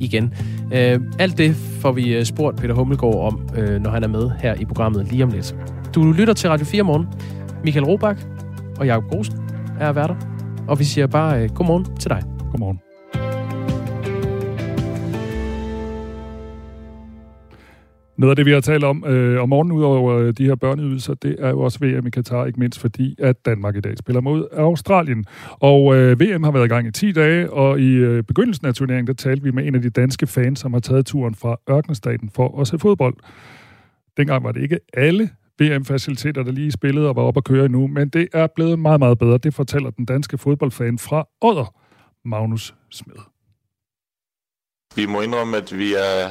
igen. 0.00 0.34
Øh, 0.72 1.00
alt 1.18 1.38
det 1.38 1.56
får 1.56 1.92
vi 1.92 2.14
øh, 2.14 2.24
spurgt 2.24 2.56
Peter 2.56 2.74
Hummelgaard 2.74 3.32
om, 3.32 3.48
øh, 3.56 3.80
når 3.80 3.90
han 3.90 4.04
er 4.04 4.08
med 4.08 4.30
her 4.38 4.54
i 4.54 4.64
programmet 4.64 5.08
lige 5.10 5.24
om 5.24 5.30
lidt. 5.30 5.56
Du 5.94 6.12
lytter 6.12 6.34
til 6.34 6.50
Radio 6.50 6.66
4 6.66 6.82
morgen. 6.82 7.06
Michael 7.64 7.84
Robach 7.84 8.26
og 8.78 8.86
Jakob 8.86 9.10
Grosen 9.10 9.34
er 9.80 9.92
værter. 9.92 10.14
Og 10.68 10.78
vi 10.78 10.84
siger 10.84 11.06
bare 11.06 11.42
øh, 11.42 11.50
godmorgen 11.50 11.96
til 11.96 12.10
dig. 12.10 12.22
Godmorgen. 12.50 12.85
Noget 18.18 18.30
af 18.30 18.36
det, 18.36 18.46
vi 18.46 18.50
har 18.50 18.60
talt 18.60 18.84
om 18.84 19.04
øh, 19.04 19.42
om 19.42 19.48
morgenen, 19.48 19.76
udover 19.76 20.14
øh, 20.18 20.32
de 20.38 20.44
her 20.44 20.54
børneydelser, 20.54 21.14
det 21.14 21.36
er 21.38 21.48
jo 21.48 21.60
også 21.60 21.78
VM 21.78 22.06
i 22.06 22.10
Katar, 22.10 22.46
ikke 22.46 22.60
mindst 22.60 22.80
fordi, 22.80 23.14
at 23.18 23.46
Danmark 23.46 23.76
i 23.76 23.80
dag 23.80 23.98
spiller 23.98 24.20
mod 24.20 24.48
Australien. 24.52 25.24
Og 25.50 25.96
øh, 25.96 26.20
VM 26.20 26.42
har 26.42 26.50
været 26.50 26.64
i 26.64 26.68
gang 26.68 26.86
i 26.86 26.90
10 26.90 27.12
dage, 27.12 27.52
og 27.52 27.80
i 27.80 27.92
øh, 27.92 28.22
begyndelsen 28.22 28.66
af 28.66 28.74
turneringen, 28.74 29.06
der 29.06 29.12
talte 29.12 29.42
vi 29.42 29.50
med 29.50 29.66
en 29.66 29.74
af 29.74 29.82
de 29.82 29.90
danske 29.90 30.26
fans, 30.26 30.60
som 30.60 30.72
har 30.72 30.80
taget 30.80 31.06
turen 31.06 31.34
fra 31.34 31.56
Ørkenstaten 31.70 32.30
for 32.30 32.60
at 32.60 32.66
se 32.66 32.78
fodbold. 32.78 33.14
Dengang 34.16 34.44
var 34.44 34.52
det 34.52 34.62
ikke 34.62 34.78
alle 34.94 35.30
VM-faciliteter, 35.60 36.42
der 36.42 36.52
lige 36.52 36.72
spillede 36.72 37.08
og 37.08 37.16
var 37.16 37.22
op 37.22 37.36
at 37.36 37.44
køre 37.44 37.64
endnu, 37.64 37.86
men 37.86 38.08
det 38.08 38.28
er 38.32 38.46
blevet 38.56 38.78
meget, 38.78 39.00
meget 39.00 39.18
bedre. 39.18 39.38
Det 39.38 39.54
fortæller 39.54 39.90
den 39.90 40.04
danske 40.04 40.38
fodboldfan 40.38 40.98
fra 40.98 41.28
Odder, 41.40 41.74
Magnus 42.24 42.74
Smed. 42.90 43.16
Vi 44.96 45.06
må 45.06 45.20
indrømme, 45.20 45.56
at 45.56 45.78
vi 45.78 45.94
er 45.94 46.30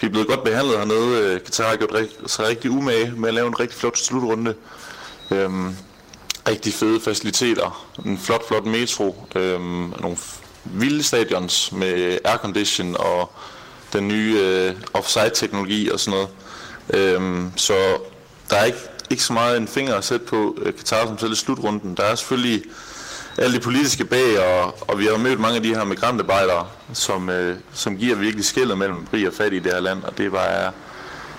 vi 0.00 0.06
er 0.06 0.10
blevet 0.10 0.28
godt 0.28 0.44
behandlet 0.44 0.78
hernede. 0.78 1.34
Øh, 1.34 1.40
Katar 1.40 1.68
har 1.68 1.76
gjort 1.76 2.08
sig 2.26 2.46
rigtig 2.48 2.70
umage 2.70 3.12
med 3.16 3.28
at 3.28 3.34
lave 3.34 3.46
en 3.46 3.60
rigtig 3.60 3.78
flot 3.78 3.98
slutrunde. 3.98 4.54
Øhm, 5.30 5.74
rigtig 6.48 6.74
fede 6.74 7.00
faciliteter, 7.00 7.88
en 8.06 8.18
flot, 8.18 8.48
flot 8.48 8.66
metro, 8.66 9.28
øhm, 9.36 9.94
nogle 10.00 10.16
vilde 10.64 11.02
stadions 11.02 11.72
med 11.72 12.18
aircondition 12.24 12.96
og 12.98 13.32
den 13.92 14.08
nye 14.08 14.38
øh, 14.38 14.74
offside-teknologi 14.94 15.90
og 15.90 16.00
sådan 16.00 16.18
noget. 16.18 16.28
Øhm, 16.90 17.52
så 17.56 17.74
der 18.50 18.56
er 18.56 18.64
ikke, 18.64 18.78
ikke 19.10 19.22
så 19.22 19.32
meget 19.32 19.56
en 19.56 19.68
finger 19.68 19.94
at 19.94 20.04
sætte 20.04 20.26
på 20.26 20.58
øh, 20.62 20.74
Katar 20.74 21.06
som 21.06 21.18
selv 21.18 21.32
i 21.32 21.36
slutrunden. 21.36 21.96
Der 21.96 22.02
er 22.02 22.14
selvfølgelig 22.14 22.62
alle 23.38 23.56
de 23.56 23.60
politiske 23.60 24.04
bag, 24.04 24.38
og, 24.38 24.74
og 24.88 24.98
vi 24.98 25.04
har 25.04 25.18
mødt 25.18 25.40
mange 25.40 25.56
af 25.56 25.62
de 25.62 25.68
her 25.68 25.84
migrantarbejdere, 25.84 26.66
som, 26.92 27.30
øh, 27.30 27.56
som 27.72 27.96
giver 27.96 28.16
virkelig 28.16 28.44
skældet 28.44 28.78
mellem 28.78 29.06
rig 29.12 29.26
og 29.26 29.32
fattig 29.32 29.56
i 29.56 29.62
det 29.62 29.72
her 29.72 29.80
land, 29.80 30.02
og 30.02 30.18
det 30.18 30.32
var 30.32 30.74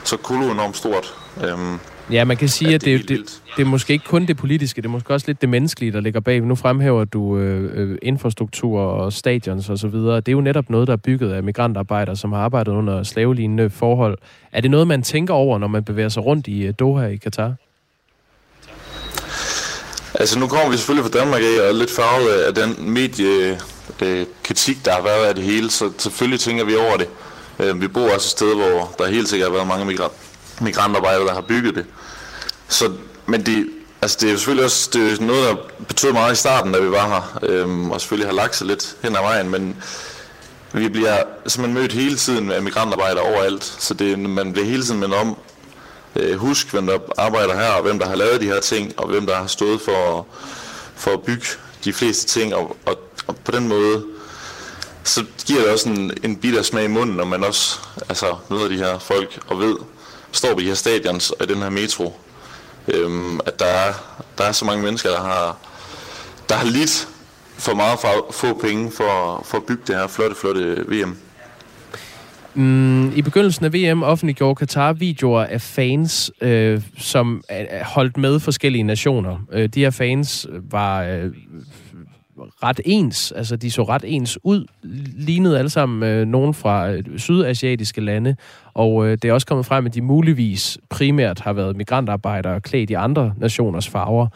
så 0.03 0.17
kolo 0.17 0.51
enormt 0.51 0.77
stort. 0.77 1.13
Øhm, 1.43 1.79
ja, 2.11 2.23
man 2.23 2.37
kan 2.37 2.49
sige, 2.49 2.75
at 2.75 2.85
det, 2.85 2.93
at 2.93 3.01
det, 3.01 3.09
det, 3.09 3.41
det 3.57 3.61
er 3.61 3.67
måske 3.67 3.93
ikke 3.93 4.05
kun 4.05 4.25
det 4.25 4.37
politiske, 4.37 4.81
det 4.81 4.87
er 4.87 4.91
måske 4.91 5.13
også 5.13 5.27
lidt 5.27 5.41
det 5.41 5.49
menneskelige, 5.49 5.91
der 5.91 5.99
ligger 5.99 6.19
bag. 6.19 6.41
Nu 6.41 6.55
fremhæver 6.55 7.05
du 7.05 7.37
øh, 7.37 7.71
øh 7.73 7.97
infrastruktur 8.01 8.79
og 8.81 9.13
stadions 9.13 9.69
osv. 9.69 9.91
Det 9.91 10.27
er 10.27 10.31
jo 10.31 10.41
netop 10.41 10.69
noget, 10.69 10.87
der 10.87 10.93
er 10.93 10.97
bygget 10.97 11.31
af 11.31 11.43
migrantarbejdere, 11.43 12.15
som 12.15 12.31
har 12.31 12.39
arbejdet 12.39 12.71
under 12.71 13.03
slavelignende 13.03 13.69
forhold. 13.69 14.17
Er 14.51 14.61
det 14.61 14.71
noget, 14.71 14.87
man 14.87 15.03
tænker 15.03 15.33
over, 15.33 15.57
når 15.57 15.67
man 15.67 15.83
bevæger 15.83 16.09
sig 16.09 16.25
rundt 16.25 16.47
i 16.47 16.65
øh, 16.65 16.73
Doha 16.79 17.07
i 17.07 17.17
Katar? 17.17 17.55
Altså 20.19 20.39
nu 20.39 20.47
kommer 20.47 20.69
vi 20.69 20.77
selvfølgelig 20.77 21.11
fra 21.11 21.19
Danmark 21.19 21.41
af 21.41 21.61
og 21.61 21.67
er 21.67 21.71
lidt 21.71 21.91
farvet 21.91 22.29
af 22.29 22.55
den 22.55 22.75
mediekritik, 22.91 24.77
øh, 24.77 24.85
der 24.85 24.91
har 24.91 25.01
været 25.01 25.25
af 25.25 25.35
det 25.35 25.43
hele, 25.43 25.71
så 25.71 25.91
selvfølgelig 25.97 26.39
tænker 26.39 26.63
vi 26.63 26.75
over 26.75 26.97
det. 26.97 27.07
Øh, 27.59 27.81
vi 27.81 27.87
bor 27.87 28.01
også 28.01 28.15
et 28.15 28.21
sted, 28.21 28.55
hvor 28.55 28.95
der 28.97 29.07
helt 29.07 29.29
sikkert 29.29 29.49
har 29.49 29.55
været 29.55 29.67
mange 29.67 29.85
migrant, 29.85 30.13
migrantarbejdere, 30.61 31.25
der 31.25 31.33
har 31.33 31.41
bygget 31.41 31.75
det. 31.75 31.85
Så, 32.67 32.91
men 33.25 33.45
det, 33.45 33.69
altså 34.01 34.17
det 34.21 34.27
er 34.27 34.31
jo 34.31 34.37
selvfølgelig 34.37 34.65
også 34.65 34.89
det 34.93 35.11
er 35.11 35.23
noget, 35.25 35.43
der 35.49 35.55
betød 35.87 36.11
meget 36.11 36.33
i 36.33 36.35
starten, 36.35 36.73
da 36.73 36.79
vi 36.79 36.91
var 36.91 37.07
her, 37.07 37.39
øhm, 37.49 37.91
og 37.91 38.01
selvfølgelig 38.01 38.27
har 38.27 38.35
lagt 38.35 38.55
sig 38.55 38.67
lidt 38.67 38.95
hen 39.03 39.15
ad 39.15 39.21
vejen, 39.21 39.49
men 39.49 39.75
vi 40.73 40.89
bliver 40.89 41.17
simpelthen 41.47 41.81
mødt 41.81 41.93
hele 41.93 42.17
tiden 42.17 42.51
af 42.51 42.61
migrantarbejdere 42.61 43.23
overalt, 43.23 43.75
så 43.79 43.93
det, 43.93 44.19
man 44.19 44.53
bliver 44.53 44.65
hele 44.67 44.83
tiden 44.83 44.99
mindet 44.99 45.19
om, 45.19 45.37
øh, 46.15 46.37
husk, 46.37 46.71
hvem 46.71 46.87
der 46.87 46.99
arbejder 47.17 47.55
her, 47.55 47.69
og 47.69 47.81
hvem 47.81 47.99
der 47.99 48.07
har 48.07 48.15
lavet 48.15 48.41
de 48.41 48.45
her 48.45 48.59
ting, 48.59 48.99
og 48.99 49.07
hvem 49.07 49.25
der 49.25 49.35
har 49.35 49.47
stået 49.47 49.81
for, 49.81 50.27
for 50.95 51.11
at 51.11 51.21
bygge 51.21 51.45
de 51.83 51.93
fleste 51.93 52.27
ting, 52.39 52.55
og, 52.55 52.77
og, 52.85 52.99
og 53.27 53.35
på 53.35 53.51
den 53.51 53.67
måde, 53.67 54.05
så 55.03 55.25
giver 55.45 55.61
det 55.61 55.69
også 55.69 55.89
en, 55.89 56.11
en 56.23 56.35
bitter 56.35 56.61
smag 56.61 56.83
i 56.83 56.87
munden, 56.87 57.15
når 57.15 57.25
man 57.25 57.43
også 57.43 57.79
altså, 58.09 58.35
møder 58.49 58.67
de 58.67 58.77
her 58.77 58.99
folk 58.99 59.39
og 59.47 59.59
ved, 59.59 59.75
står 60.31 60.53
på 60.53 60.59
de 60.59 60.65
her 60.65 60.73
stadions 60.73 61.31
og 61.31 61.45
i 61.45 61.53
den 61.53 61.57
her 61.57 61.69
metro, 61.69 62.19
øhm, 62.87 63.39
at 63.45 63.59
der 63.59 63.65
er, 63.65 63.93
der 64.37 64.43
er 64.43 64.51
så 64.51 64.65
mange 64.65 64.83
mennesker, 64.83 65.09
der 65.09 65.21
har, 65.21 65.57
der 66.49 66.55
har 66.55 66.65
lidt 66.65 67.07
for 67.57 67.73
meget 67.73 67.99
for 67.99 68.27
få 68.31 68.53
penge 68.53 68.91
for, 68.91 69.43
for 69.45 69.57
at 69.57 69.65
bygge 69.65 69.83
det 69.87 69.95
her 69.95 70.07
flotte, 70.07 70.35
flotte 70.35 70.85
VM. 70.87 71.17
Mm, 72.59 73.11
I 73.15 73.21
begyndelsen 73.21 73.65
af 73.65 73.73
VM 73.73 74.03
offentliggjorde 74.03 74.55
Katar 74.55 74.93
videoer 74.93 75.43
af 75.43 75.61
fans, 75.61 76.31
øh, 76.41 76.81
som 76.97 77.43
er 77.49 77.83
holdt 77.83 78.17
med 78.17 78.39
forskellige 78.39 78.83
nationer. 78.83 79.37
Øh, 79.51 79.69
de 79.69 79.79
her 79.79 79.89
fans 79.89 80.47
var 80.71 81.03
øh, 81.03 81.31
ret 82.37 82.79
ens, 82.85 83.31
altså 83.31 83.55
de 83.55 83.71
så 83.71 83.83
ret 83.83 84.03
ens 84.07 84.39
ud, 84.43 84.65
lignede 85.17 85.59
alle 85.59 85.69
sammen 85.69 86.09
øh, 86.09 86.27
nogen 86.27 86.53
fra 86.53 86.91
øh, 86.91 87.03
sydasiatiske 87.17 88.01
lande, 88.01 88.35
og 88.73 89.07
øh, 89.07 89.11
det 89.11 89.25
er 89.25 89.33
også 89.33 89.47
kommet 89.47 89.65
frem, 89.65 89.85
at 89.85 89.93
de 89.93 90.01
muligvis 90.01 90.77
primært 90.89 91.39
har 91.39 91.53
været 91.53 91.75
migrantarbejdere 91.75 92.61
klædt 92.61 92.89
i 92.89 92.93
andre 92.93 93.33
nationers 93.37 93.87
farver. 93.87 94.27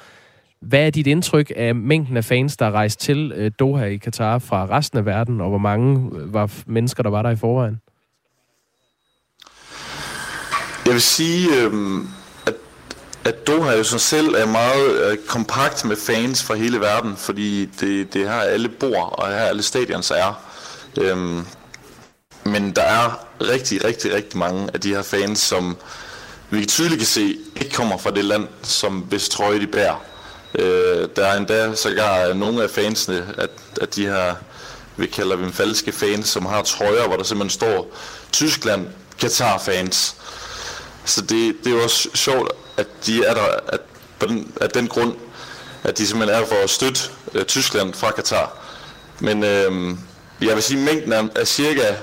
Hvad 0.61 0.85
er 0.85 0.89
dit 0.89 1.07
indtryk 1.07 1.51
af 1.55 1.75
mængden 1.75 2.17
af 2.17 2.25
fans, 2.25 2.57
der 2.57 2.65
er 2.65 2.71
rejst 2.71 2.99
til 2.99 3.33
øh, 3.35 3.51
Doha 3.59 3.85
i 3.85 3.97
Katar 3.97 4.39
fra 4.39 4.65
resten 4.65 4.97
af 4.97 5.05
verden, 5.05 5.41
og 5.41 5.49
hvor 5.49 5.57
mange 5.57 6.09
øh, 6.15 6.33
var 6.33 6.51
mennesker, 6.65 7.03
der 7.03 7.09
var 7.09 7.21
der 7.21 7.29
i 7.29 7.35
forvejen? 7.35 7.79
Jeg 10.85 10.93
vil 10.93 11.01
sige, 11.01 11.55
øh, 11.55 12.01
at, 12.45 12.53
at 13.23 13.47
Doha 13.47 13.71
jo 13.71 13.83
sådan 13.83 13.99
selv 13.99 14.35
er 14.35 14.45
meget 14.45 15.11
øh, 15.11 15.17
kompakt 15.27 15.85
med 15.85 15.95
fans 15.95 16.43
fra 16.43 16.55
hele 16.55 16.79
verden, 16.79 17.17
fordi 17.17 17.65
det, 17.65 18.13
det 18.13 18.29
her 18.29 18.39
alle 18.39 18.69
bor, 18.69 19.01
og 19.01 19.27
her 19.27 19.35
alle 19.35 19.63
stadions 19.63 20.11
er. 20.11 20.43
Øh, 20.97 21.17
men 22.43 22.71
der 22.71 22.81
er 22.81 23.25
rigtig, 23.41 23.85
rigtig, 23.85 24.13
rigtig 24.13 24.37
mange 24.37 24.69
af 24.73 24.81
de 24.81 24.89
her 24.89 25.01
fans, 25.01 25.39
som 25.39 25.77
vi 26.49 26.65
tydeligt 26.65 26.99
kan 26.99 27.07
se, 27.07 27.37
ikke 27.55 27.75
kommer 27.75 27.97
fra 27.97 28.11
det 28.11 28.25
land, 28.25 28.47
som 28.63 28.99
hvis 28.99 29.29
trøje 29.29 29.59
de 29.59 29.67
bærer. 29.67 30.03
Øh, 30.55 31.07
der 31.15 31.25
er 31.25 31.37
endda 31.37 31.75
sågar 31.75 32.33
nogle 32.33 32.63
af 32.63 32.69
fansene, 32.69 33.33
at, 33.37 33.49
at 33.81 33.95
de 33.95 34.05
her, 34.05 34.35
vi 34.97 35.07
kalder 35.07 35.35
dem 35.35 35.53
falske 35.53 35.91
fans, 35.91 36.29
som 36.29 36.45
har 36.45 36.61
trøjer, 36.61 37.07
hvor 37.07 37.17
der 37.17 37.23
simpelthen 37.23 37.59
står 37.59 37.95
Tyskland, 38.31 38.87
Qatar-fans. 39.21 40.15
Så 41.05 41.21
det, 41.21 41.55
det 41.63 41.71
er 41.71 41.75
jo 41.75 41.83
også 41.83 42.09
sjovt, 42.13 42.51
at 42.77 42.87
de 43.05 43.25
er 43.25 43.33
der 43.33 43.47
at, 43.67 43.79
på 44.19 44.25
den, 44.25 44.51
at 44.61 44.73
den 44.73 44.87
grund, 44.87 45.13
at 45.83 45.97
de 45.97 46.07
simpelthen 46.07 46.41
er 46.41 46.47
for 46.47 46.63
at 46.63 46.69
støtte 46.69 47.01
øh, 47.33 47.45
Tyskland 47.45 47.93
fra 47.93 48.11
Katar. 48.11 48.57
Men 49.19 49.43
øh, 49.43 49.95
jeg 50.41 50.55
vil 50.55 50.63
sige, 50.63 50.79
at 50.79 50.85
mængden 50.85 51.11
er, 51.13 51.27
er 51.35 51.45
cirka 51.45 51.95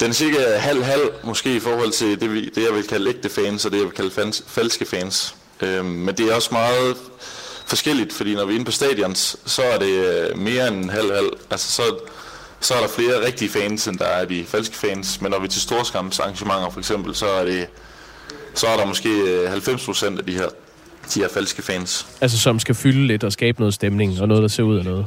den 0.00 0.10
er 0.10 0.14
cirka 0.14 0.56
halv-halv, 0.56 1.10
måske 1.24 1.54
i 1.54 1.60
forhold 1.60 1.92
til 1.92 2.20
det, 2.20 2.34
vi, 2.34 2.48
det 2.48 2.64
jeg 2.64 2.74
vil 2.74 2.86
kalde 2.86 3.10
ægte 3.10 3.28
fans, 3.28 3.64
og 3.64 3.70
det 3.70 3.78
jeg 3.78 3.84
vil 3.84 3.94
kalde 3.94 4.10
fans, 4.10 4.44
falske 4.46 4.84
fans. 4.84 5.34
Øh, 5.60 5.84
men 5.84 6.14
det 6.14 6.30
er 6.30 6.34
også 6.34 6.48
meget 6.52 6.96
forskelligt, 7.66 8.12
fordi 8.12 8.34
når 8.34 8.44
vi 8.44 8.52
er 8.52 8.54
inde 8.54 8.64
på 8.64 8.70
stadions, 8.70 9.36
så 9.46 9.62
er 9.62 9.78
det 9.78 9.86
øh, 9.86 10.38
mere 10.38 10.68
end 10.68 10.90
halv 10.90 11.14
halv. 11.14 11.30
Altså 11.50 11.72
så, 11.72 11.82
så 12.60 12.74
er 12.74 12.80
der 12.80 12.88
flere 12.88 13.26
rigtige 13.26 13.50
fans, 13.50 13.86
end 13.88 13.98
der 13.98 14.04
er 14.04 14.24
de 14.24 14.44
falske 14.48 14.76
fans. 14.76 15.20
Men 15.20 15.30
når 15.30 15.38
vi 15.38 15.44
er 15.44 15.48
til 15.48 15.62
storskampsarrangementer 15.62 16.70
for 16.70 16.78
eksempel, 16.78 17.14
så 17.14 17.26
er 17.26 17.44
det 17.44 17.66
så 18.54 18.66
er 18.66 18.76
der 18.76 18.86
måske 18.86 19.08
90 19.48 19.82
øh, 19.82 19.86
procent 19.86 20.18
af 20.18 20.26
de 20.26 20.32
her, 20.32 20.48
de 21.14 21.20
her 21.20 21.28
falske 21.28 21.62
fans. 21.62 22.06
Altså 22.20 22.38
som 22.38 22.58
skal 22.58 22.74
fylde 22.74 23.06
lidt 23.06 23.24
og 23.24 23.32
skabe 23.32 23.60
noget 23.60 23.74
stemning 23.74 24.20
og 24.20 24.28
noget, 24.28 24.42
der 24.42 24.48
ser 24.48 24.62
ud 24.62 24.78
af 24.78 24.84
noget. 24.84 25.06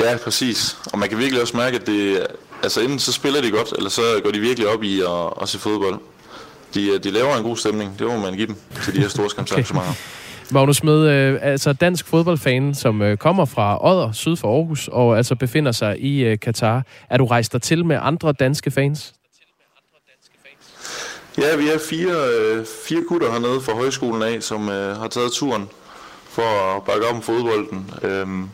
Ja, 0.00 0.16
præcis. 0.16 0.76
Og 0.92 0.98
man 0.98 1.08
kan 1.08 1.18
virkelig 1.18 1.42
også 1.42 1.56
mærke, 1.56 1.76
at 1.76 1.86
det, 1.86 2.26
altså 2.62 2.80
enten 2.80 2.98
så 2.98 3.12
spiller 3.12 3.40
de 3.40 3.50
godt, 3.50 3.72
eller 3.76 3.90
så 3.90 4.02
går 4.24 4.30
de 4.30 4.40
virkelig 4.40 4.68
op 4.68 4.82
i 4.82 5.00
at, 5.00 5.32
at 5.42 5.48
se 5.48 5.58
fodbold. 5.58 6.00
De, 6.74 6.98
de 6.98 7.10
laver 7.10 7.36
en 7.36 7.42
god 7.42 7.56
stemning, 7.56 7.98
det 7.98 8.06
må 8.06 8.16
man 8.16 8.34
give 8.34 8.46
dem 8.46 8.56
til 8.84 8.94
de 8.94 9.00
her 9.00 9.08
storskampsarrangementer. 9.16 9.90
okay. 9.90 10.25
Magnus 10.50 10.82
Med, 10.82 11.08
øh, 11.08 11.38
altså 11.42 11.72
dansk 11.72 12.06
fodboldfan, 12.06 12.74
som 12.74 13.02
øh, 13.02 13.16
kommer 13.16 13.44
fra 13.44 13.88
Odder, 13.90 14.12
syd 14.12 14.36
for 14.36 14.56
Aarhus, 14.56 14.88
og 14.92 15.16
altså 15.16 15.34
befinder 15.34 15.72
sig 15.72 16.00
i 16.00 16.24
øh, 16.24 16.38
Katar. 16.38 16.82
Er 17.10 17.18
du 17.18 17.24
rejst 17.24 17.52
der 17.52 17.58
til 17.58 17.84
med 17.84 17.98
andre 18.02 18.32
danske 18.32 18.70
fans? 18.70 19.14
Ja, 21.38 21.56
vi 21.56 21.68
er 21.68 21.78
fire, 21.90 22.14
øh, 22.28 22.66
fire 22.88 23.02
gutter 23.08 23.32
hernede 23.32 23.60
fra 23.60 23.72
højskolen 23.72 24.22
af, 24.22 24.42
som 24.42 24.68
øh, 24.68 24.96
har 24.96 25.08
taget 25.08 25.32
turen 25.32 25.68
for 26.28 26.76
at 26.76 26.84
bakke 26.84 27.06
op 27.06 27.14
om 27.14 27.22
fodbolden. 27.22 27.90
Øhm, 28.02 28.48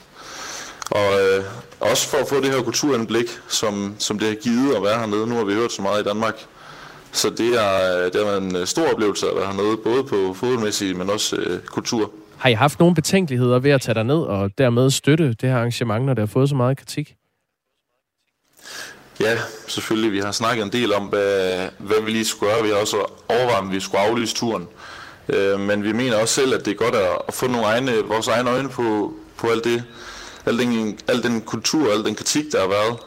og 0.90 1.20
øh, 1.20 1.45
også 1.80 2.09
for 2.09 2.18
at 2.18 2.28
få 2.28 2.40
det 2.40 2.51
her 2.51 2.62
kulturindblik, 2.62 3.26
som, 3.49 3.95
som 3.99 4.18
det 4.18 4.28
har 4.28 4.34
givet 4.34 4.74
at 4.74 4.82
være 4.82 4.99
hernede. 4.99 5.26
Nu 5.26 5.34
har 5.34 5.45
vi 5.45 5.55
hørt 5.55 5.72
så 5.72 5.82
meget 5.82 6.01
i 6.01 6.09
Danmark. 6.09 6.34
Så 7.12 7.30
det 7.30 7.62
er, 7.64 8.10
det 8.12 8.26
er 8.26 8.36
en 8.36 8.66
stor 8.66 8.92
oplevelse 8.92 9.26
at 9.30 9.36
være 9.36 9.46
hernede, 9.46 9.76
både 9.76 10.04
på 10.04 10.34
fodboldmæssigt, 10.34 10.98
men 10.98 11.10
også 11.10 11.36
øh, 11.36 11.60
kultur. 11.60 12.10
Har 12.36 12.48
I 12.48 12.52
haft 12.52 12.78
nogle 12.78 12.94
betænkeligheder 12.94 13.58
ved 13.58 13.70
at 13.70 13.80
tage 13.80 13.94
dig 13.94 14.04
ned 14.04 14.16
og 14.16 14.50
dermed 14.58 14.90
støtte 14.90 15.28
det 15.28 15.48
her 15.48 15.56
arrangement, 15.56 16.04
når 16.04 16.14
det 16.14 16.22
har 16.22 16.26
fået 16.26 16.48
så 16.48 16.54
meget 16.54 16.78
kritik? 16.78 17.14
Ja, 19.20 19.38
selvfølgelig. 19.68 20.12
Vi 20.12 20.18
har 20.18 20.32
snakket 20.32 20.64
en 20.64 20.72
del 20.72 20.94
om, 20.94 21.06
hvad, 21.06 21.68
hvad 21.78 22.02
vi 22.04 22.10
lige 22.10 22.24
skulle 22.24 22.52
gøre. 22.52 22.62
Vi 22.62 22.68
har 22.68 22.76
også 22.76 22.96
overvejet, 23.28 23.58
om 23.58 23.72
vi 23.72 23.80
skulle 23.80 24.00
aflyse 24.00 24.34
turen. 24.34 24.68
Øh, 25.28 25.60
men 25.60 25.84
vi 25.84 25.92
mener 25.92 26.16
også 26.16 26.34
selv, 26.34 26.54
at 26.54 26.64
det 26.64 26.70
er 26.70 26.74
godt 26.74 26.94
at, 26.94 27.34
få 27.34 27.46
nogle 27.46 27.66
egne, 27.66 27.92
vores 28.04 28.28
egne 28.28 28.50
øjne 28.50 28.68
på, 28.68 29.14
på 29.36 29.46
alt 29.46 29.64
det, 29.64 29.84
al 30.46 30.58
den, 30.58 30.98
al 31.08 31.22
den 31.22 31.40
kultur, 31.40 31.92
al 31.92 32.04
den 32.04 32.14
kritik, 32.14 32.52
der 32.52 32.60
har 32.60 32.68
været. 32.68 32.98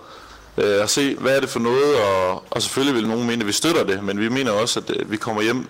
Øh, 0.58 0.82
og 0.82 0.90
se, 0.90 1.16
hvad 1.16 1.36
er 1.36 1.40
det 1.40 1.50
for 1.50 1.60
noget, 1.60 1.96
og, 1.96 2.44
og 2.50 2.62
selvfølgelig 2.62 2.96
vil 2.96 3.08
nogen 3.08 3.28
mene, 3.28 3.42
at 3.42 3.48
vi 3.48 3.52
støtter 3.52 3.84
det, 3.84 4.04
men 4.04 4.20
vi 4.20 4.30
mener 4.30 4.52
også, 4.52 4.80
at 4.80 4.90
øh, 4.90 5.12
vi 5.12 5.18
kommer 5.18 5.42
hjem 5.42 5.68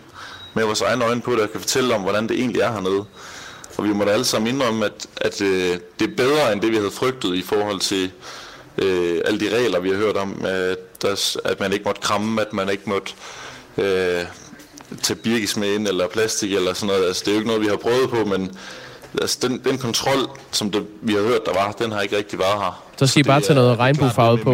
med 0.54 0.64
vores 0.64 0.82
egne 0.82 1.06
øjne 1.06 1.22
på 1.22 1.32
det, 1.32 1.42
og 1.42 1.52
kan 1.52 1.60
fortælle 1.60 1.96
om, 1.96 2.02
hvordan 2.02 2.30
det 2.30 2.40
egentlig 2.40 2.62
er 2.62 2.72
hernede. 2.72 3.06
Og 3.78 3.84
vi 3.84 3.94
må 3.94 4.04
da 4.04 4.12
alle 4.12 4.26
sammen 4.26 4.56
indrømme, 4.56 4.86
at, 4.86 5.08
at 5.18 5.42
øh, 5.42 5.78
det 6.00 6.12
er 6.12 6.16
bedre, 6.18 6.54
end 6.54 6.62
det 6.62 6.72
vi 6.72 6.76
havde 6.76 6.92
frygtet 6.92 7.36
i 7.36 7.42
forhold 7.42 7.80
til 7.80 8.12
øh, 8.78 9.22
alle 9.26 9.40
de 9.40 9.56
regler, 9.56 9.80
vi 9.80 9.90
har 9.90 9.98
hørt 9.98 10.18
om, 10.18 10.46
at, 10.46 11.02
der, 11.02 11.38
at 11.44 11.60
man 11.60 11.74
ikke 11.74 11.86
måtte 11.86 12.02
kramme, 12.02 12.42
at 12.42 12.54
man 12.54 12.70
ikke 12.70 12.90
måtte 12.90 13.14
øh, 13.78 14.26
tage 15.02 15.20
birkes 15.24 15.58
med 15.58 15.74
ind, 15.74 15.88
eller 15.88 16.08
plastik, 16.08 16.54
eller 16.54 16.74
sådan 16.74 16.88
noget. 16.88 17.08
Altså, 17.08 17.22
det 17.26 17.28
er 17.28 17.34
jo 17.34 17.40
ikke 17.40 17.48
noget, 17.48 17.62
vi 17.62 17.68
har 17.68 17.76
prøvet 17.78 18.10
på, 18.10 18.26
men 18.26 18.58
altså, 19.22 19.38
den, 19.42 19.62
den 19.64 19.78
kontrol, 19.78 20.30
som 20.52 20.72
det, 20.72 20.88
vi 21.02 21.14
har 21.14 21.22
hørt, 21.22 21.46
der 21.46 21.54
var, 21.54 21.72
den 21.72 21.92
har 21.92 22.02
ikke 22.02 22.18
rigtig 22.18 22.40
været 22.40 22.58
her. 22.64 22.84
Så 22.98 23.08
skal 23.08 23.20
I 23.20 23.24
bare 23.24 23.42
tage 23.42 23.56
noget 23.56 23.80
regnbuefarvet 23.80 24.42
på. 24.42 24.52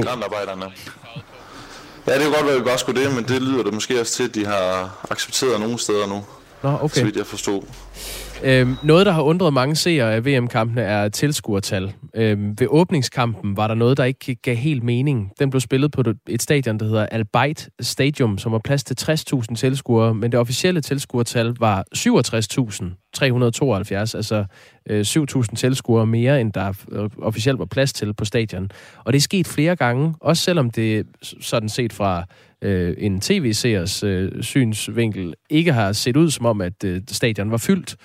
Ja, 2.08 2.18
det 2.20 2.28
er 2.28 2.32
godt 2.32 2.46
være, 2.46 2.54
at 2.56 2.60
vi 2.60 2.66
bare 2.66 2.78
skulle 2.78 3.04
det, 3.04 3.16
men 3.16 3.24
det 3.24 3.42
lyder 3.42 3.64
det 3.64 3.74
måske 3.74 4.00
også 4.02 4.14
til, 4.14 4.24
at 4.24 4.36
de 4.36 4.46
har 4.46 4.90
accepteret 5.12 5.60
nogle 5.60 5.80
steder 5.80 6.08
nu. 6.08 6.26
Nå, 6.64 6.78
okay. 6.82 7.00
Så 7.00 7.04
vidt 7.04 7.16
jeg 7.16 7.26
forstod. 7.26 7.62
Øhm, 8.44 8.76
noget, 8.84 9.06
der 9.06 9.12
har 9.12 9.22
undret 9.22 9.54
mange 9.54 9.76
seere 9.76 10.14
af 10.14 10.26
VM-kampene, 10.26 10.82
er 10.82 11.10
tilskuertal. 11.10 11.94
Øhm, 12.16 12.60
ved 12.60 12.68
åbningskampen 12.70 13.58
var 13.58 13.68
der 13.68 13.76
noget, 13.76 13.98
der 13.98 14.04
ikke 14.04 14.36
gav 14.36 14.56
helt 14.56 14.84
mening. 14.84 15.32
Den 15.40 15.50
blev 15.50 15.62
spillet 15.62 15.92
på 15.92 16.04
et 16.28 16.42
stadion, 16.42 16.80
der 16.80 16.86
hedder 16.86 17.06
Al 17.06 17.26
Bayt 17.26 17.70
Stadium, 17.82 18.38
som 18.38 18.52
har 18.52 18.60
plads 18.60 18.84
til 18.84 18.98
60.000 19.02 19.56
tilskuere, 19.56 20.16
men 20.16 20.32
det 20.32 20.40
officielle 20.40 20.82
tilskuertal 20.82 21.56
var 21.60 21.86
67.372, 21.96 24.16
altså 24.16 24.46
øh, 24.90 25.02
7.000 25.02 25.56
tilskuere 25.56 26.06
mere, 26.06 26.42
end 26.42 26.54
der 26.54 26.74
øh, 26.92 27.10
officielt 27.22 27.60
var 27.60 27.66
plads 27.66 27.94
til 27.94 28.14
på 28.14 28.26
stadion. 28.26 28.70
Og 29.04 29.14
det 29.14 29.18
er 29.18 29.22
sket 29.22 29.48
flere 29.48 29.76
gange, 29.76 30.14
også 30.20 30.44
selvom 30.44 30.70
det 30.70 31.08
sådan 31.42 31.70
set 31.70 31.94
fra 31.94 32.24
øh, 32.62 32.96
en 32.98 33.22
tv-seers 33.22 34.04
øh, 34.04 34.44
synsvinkel 34.44 35.34
ikke 35.50 35.74
har 35.74 35.92
set 35.92 36.18
ud 36.18 36.30
som 36.30 36.46
om, 36.46 36.62
at 36.62 36.84
øh, 36.84 37.02
stadion 37.08 37.52
var 37.52 37.58
fyldt. 37.58 37.96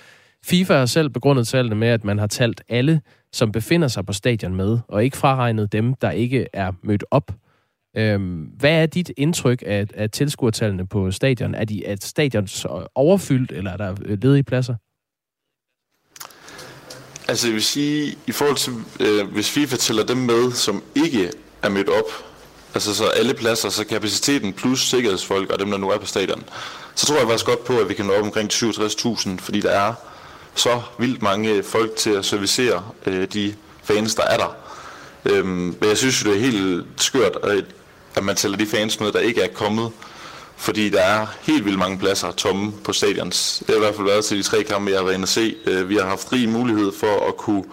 FIFA 0.45 0.73
har 0.73 0.85
selv 0.85 1.09
begrundet 1.09 1.47
tallene 1.47 1.75
med, 1.75 1.87
at 1.87 2.03
man 2.03 2.19
har 2.19 2.27
talt 2.27 2.61
alle, 2.69 3.01
som 3.33 3.51
befinder 3.51 3.87
sig 3.87 4.05
på 4.05 4.13
stadion 4.13 4.55
med, 4.55 4.79
og 4.87 5.03
ikke 5.03 5.17
fraregnet 5.17 5.71
dem, 5.71 5.93
der 5.93 6.11
ikke 6.11 6.47
er 6.53 6.71
mødt 6.83 7.03
op. 7.11 7.31
Øhm, 7.97 8.41
hvad 8.59 8.81
er 8.81 8.85
dit 8.85 9.11
indtryk 9.17 9.63
af, 9.65 9.87
af 9.93 10.09
tilskuertallene 10.09 10.87
på 10.87 11.11
stadion? 11.11 11.55
Er, 11.55 11.65
de, 11.65 11.85
er 11.85 11.95
stadion 12.01 12.47
overfyldt, 12.95 13.51
eller 13.51 13.71
er 13.71 13.77
der 13.77 13.95
øh, 14.05 14.17
ledige 14.21 14.43
pladser? 14.43 14.75
Altså 17.27 17.47
jeg 17.47 17.53
vil 17.53 17.63
sige, 17.63 18.17
i 18.27 18.31
forhold 18.31 18.57
til, 18.57 18.73
øh, 18.99 19.27
hvis 19.27 19.51
FIFA 19.51 19.75
tæller 19.75 20.05
dem 20.05 20.17
med, 20.17 20.51
som 20.51 20.83
ikke 20.95 21.31
er 21.63 21.69
mødt 21.69 21.89
op, 21.89 22.11
altså 22.73 22.95
så 22.95 23.03
alle 23.07 23.33
pladser, 23.33 23.69
så 23.69 23.85
kapaciteten 23.85 24.53
plus 24.53 24.89
sikkerhedsfolk 24.89 25.51
og 25.51 25.59
dem, 25.59 25.71
der 25.71 25.77
nu 25.77 25.89
er 25.89 25.97
på 25.97 26.05
stadion, 26.05 26.43
så 26.95 27.05
tror 27.05 27.17
jeg 27.17 27.27
faktisk 27.27 27.45
godt 27.45 27.65
på, 27.65 27.77
at 27.79 27.89
vi 27.89 27.93
kan 27.93 28.05
nå 28.05 28.13
op 28.13 28.23
omkring 28.23 28.53
67.000, 28.53 29.29
fordi 29.37 29.61
der 29.61 29.69
er 29.69 29.93
så 30.59 30.81
vildt 30.97 31.21
mange 31.21 31.63
folk 31.63 31.95
til 31.95 32.09
at 32.09 32.25
servicere 32.25 32.83
øh, 33.05 33.27
de 33.33 33.55
fans, 33.83 34.15
der 34.15 34.23
er 34.23 34.37
der. 34.37 34.55
Øhm, 35.25 35.47
men 35.79 35.89
jeg 35.89 35.97
synes 35.97 36.25
jo, 36.25 36.29
det 36.29 36.37
er 36.37 36.41
helt 36.41 36.85
skørt, 36.97 37.37
at 38.15 38.23
man 38.23 38.35
tæller 38.35 38.57
de 38.57 38.65
fans 38.65 38.99
med, 38.99 39.11
der 39.11 39.19
ikke 39.19 39.41
er 39.41 39.53
kommet. 39.53 39.91
Fordi 40.59 40.89
der 40.89 41.01
er 41.01 41.27
helt 41.41 41.65
vildt 41.65 41.79
mange 41.79 41.97
pladser 41.97 42.31
tomme 42.31 42.71
på 42.83 42.93
stadions. 42.93 43.57
Det 43.59 43.67
har 43.67 43.75
i 43.75 43.79
hvert 43.79 43.95
fald 43.95 44.07
været 44.07 44.25
til 44.25 44.37
de 44.37 44.43
tre 44.43 44.63
kampe, 44.63 44.91
jeg 44.91 44.99
har 44.99 45.03
været 45.03 45.15
inde 45.15 45.23
at 45.23 45.29
se. 45.29 45.55
Øh, 45.65 45.89
vi 45.89 45.95
har 45.95 46.05
haft 46.05 46.33
rig 46.33 46.49
mulighed 46.49 46.91
for 46.99 47.27
at 47.27 47.37
kunne 47.37 47.63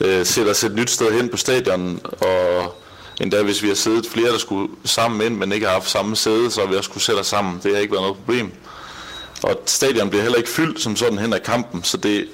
øh, 0.00 0.26
sætte 0.26 0.48
os 0.50 0.64
et 0.64 0.74
nyt 0.74 0.90
sted 0.90 1.12
hen 1.12 1.28
på 1.28 1.36
stadion. 1.36 2.00
Og 2.04 2.74
endda 3.20 3.42
hvis 3.42 3.62
vi 3.62 3.68
har 3.68 3.74
siddet 3.74 4.06
flere, 4.06 4.32
der 4.32 4.38
skulle 4.38 4.68
sammen 4.84 5.20
ind, 5.26 5.36
men 5.36 5.52
ikke 5.52 5.66
har 5.66 5.72
haft 5.72 5.90
samme 5.90 6.16
sæde, 6.16 6.50
så 6.50 6.60
har 6.60 6.68
vi 6.68 6.76
også 6.76 6.90
kunne 6.90 7.02
sætte 7.02 7.20
os 7.20 7.26
sammen. 7.26 7.60
Det 7.62 7.74
har 7.74 7.80
ikke 7.80 7.92
været 7.92 8.02
noget 8.02 8.16
problem. 8.16 8.52
Og 9.42 9.62
stadion 9.66 10.10
bliver 10.10 10.22
heller 10.22 10.38
ikke 10.38 10.50
fyldt 10.50 10.80
som 10.80 10.96
sådan 10.96 11.18
hen 11.18 11.32
ad 11.32 11.40
kampen, 11.40 11.84
så 11.84 11.96
det, 11.96 12.28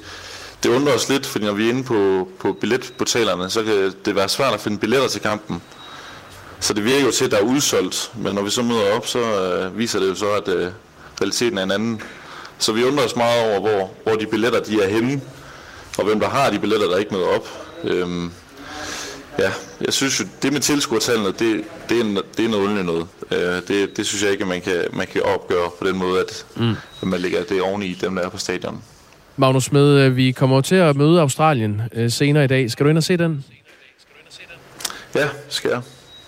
det 0.63 0.69
undrer 0.69 0.95
os 0.95 1.09
lidt, 1.09 1.27
fordi 1.27 1.45
når 1.45 1.53
vi 1.53 1.67
er 1.67 1.71
inde 1.71 1.85
på, 1.85 2.29
på 2.41 2.53
billetportalerne, 2.53 3.51
så 3.51 3.63
kan 3.63 3.95
det 4.05 4.15
være 4.17 4.29
svært 4.29 4.55
at 4.55 4.61
finde 4.61 4.79
billetter 4.79 5.09
til 5.09 5.21
kampen. 5.21 5.63
Så 6.61 6.73
det 6.75 6.85
virker 6.85 7.05
jo 7.05 7.11
til, 7.11 7.25
at 7.25 7.31
der 7.31 7.37
er 7.37 7.43
udsolgt, 7.43 8.13
men 8.17 8.35
når 8.35 8.43
vi 8.43 8.51
så 8.51 8.63
møder 8.63 8.93
op, 8.97 9.07
så 9.07 9.19
øh, 9.19 9.79
viser 9.79 10.01
det 10.01 10.09
jo 10.09 10.15
så, 10.15 10.31
at 10.31 10.49
øh, 10.49 10.69
realiteten 11.21 11.59
er 11.59 11.63
en 11.63 11.71
anden. 11.71 12.03
Så 12.59 12.73
vi 12.73 12.85
undrer 12.85 13.05
os 13.05 13.17
meget 13.17 13.51
over, 13.51 13.61
hvor, 13.61 13.91
hvor 14.03 14.15
de 14.15 14.27
billetter 14.27 14.61
de 14.61 14.83
er 14.83 14.89
henne, 14.89 15.21
og 15.99 16.05
hvem 16.05 16.21
der 16.21 16.29
har 16.29 16.51
de 16.51 16.59
billetter, 16.59 16.89
der 16.89 16.97
ikke 16.97 17.15
møder 17.15 17.27
op. 17.27 17.49
Øhm, 17.85 18.33
Ja, 19.39 19.51
jeg 19.81 19.93
synes 19.93 20.21
jo, 20.21 20.25
det 20.43 20.53
med 20.53 20.61
tilskuertallene, 20.61 21.29
det, 21.29 21.65
det, 21.89 22.01
er, 22.01 22.23
det 22.37 22.45
er 22.45 22.49
noget 22.49 22.63
underligt 22.63 22.87
noget. 22.87 23.07
Uh, 23.23 23.69
det, 23.69 23.97
det 23.97 24.07
synes 24.07 24.23
jeg 24.23 24.33
ikke, 24.33 24.45
man 24.45 24.61
kan, 24.61 24.85
man 24.93 25.07
kan 25.07 25.23
opgøre 25.23 25.71
på 25.79 25.87
den 25.87 25.99
måde, 25.99 26.21
at, 26.21 26.47
mm. 26.57 26.71
at 27.03 27.09
man 27.09 27.21
lægger 27.21 27.45
det 27.45 27.63
oveni 27.63 27.93
dem, 27.93 28.15
der 28.15 28.23
er 28.23 28.29
på 28.29 28.39
stadion. 28.39 28.83
Magnus 29.37 29.73
Med, 29.73 30.01
øh, 30.01 30.17
vi 30.17 30.33
kommer 30.33 30.61
til 30.61 30.75
at 30.75 30.97
møde 30.97 31.21
Australien 31.21 31.83
uh, 31.97 32.11
senere 32.11 32.45
i 32.45 32.47
dag. 32.47 32.71
Skal 32.71 32.85
du 32.85 32.91
ind 32.91 32.99
og 32.99 33.05
se 33.05 33.17
den? 33.17 33.45
Ja, 35.15 35.29
skal 35.49 35.71
jeg. 35.71 35.81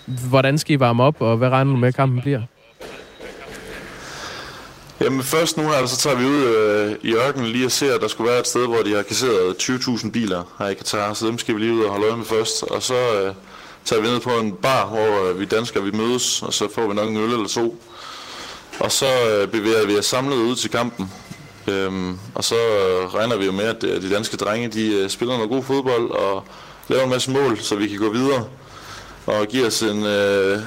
Hvordan 0.05 0.57
skal 0.57 0.75
I 0.75 0.79
varme 0.79 1.03
op, 1.03 1.21
og 1.21 1.37
hvad 1.37 1.49
regner 1.49 1.71
du 1.71 1.77
med, 1.77 1.87
at 1.87 1.95
kampen 1.95 2.21
bliver? 2.21 2.41
Jamen 5.01 5.23
først 5.23 5.57
nu 5.57 5.63
her, 5.63 5.85
så 5.85 5.97
tager 5.97 6.15
vi 6.15 6.25
ud 6.25 6.43
øh, 6.43 6.95
i 7.01 7.13
ørkenen 7.13 7.47
lige 7.47 7.65
og 7.65 7.71
ser, 7.71 7.95
at 7.95 8.01
der 8.01 8.07
skulle 8.07 8.29
være 8.31 8.39
et 8.39 8.47
sted, 8.47 8.67
hvor 8.67 8.81
de 8.81 8.95
har 8.95 9.03
kasseret 9.03 9.55
20.000 9.63 10.11
biler 10.11 10.43
her 10.59 10.67
i 10.67 10.73
Katar, 10.73 11.13
så 11.13 11.27
dem 11.27 11.37
skal 11.37 11.55
vi 11.55 11.59
lige 11.59 11.73
ud 11.73 11.83
og 11.83 11.91
holde 11.91 12.05
øje 12.07 12.17
med 12.17 12.25
først. 12.25 12.63
Og 12.63 12.83
så 12.83 12.93
øh, 12.93 13.33
tager 13.85 14.01
vi 14.01 14.07
ned 14.07 14.19
på 14.19 14.29
en 14.29 14.51
bar, 14.51 14.85
hvor 14.85 15.29
øh, 15.29 15.39
vi 15.39 15.45
danskere 15.45 15.83
vi 15.83 15.91
mødes, 15.91 16.41
og 16.41 16.53
så 16.53 16.67
får 16.75 16.87
vi 16.87 16.93
nok 16.93 17.09
en 17.09 17.17
øl 17.17 17.31
eller 17.31 17.47
to. 17.47 17.81
Og 18.79 18.91
så 18.91 19.05
øh, 19.05 19.47
bevæger 19.47 19.85
vi 19.87 19.97
os 19.97 20.05
samlet 20.05 20.35
ud 20.35 20.55
til 20.55 20.69
kampen. 20.69 21.11
Øhm, 21.67 22.19
og 22.35 22.43
så 22.43 22.55
øh, 22.55 23.13
regner 23.13 23.37
vi 23.37 23.45
jo 23.45 23.51
med, 23.51 23.65
at 23.65 23.83
øh, 23.83 24.01
de 24.01 24.13
danske 24.13 24.37
drenge 24.37 24.67
de 24.67 24.93
øh, 24.93 25.09
spiller 25.09 25.35
noget 25.35 25.49
god 25.49 25.63
fodbold 25.63 26.11
og 26.11 26.43
laver 26.87 27.03
en 27.03 27.09
masse 27.09 27.31
mål, 27.31 27.59
så 27.59 27.75
vi 27.75 27.87
kan 27.87 27.99
gå 27.99 28.11
videre 28.11 28.45
og 29.25 29.47
give 29.47 29.67
os 29.67 29.81
en, 29.81 30.05
øh, 30.05 30.59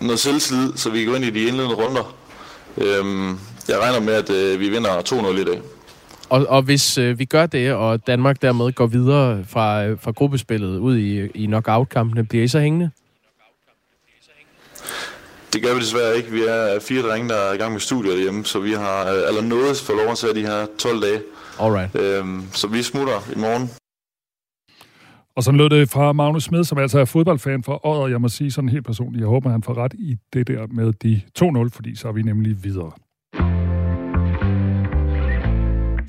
noget 0.00 0.20
selvtillid, 0.20 0.72
så 0.76 0.90
vi 0.90 0.98
kan 0.98 1.08
gå 1.08 1.14
ind 1.14 1.24
i 1.24 1.30
de 1.30 1.44
indledende 1.44 1.74
runder. 1.74 2.14
Øhm, 2.78 3.38
jeg 3.68 3.78
regner 3.80 4.00
med, 4.00 4.14
at 4.14 4.30
øh, 4.30 4.60
vi 4.60 4.68
vinder 4.68 4.90
2-0 4.90 5.40
i 5.40 5.44
dag. 5.44 5.60
Og, 6.28 6.46
og 6.48 6.62
hvis 6.62 6.98
øh, 6.98 7.18
vi 7.18 7.24
gør 7.24 7.46
det, 7.46 7.72
og 7.72 8.06
Danmark 8.06 8.42
dermed 8.42 8.72
går 8.72 8.86
videre 8.86 9.44
fra, 9.44 9.84
øh, 9.84 9.98
fra 10.00 10.10
gruppespillet 10.10 10.78
ud 10.78 10.96
i, 10.96 11.26
i 11.34 11.46
knockout-kampene, 11.46 12.24
bliver 12.24 12.44
I 12.44 12.48
så 12.48 12.60
hængende? 12.60 12.90
det 15.56 15.64
gør 15.64 15.74
vi 15.74 15.80
desværre 15.80 16.16
ikke. 16.16 16.30
Vi 16.30 16.40
er 16.40 16.80
fire 16.80 17.02
drenge, 17.02 17.28
der 17.28 17.34
er 17.34 17.52
i 17.52 17.56
gang 17.56 17.72
med 17.72 17.80
studier 17.80 18.16
hjemme, 18.16 18.44
så 18.44 18.60
vi 18.60 18.72
har 18.72 19.04
eller 19.28 19.42
noget 19.42 19.76
for 19.86 19.92
lov 19.92 20.10
at 20.10 20.36
de 20.36 20.40
her 20.40 20.66
12 20.78 21.02
dage. 21.02 21.20
Alright. 21.60 21.94
Øhm, 21.94 22.42
så 22.52 22.66
vi 22.66 22.82
smutter 22.82 23.18
i 23.36 23.38
morgen. 23.38 23.70
Og 25.36 25.42
så 25.42 25.52
lød 25.52 25.70
det 25.70 25.90
fra 25.90 26.12
Magnus 26.12 26.44
Smed, 26.44 26.64
som 26.64 26.78
altså 26.78 26.98
er 26.98 27.04
fodboldfan 27.04 27.62
for 27.62 27.86
året. 27.86 28.10
Jeg 28.10 28.20
må 28.20 28.28
sige 28.28 28.50
sådan 28.50 28.68
helt 28.68 28.86
personligt, 28.86 29.20
jeg 29.20 29.28
håber, 29.28 29.50
han 29.50 29.62
får 29.62 29.74
ret 29.74 29.94
i 29.94 30.16
det 30.32 30.48
der 30.48 30.66
med 30.70 30.92
de 30.92 31.20
2-0, 31.38 31.68
fordi 31.72 31.96
så 31.96 32.08
er 32.08 32.12
vi 32.12 32.22
nemlig 32.22 32.64
videre. 32.64 32.90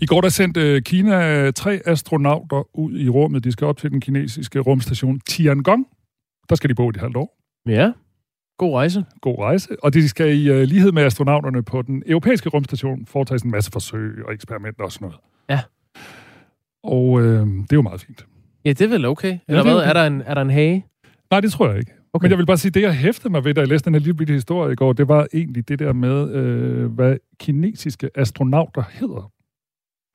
I 0.00 0.06
går 0.06 0.20
der 0.20 0.28
sendte 0.28 0.80
Kina 0.80 1.50
tre 1.50 1.80
astronauter 1.86 2.78
ud 2.78 2.98
i 2.98 3.08
rummet. 3.08 3.44
De 3.44 3.52
skal 3.52 3.66
op 3.66 3.76
til 3.76 3.90
den 3.90 4.00
kinesiske 4.00 4.60
rumstation 4.60 5.20
Tiangong. 5.20 5.86
Der 6.48 6.54
skal 6.54 6.70
de 6.70 6.74
bo 6.74 6.88
i 6.88 6.88
et 6.88 6.96
halvt 6.96 7.16
år. 7.16 7.38
Ja, 7.68 7.92
god 8.58 8.74
rejse. 8.74 9.04
God 9.20 9.38
rejse. 9.38 9.68
Og 9.82 9.94
de 9.94 10.08
skal 10.08 10.38
i 10.38 10.50
uh, 10.50 10.62
lighed 10.62 10.92
med 10.92 11.02
astronauterne 11.02 11.62
på 11.62 11.82
den 11.82 12.02
europæiske 12.06 12.48
rumstation 12.48 13.06
foretage 13.06 13.40
en 13.44 13.50
masse 13.50 13.70
forsøg 13.72 14.26
og 14.26 14.34
eksperimenter 14.34 14.84
og 14.84 14.92
sådan 14.92 15.04
noget. 15.04 15.20
Ja. 15.50 15.60
Og 16.84 17.08
uh, 17.10 17.22
det 17.22 17.72
er 17.72 17.76
jo 17.76 17.82
meget 17.82 18.00
fint. 18.00 18.26
Ja, 18.64 18.70
det 18.70 18.80
er 18.80 18.88
vel 18.88 19.04
okay. 19.04 19.38
Eller 19.48 19.58
ja, 19.58 19.62
hvad? 19.62 19.74
Okay. 19.74 19.88
Er, 19.88 19.92
der 19.92 20.06
en, 20.06 20.22
er 20.26 20.34
der 20.34 20.42
en 20.42 20.50
hage? 20.50 20.86
Nej, 21.30 21.40
det 21.40 21.52
tror 21.52 21.68
jeg 21.68 21.78
ikke. 21.78 21.92
Okay. 22.12 22.24
Men 22.24 22.30
jeg 22.30 22.38
vil 22.38 22.46
bare 22.46 22.56
sige, 22.56 22.70
det 22.70 22.82
jeg 22.82 22.94
hæftede 22.94 23.30
mig 23.30 23.44
ved, 23.44 23.54
da 23.54 23.60
jeg 23.60 23.68
læste 23.68 23.84
den 23.84 23.94
her 23.94 24.00
lille 24.00 24.14
bitte 24.14 24.32
historie 24.32 24.72
i 24.72 24.76
går, 24.76 24.92
det 24.92 25.08
var 25.08 25.26
egentlig 25.34 25.68
det 25.68 25.78
der 25.78 25.92
med, 25.92 26.30
øh, 26.30 26.86
hvad 26.86 27.16
kinesiske 27.40 28.10
astronauter 28.14 28.82
hedder. 28.92 29.32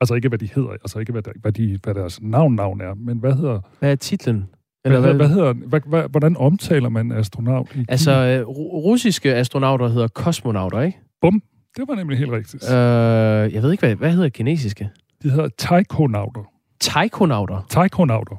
Altså 0.02 0.14
ikke, 0.14 0.28
hvad 0.28 0.38
de 0.38 0.48
hedder, 0.54 0.70
altså 0.70 0.98
ikke, 0.98 1.12
hvad, 1.12 1.22
der, 1.22 1.32
hvad, 1.40 1.52
de, 1.52 1.78
hvad 1.82 1.94
deres 1.94 2.22
navn-navn 2.22 2.80
er, 2.80 2.94
men 2.94 3.18
hvad 3.18 3.32
hedder... 3.32 3.60
Hvad 3.78 3.90
er 3.90 3.96
titlen? 3.96 4.48
Eller 4.84 5.00
hvad, 5.00 5.14
hvad, 5.14 5.28
hedder, 5.28 5.52
hvad, 5.52 5.80
hvad, 5.86 6.08
hvordan 6.08 6.36
omtaler 6.36 6.88
man 6.88 7.12
astronaut 7.12 7.74
i 7.74 7.84
Altså, 7.88 8.10
øh, 8.10 8.48
russiske 8.48 9.34
astronauter 9.34 9.88
hedder 9.88 10.08
kosmonauter, 10.08 10.80
ikke? 10.80 10.98
Bum, 11.20 11.42
det 11.76 11.84
var 11.88 11.94
nemlig 11.94 12.18
helt 12.18 12.30
rigtigt. 12.30 12.64
Øh, 12.70 13.54
jeg 13.54 13.62
ved 13.62 13.72
ikke, 13.72 13.86
hvad, 13.86 13.96
hvad 13.96 14.12
hedder 14.12 14.28
kinesiske? 14.28 14.90
De 15.22 15.30
hedder 15.30 15.48
taikonauter. 15.58 16.42
Taikonauter? 16.80 17.66
Taikonauter. 17.68 18.36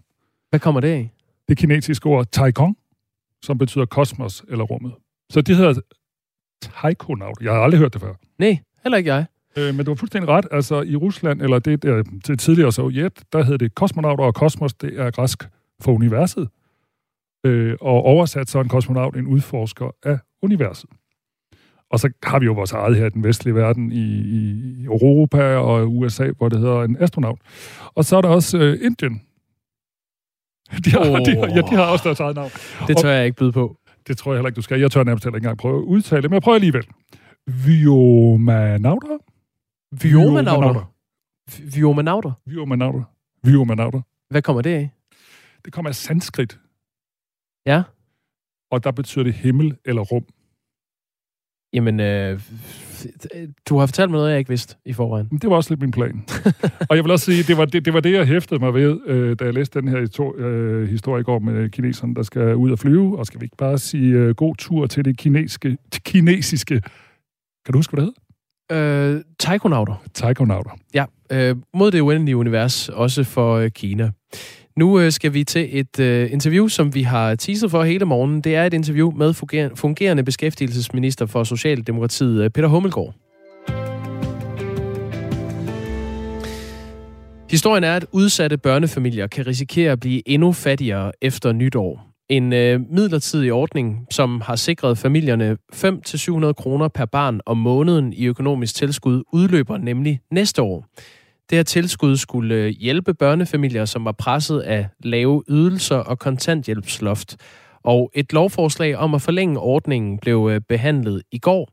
Hvad 0.49 0.59
kommer 0.59 0.82
det 0.82 0.88
af? 0.88 1.14
Det 1.49 1.57
kinesiske 1.57 2.05
ord 2.05 2.26
taikong, 2.32 2.78
som 3.43 3.57
betyder 3.57 3.86
kosmos 3.86 4.43
eller 4.49 4.64
rummet. 4.64 4.93
Så 5.30 5.41
de 5.41 5.55
hedder 5.55 5.74
taikonauter. 6.61 7.43
Jeg 7.43 7.53
har 7.53 7.59
aldrig 7.59 7.80
hørt 7.80 7.93
det 7.93 8.01
før. 8.01 8.14
Nej, 8.39 8.57
heller 8.84 8.97
ikke 8.97 9.14
jeg. 9.14 9.26
Øh, 9.57 9.75
men 9.75 9.85
du 9.85 9.91
har 9.91 9.95
fuldstændig 9.95 10.29
ret. 10.29 10.47
Altså 10.51 10.81
i 10.81 10.95
Rusland, 10.95 11.41
eller 11.41 11.59
det, 11.59 11.83
der, 11.83 12.03
det 12.27 12.39
tidligere 12.39 12.71
Sovjet, 12.71 13.23
der 13.33 13.43
hed 13.43 13.57
det 13.57 13.75
kosmonauter, 13.75 14.23
og 14.23 14.35
kosmos, 14.35 14.73
det 14.73 14.99
er 14.99 15.11
græsk 15.11 15.43
for 15.81 15.91
universet. 15.91 16.49
Øh, 17.45 17.75
og 17.81 18.03
oversat 18.03 18.49
så 18.49 18.59
en 18.59 18.67
kosmonaut 18.67 19.15
en 19.15 19.27
udforsker 19.27 19.95
af 20.03 20.17
universet. 20.41 20.89
Og 21.89 21.99
så 21.99 22.09
har 22.23 22.39
vi 22.39 22.45
jo 22.45 22.53
vores 22.53 22.71
eget 22.71 22.95
her 22.95 23.05
i 23.05 23.09
den 23.09 23.23
vestlige 23.23 23.55
verden, 23.55 23.91
i, 23.91 24.05
i 24.05 24.83
Europa 24.83 25.55
og 25.55 25.97
USA, 25.97 26.31
hvor 26.37 26.49
det 26.49 26.59
hedder 26.59 26.83
en 26.83 26.97
astronaut. 26.99 27.39
Og 27.95 28.05
så 28.05 28.17
er 28.17 28.21
der 28.21 28.29
også 28.29 28.57
øh, 28.57 28.77
Indien. 28.81 29.21
De 30.85 30.91
har, 30.91 30.99
oh. 30.99 31.05
de, 31.05 31.53
ja, 31.55 31.61
de 31.61 31.75
har 31.75 31.85
også 31.85 32.03
deres 32.03 32.19
eget 32.19 32.35
navn. 32.35 32.51
Det 32.87 32.97
tør 32.97 33.09
og, 33.09 33.15
jeg 33.15 33.25
ikke 33.25 33.37
byde 33.37 33.51
på. 33.51 33.77
Det 34.07 34.17
tror 34.17 34.31
jeg 34.31 34.37
heller 34.37 34.47
ikke, 34.47 34.55
du 34.55 34.61
skal. 34.61 34.79
Jeg 34.79 34.91
tør 34.91 35.03
nærmest 35.03 35.23
heller 35.25 35.37
ikke 35.37 35.45
engang 35.45 35.57
prøve 35.57 35.77
at 35.77 35.83
udtale 35.83 36.21
det, 36.21 36.29
men 36.29 36.33
jeg 36.33 36.41
prøver 36.41 36.55
alligevel. 36.55 36.87
Viomanauter? 37.65 39.17
Viomanauter? 40.01 40.93
Viomanauter? 41.75 42.31
Viomanauter. 42.45 43.03
Viomanauter. 43.43 44.01
Hvad 44.29 44.41
kommer 44.41 44.61
det 44.61 44.69
af? 44.69 44.89
Det 45.65 45.73
kommer 45.73 45.89
af 45.89 45.95
sanskrit. 45.95 46.59
Ja. 47.65 47.83
Og 48.71 48.83
der 48.83 48.91
betyder 48.91 49.23
det 49.23 49.33
himmel 49.33 49.77
eller 49.85 50.01
rum. 50.01 50.25
Jamen, 51.73 51.99
øh, 51.99 52.39
du 53.69 53.77
har 53.77 53.85
fortalt 53.85 54.11
mig 54.11 54.17
noget, 54.17 54.31
jeg 54.31 54.39
ikke 54.39 54.49
vidste 54.49 54.75
i 54.85 54.93
forvejen. 54.93 55.27
Det 55.27 55.49
var 55.49 55.55
også 55.55 55.71
lidt 55.71 55.81
min 55.81 55.91
plan. 55.91 56.25
og 56.89 56.95
jeg 56.95 57.03
vil 57.03 57.11
også 57.11 57.25
sige, 57.25 57.43
det 57.43 57.57
var 57.57 57.65
det, 57.65 57.85
det, 57.85 57.93
var 57.93 57.99
det 57.99 58.13
jeg 58.13 58.27
hæftede 58.27 58.59
mig 58.59 58.73
ved, 58.73 58.99
øh, 59.05 59.35
da 59.39 59.45
jeg 59.45 59.53
læste 59.53 59.81
den 59.81 59.87
her 59.87 60.07
to, 60.07 60.35
øh, 60.35 60.89
historie 60.89 61.21
i 61.21 61.23
går 61.23 61.39
med 61.39 61.69
kineserne, 61.69 62.15
der 62.15 62.23
skal 62.23 62.55
ud 62.55 62.71
og 62.71 62.79
flyve. 62.79 63.19
Og 63.19 63.25
skal 63.25 63.39
vi 63.39 63.45
ikke 63.45 63.57
bare 63.57 63.77
sige 63.77 64.13
øh, 64.13 64.35
god 64.35 64.55
tur 64.55 64.87
til 64.87 65.05
det 65.05 65.17
kinesiske, 65.17 65.77
kinesiske... 66.05 66.81
Kan 67.65 67.71
du 67.71 67.77
huske, 67.77 67.91
hvad 67.91 68.01
det 68.01 68.07
hedder? 68.07 68.19
Øh, 68.72 69.22
taikonauter. 69.39 70.03
Taikonauter. 70.14 70.72
Ja, 70.93 71.05
øh, 71.32 71.55
mod 71.74 71.91
det 71.91 71.99
uendelige 72.01 72.38
univers, 72.38 72.89
også 72.89 73.24
for 73.24 73.55
øh, 73.55 73.70
Kina. 73.72 74.11
Nu 74.78 74.99
øh, 74.99 75.11
skal 75.11 75.34
vi 75.34 75.43
til 75.43 75.80
et 75.80 75.99
øh, 75.99 76.32
interview, 76.32 76.68
som 76.68 76.95
vi 76.95 77.01
har 77.01 77.36
teaset 77.36 77.72
for 77.72 77.84
hele 77.84 78.05
morgenen. 78.05 78.41
Det 78.41 78.55
er 78.55 78.66
et 78.66 78.74
interview 78.74 79.11
med 79.11 79.34
fungerende, 79.76 80.24
beskæftigelsesminister 80.24 81.26
for 81.26 81.43
Socialdemokratiet, 81.43 82.43
øh, 82.43 82.49
Peter 82.49 82.68
Hummelgaard. 82.68 83.14
Historien 87.49 87.84
er, 87.84 87.95
at 87.95 88.05
udsatte 88.11 88.57
børnefamilier 88.57 89.28
kan 89.28 89.47
risikere 89.47 89.91
at 89.91 89.99
blive 89.99 90.30
endnu 90.30 90.51
fattigere 90.51 91.11
efter 91.22 91.51
nytår. 91.51 92.12
En 92.34 92.53
øh, 92.53 92.81
midlertidig 92.89 93.53
ordning, 93.53 94.07
som 94.11 94.41
har 94.41 94.55
sikret 94.55 94.97
familierne 94.97 95.57
5-700 95.73 96.51
kroner 96.51 96.88
per 96.88 97.05
barn 97.05 97.39
om 97.45 97.57
måneden 97.57 98.13
i 98.13 98.25
økonomisk 98.25 98.75
tilskud, 98.75 99.23
udløber 99.34 99.77
nemlig 99.77 100.19
næste 100.31 100.61
år. 100.61 100.86
Det 101.49 101.57
her 101.57 101.63
tilskud 101.63 102.17
skulle 102.17 102.55
øh, 102.55 102.69
hjælpe 102.69 103.13
børnefamilier, 103.13 103.86
som 103.86 104.05
var 104.05 104.11
presset 104.11 104.59
af 104.59 104.88
lave 105.03 105.43
ydelser 105.49 105.95
og 105.95 106.19
kontanthjælpsloft. 106.19 107.38
Og 107.84 108.11
et 108.13 108.34
lovforslag 108.34 108.95
om 108.95 109.15
at 109.15 109.21
forlænge 109.21 109.59
ordningen 109.59 110.19
blev 110.19 110.49
øh, 110.51 110.61
behandlet 110.69 111.21
i 111.31 111.39
går. 111.39 111.69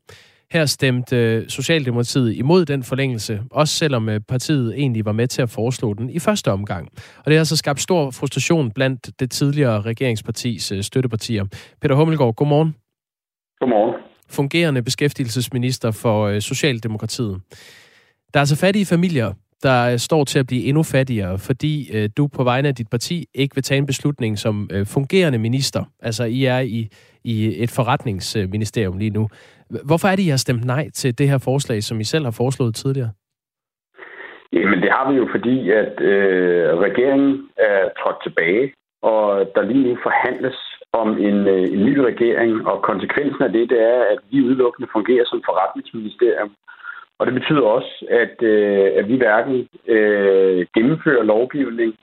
Her 0.52 0.66
stemte 0.66 1.16
øh, 1.16 1.48
Socialdemokratiet 1.48 2.36
imod 2.36 2.64
den 2.64 2.82
forlængelse, 2.82 3.42
også 3.50 3.74
selvom 3.74 4.08
partiet 4.28 4.74
egentlig 4.74 5.04
var 5.04 5.12
med 5.12 5.26
til 5.26 5.42
at 5.42 5.50
foreslå 5.50 5.94
den 5.94 6.10
i 6.10 6.18
første 6.18 6.52
omgang. 6.52 6.88
Og 7.18 7.24
det 7.26 7.34
har 7.34 7.38
altså 7.38 7.56
skabt 7.56 7.80
stor 7.80 8.10
frustration 8.10 8.70
blandt 8.70 9.20
det 9.20 9.30
tidligere 9.30 9.80
regeringspartis 9.80 10.72
støttepartier. 10.80 11.44
Peter 11.80 11.94
Hummelgaard, 11.94 12.34
godmorgen. 12.34 12.74
Godmorgen. 13.60 13.94
Fungerende 14.28 14.82
beskæftigelsesminister 14.82 15.90
for 15.90 16.40
Socialdemokratiet. 16.40 17.40
Der 18.34 18.38
er 18.38 18.42
altså 18.42 18.56
fattige 18.56 18.86
familier, 18.86 19.32
der 19.62 19.96
står 19.96 20.24
til 20.24 20.38
at 20.38 20.46
blive 20.46 20.64
endnu 20.64 20.82
fattigere, 20.82 21.38
fordi 21.38 21.90
øh, 21.92 22.10
du 22.16 22.26
på 22.26 22.44
vegne 22.44 22.68
af 22.68 22.74
dit 22.74 22.88
parti 22.88 23.26
ikke 23.34 23.54
vil 23.54 23.64
tage 23.64 23.78
en 23.78 23.86
beslutning 23.86 24.38
som 24.38 24.68
øh, 24.72 24.86
fungerende 24.86 25.38
minister. 25.38 25.84
Altså, 26.02 26.24
I 26.24 26.44
er 26.44 26.58
i, 26.58 26.88
i 27.24 27.62
et 27.62 27.70
forretningsministerium 27.70 28.98
lige 28.98 29.10
nu. 29.10 29.28
Hvorfor 29.88 30.08
er 30.08 30.16
det, 30.16 30.22
I 30.22 30.34
har 30.34 30.36
stemt 30.36 30.64
nej 30.64 30.84
til 30.94 31.18
det 31.18 31.28
her 31.28 31.38
forslag, 31.38 31.82
som 31.82 32.00
I 32.00 32.04
selv 32.04 32.24
har 32.24 32.34
foreslået 32.42 32.74
tidligere? 32.74 33.10
Jamen, 34.52 34.82
det 34.82 34.90
har 34.90 35.10
vi 35.10 35.16
jo, 35.16 35.28
fordi 35.30 35.70
at 35.70 36.00
øh, 36.00 36.78
regeringen 36.86 37.48
er 37.56 37.88
trådt 38.00 38.22
tilbage, 38.22 38.72
og 39.02 39.50
der 39.54 39.62
lige 39.62 39.84
nu 39.88 39.98
forhandles 40.02 40.58
om 40.92 41.08
en, 41.18 41.38
øh, 41.48 41.62
en 41.74 41.84
ny 41.84 41.98
regering, 41.98 42.66
og 42.66 42.82
konsekvensen 42.82 43.42
af 43.42 43.52
det, 43.52 43.70
det 43.70 43.80
er, 43.82 44.00
at 44.12 44.18
vi 44.30 44.42
udelukkende 44.42 44.88
fungerer 44.92 45.24
som 45.26 45.42
forretningsministerium. 45.48 46.52
Og 47.18 47.26
det 47.26 47.34
betyder 47.34 47.62
også, 47.62 48.06
at, 48.10 48.42
øh, 48.42 48.90
at 48.98 49.08
vi 49.08 49.16
hverken 49.16 49.68
øh, 49.86 50.66
gennemfører 50.74 51.22
lovgivning, 51.22 51.94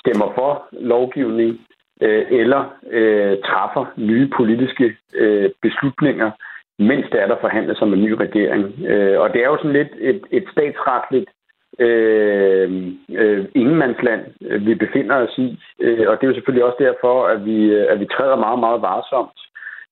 stemmer 0.00 0.32
for 0.34 0.68
lovgivning 0.72 1.60
øh, 2.02 2.26
eller 2.30 2.62
øh, 2.90 3.38
træffer 3.48 3.84
nye 3.96 4.30
politiske 4.36 4.96
øh, 5.14 5.50
beslutninger, 5.62 6.30
mens 6.78 7.06
der 7.12 7.18
er 7.20 7.26
der 7.26 7.36
forhandlet 7.40 7.78
som 7.78 7.92
en 7.92 8.02
ny 8.02 8.12
regering. 8.12 8.64
Øh, 8.86 9.20
og 9.20 9.32
det 9.32 9.40
er 9.40 9.48
jo 9.48 9.56
sådan 9.56 9.72
lidt 9.72 9.92
et, 10.00 10.22
et 10.30 10.44
statsretligt 10.52 11.30
øh, 11.78 12.68
øh, 13.10 13.44
ingenmandsland, 13.54 14.22
øh, 14.40 14.66
vi 14.66 14.74
befinder 14.74 15.16
os 15.16 15.38
i. 15.38 15.58
Øh, 15.80 16.04
og 16.08 16.16
det 16.16 16.22
er 16.22 16.28
jo 16.28 16.34
selvfølgelig 16.34 16.64
også 16.64 16.78
derfor, 16.80 17.26
at 17.26 17.44
vi, 17.44 17.64
øh, 17.64 17.86
at 17.88 18.00
vi 18.00 18.06
træder 18.06 18.36
meget, 18.36 18.58
meget 18.58 18.82
varsomt. 18.82 19.38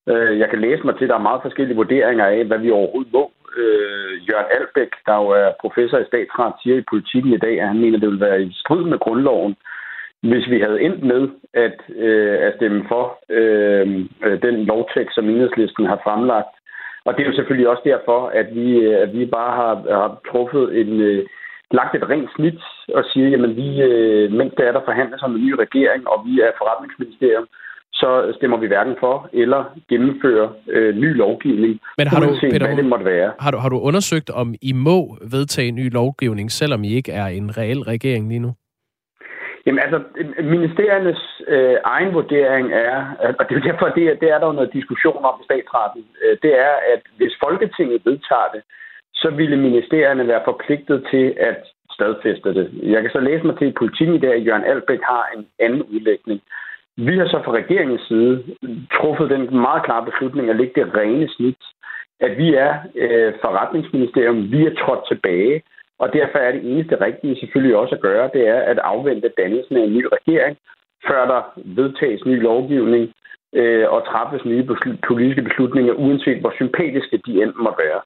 Øh, 0.08 0.38
jeg 0.38 0.48
kan 0.50 0.60
læse 0.60 0.82
mig 0.84 0.96
til, 0.96 1.04
at 1.04 1.08
der 1.08 1.14
er 1.14 1.28
meget 1.28 1.42
forskellige 1.42 1.76
vurderinger 1.76 2.26
af, 2.26 2.44
hvad 2.44 2.58
vi 2.58 2.70
overhovedet 2.70 3.12
må 3.12 3.30
øh, 3.56 4.12
Jørgen 4.28 4.50
Albæk, 4.56 4.92
der 5.06 5.16
jo 5.22 5.28
er 5.28 5.50
professor 5.60 5.98
i 5.98 6.10
statsret, 6.10 6.52
siger 6.62 6.76
i 6.76 6.88
politikken 6.90 7.32
i 7.32 7.42
dag, 7.46 7.60
at 7.60 7.68
han 7.68 7.78
mener, 7.78 7.96
at 7.96 8.02
det 8.02 8.10
vil 8.10 8.26
være 8.28 8.42
i 8.42 8.52
strid 8.62 8.84
med 8.84 8.98
grundloven, 8.98 9.56
hvis 10.22 10.50
vi 10.50 10.60
havde 10.60 10.82
endt 10.82 11.02
med 11.02 11.28
at, 11.54 11.78
øh, 11.88 12.38
at 12.46 12.54
stemme 12.56 12.84
for 12.88 13.04
øh, 13.28 13.86
øh 14.24 14.42
den 14.42 14.64
lovtekst, 14.64 15.14
som 15.14 15.28
enhedslisten 15.28 15.86
har 15.86 16.00
fremlagt. 16.04 16.55
Og 17.06 17.10
det 17.14 17.20
er 17.22 17.30
jo 17.30 17.38
selvfølgelig 17.38 17.68
også 17.68 17.84
derfor, 17.92 18.20
at 18.40 18.48
vi, 18.58 18.68
at 19.04 19.12
vi 19.18 19.26
bare 19.26 19.52
har, 19.60 19.74
har 20.00 20.10
truffet 20.30 20.80
en, 20.80 21.00
øh, 21.00 21.26
lagt 21.70 21.94
et 21.94 22.08
rent 22.10 22.30
snit 22.36 22.60
og 22.98 23.04
siger, 23.10 23.28
jamen 23.28 23.56
vi, 23.56 23.68
øh, 23.88 24.32
mens 24.32 24.52
der 24.56 24.64
er 24.64 24.72
der 24.72 24.84
forhandles 24.84 25.22
om 25.22 25.34
en 25.36 25.46
ny 25.46 25.52
regering, 25.64 26.08
og 26.08 26.18
vi 26.26 26.34
er 26.46 26.50
forretningsministerium, 26.60 27.46
så 27.92 28.32
stemmer 28.36 28.58
vi 28.58 28.66
hverken 28.66 28.96
for 29.00 29.28
eller 29.32 29.60
gennemfører 29.88 30.48
øh, 30.68 30.96
ny 30.96 31.16
lovgivning, 31.16 31.80
Men 31.98 32.06
har 32.06 32.20
du, 32.20 32.28
Peter, 32.40 32.66
hvad 32.66 32.76
det 32.76 32.84
måtte 32.84 33.04
være. 33.04 33.32
Har 33.40 33.50
du, 33.50 33.58
har 33.58 33.68
du 33.68 33.78
undersøgt, 33.80 34.30
om 34.30 34.54
I 34.62 34.72
må 34.72 35.00
vedtage 35.30 35.70
ny 35.70 35.92
lovgivning, 35.92 36.50
selvom 36.50 36.84
I 36.84 36.90
ikke 36.94 37.12
er 37.12 37.26
en 37.26 37.58
reel 37.58 37.80
regering 37.80 38.28
lige 38.28 38.38
nu? 38.38 38.52
Jamen 39.66 39.80
altså, 39.84 39.98
ministeriernes 40.54 41.42
øh, 41.48 41.76
egen 41.84 42.14
vurdering 42.14 42.72
er, 42.72 42.98
og 43.38 43.48
det 43.48 43.56
er 43.56 43.60
derfor, 43.70 43.88
det, 43.88 44.04
er, 44.08 44.14
det 44.14 44.28
er 44.30 44.38
der 44.38 44.46
jo 44.46 44.52
noget 44.52 44.72
diskussion 44.72 45.24
om 45.24 45.34
i 45.40 45.44
statsretten, 45.44 46.04
øh, 46.24 46.36
det 46.42 46.52
er, 46.68 46.74
at 46.92 47.02
hvis 47.16 47.34
Folketinget 47.44 48.00
vedtager 48.04 48.50
det, 48.54 48.62
så 49.14 49.30
ville 49.30 49.56
ministerierne 49.56 50.28
være 50.28 50.42
forpligtet 50.44 51.06
til 51.10 51.34
at 51.36 51.58
stadfæste 51.96 52.54
det. 52.54 52.66
Jeg 52.82 53.02
kan 53.02 53.10
så 53.10 53.20
læse 53.20 53.46
mig 53.46 53.58
til 53.58 53.68
i 53.68 53.78
politikken 53.80 54.16
i 54.16 54.24
dag, 54.24 54.34
at 54.34 54.46
Jørgen 54.46 54.64
Albæk 54.64 55.02
har 55.12 55.24
en 55.36 55.46
anden 55.58 55.82
udlægning. 55.82 56.40
Vi 56.96 57.18
har 57.18 57.28
så 57.28 57.38
fra 57.44 57.52
regeringens 57.52 58.02
side 58.08 58.44
truffet 58.96 59.30
den 59.30 59.42
meget 59.66 59.84
klare 59.84 60.04
beslutning 60.04 60.50
at 60.50 60.56
lægge 60.56 60.80
det 60.80 60.94
rene 60.94 61.28
snit, 61.28 61.62
at 62.20 62.38
vi 62.38 62.54
er 62.54 62.72
øh, 62.94 63.32
forretningsministerium, 63.44 64.52
vi 64.52 64.66
er 64.66 64.74
trådt 64.74 65.04
tilbage, 65.08 65.62
og 65.98 66.12
derfor 66.12 66.38
er 66.38 66.52
det 66.52 66.62
eneste 66.72 67.00
rigtige 67.00 67.36
selvfølgelig 67.40 67.76
også 67.76 67.94
at 67.94 68.00
gøre, 68.00 68.30
det 68.34 68.48
er 68.48 68.60
at 68.72 68.78
afvente 68.78 69.30
dannelsen 69.40 69.76
af 69.76 69.84
en 69.84 69.94
ny 69.98 70.04
regering, 70.16 70.56
før 71.08 71.22
der 71.32 71.40
vedtages 71.80 72.24
ny 72.24 72.42
lovgivning 72.42 73.04
øh, 73.52 73.86
og 73.94 74.00
træffes 74.10 74.44
nye 74.44 74.64
beslut- 74.70 75.02
politiske 75.08 75.42
beslutninger, 75.42 75.92
uanset 75.92 76.40
hvor 76.40 76.52
sympatiske 76.54 77.16
de 77.26 77.32
end 77.42 77.52
måtte 77.64 77.82
være. 77.84 78.00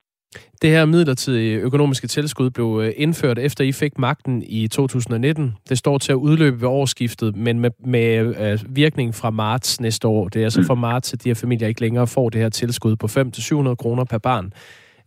Det 0.62 0.70
her 0.70 0.84
midlertidige 0.84 1.60
økonomiske 1.60 2.06
tilskud 2.06 2.50
blev 2.50 2.80
øh, 2.84 2.92
indført 2.96 3.38
efter 3.38 3.64
I 3.64 3.72
fik 3.72 3.98
magten 3.98 4.42
i 4.46 4.68
2019. 4.68 5.56
Det 5.68 5.78
står 5.78 5.98
til 5.98 6.12
at 6.12 6.16
udløbe 6.16 6.60
ved 6.60 6.68
årsskiftet, 6.68 7.36
men 7.36 7.60
med, 7.60 7.70
med 7.84 8.34
øh, 8.52 8.58
virkning 8.76 9.14
fra 9.14 9.30
marts 9.30 9.80
næste 9.80 10.08
år. 10.08 10.28
Det 10.28 10.40
er 10.40 10.44
altså 10.44 10.64
fra 10.66 10.74
marts, 10.74 11.12
at 11.12 11.24
de 11.24 11.28
her 11.28 11.34
familier 11.34 11.68
ikke 11.68 11.80
længere 11.80 12.06
får 12.06 12.28
det 12.28 12.40
her 12.40 12.48
tilskud 12.48 12.96
på 12.96 13.06
500-700 13.06 13.74
kroner 13.74 14.04
per 14.04 14.18
barn. 14.18 14.52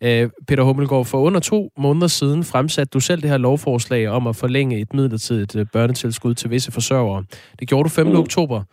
Øh, 0.04 0.30
Peter 0.48 0.64
Hummelgaard, 0.64 1.06
for 1.06 1.20
under 1.20 1.40
to 1.40 1.70
måneder 1.78 2.08
siden 2.08 2.44
fremsatte 2.44 2.92
du 2.92 3.00
selv 3.00 3.22
det 3.22 3.30
her 3.30 3.38
lovforslag 3.38 4.08
om 4.08 4.28
at 4.28 4.36
forlænge 4.36 4.80
et 4.80 4.94
midlertidigt 4.94 5.72
børnetilskud 5.72 6.34
til 6.34 6.50
visse 6.50 6.72
forsørgere. 6.72 7.24
Det 7.60 7.68
gjorde 7.68 7.84
du 7.84 7.90
5. 7.90 8.08
Mm. 8.08 8.16
oktober, 8.16 8.64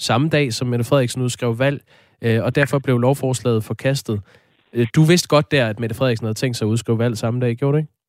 samme 0.00 0.28
dag 0.28 0.52
som 0.52 0.68
Mette 0.68 0.84
Frederiksen 0.84 1.22
udskrev 1.22 1.58
valg, 1.58 1.82
og 2.22 2.54
derfor 2.54 2.78
blev 2.78 2.98
lovforslaget 2.98 3.64
forkastet. 3.64 4.20
Øh, 4.72 4.86
du 4.94 5.02
vidste 5.02 5.28
godt 5.28 5.50
der, 5.50 5.66
at 5.66 5.80
Mette 5.80 5.94
Frederiksen 5.94 6.24
havde 6.24 6.34
tænkt 6.34 6.56
sig 6.56 6.66
at 6.66 6.70
udskrive 6.70 6.98
valg 6.98 7.18
samme 7.18 7.40
dag, 7.40 7.56
gjorde 7.56 7.72
du 7.72 7.78
ikke? 7.78 7.99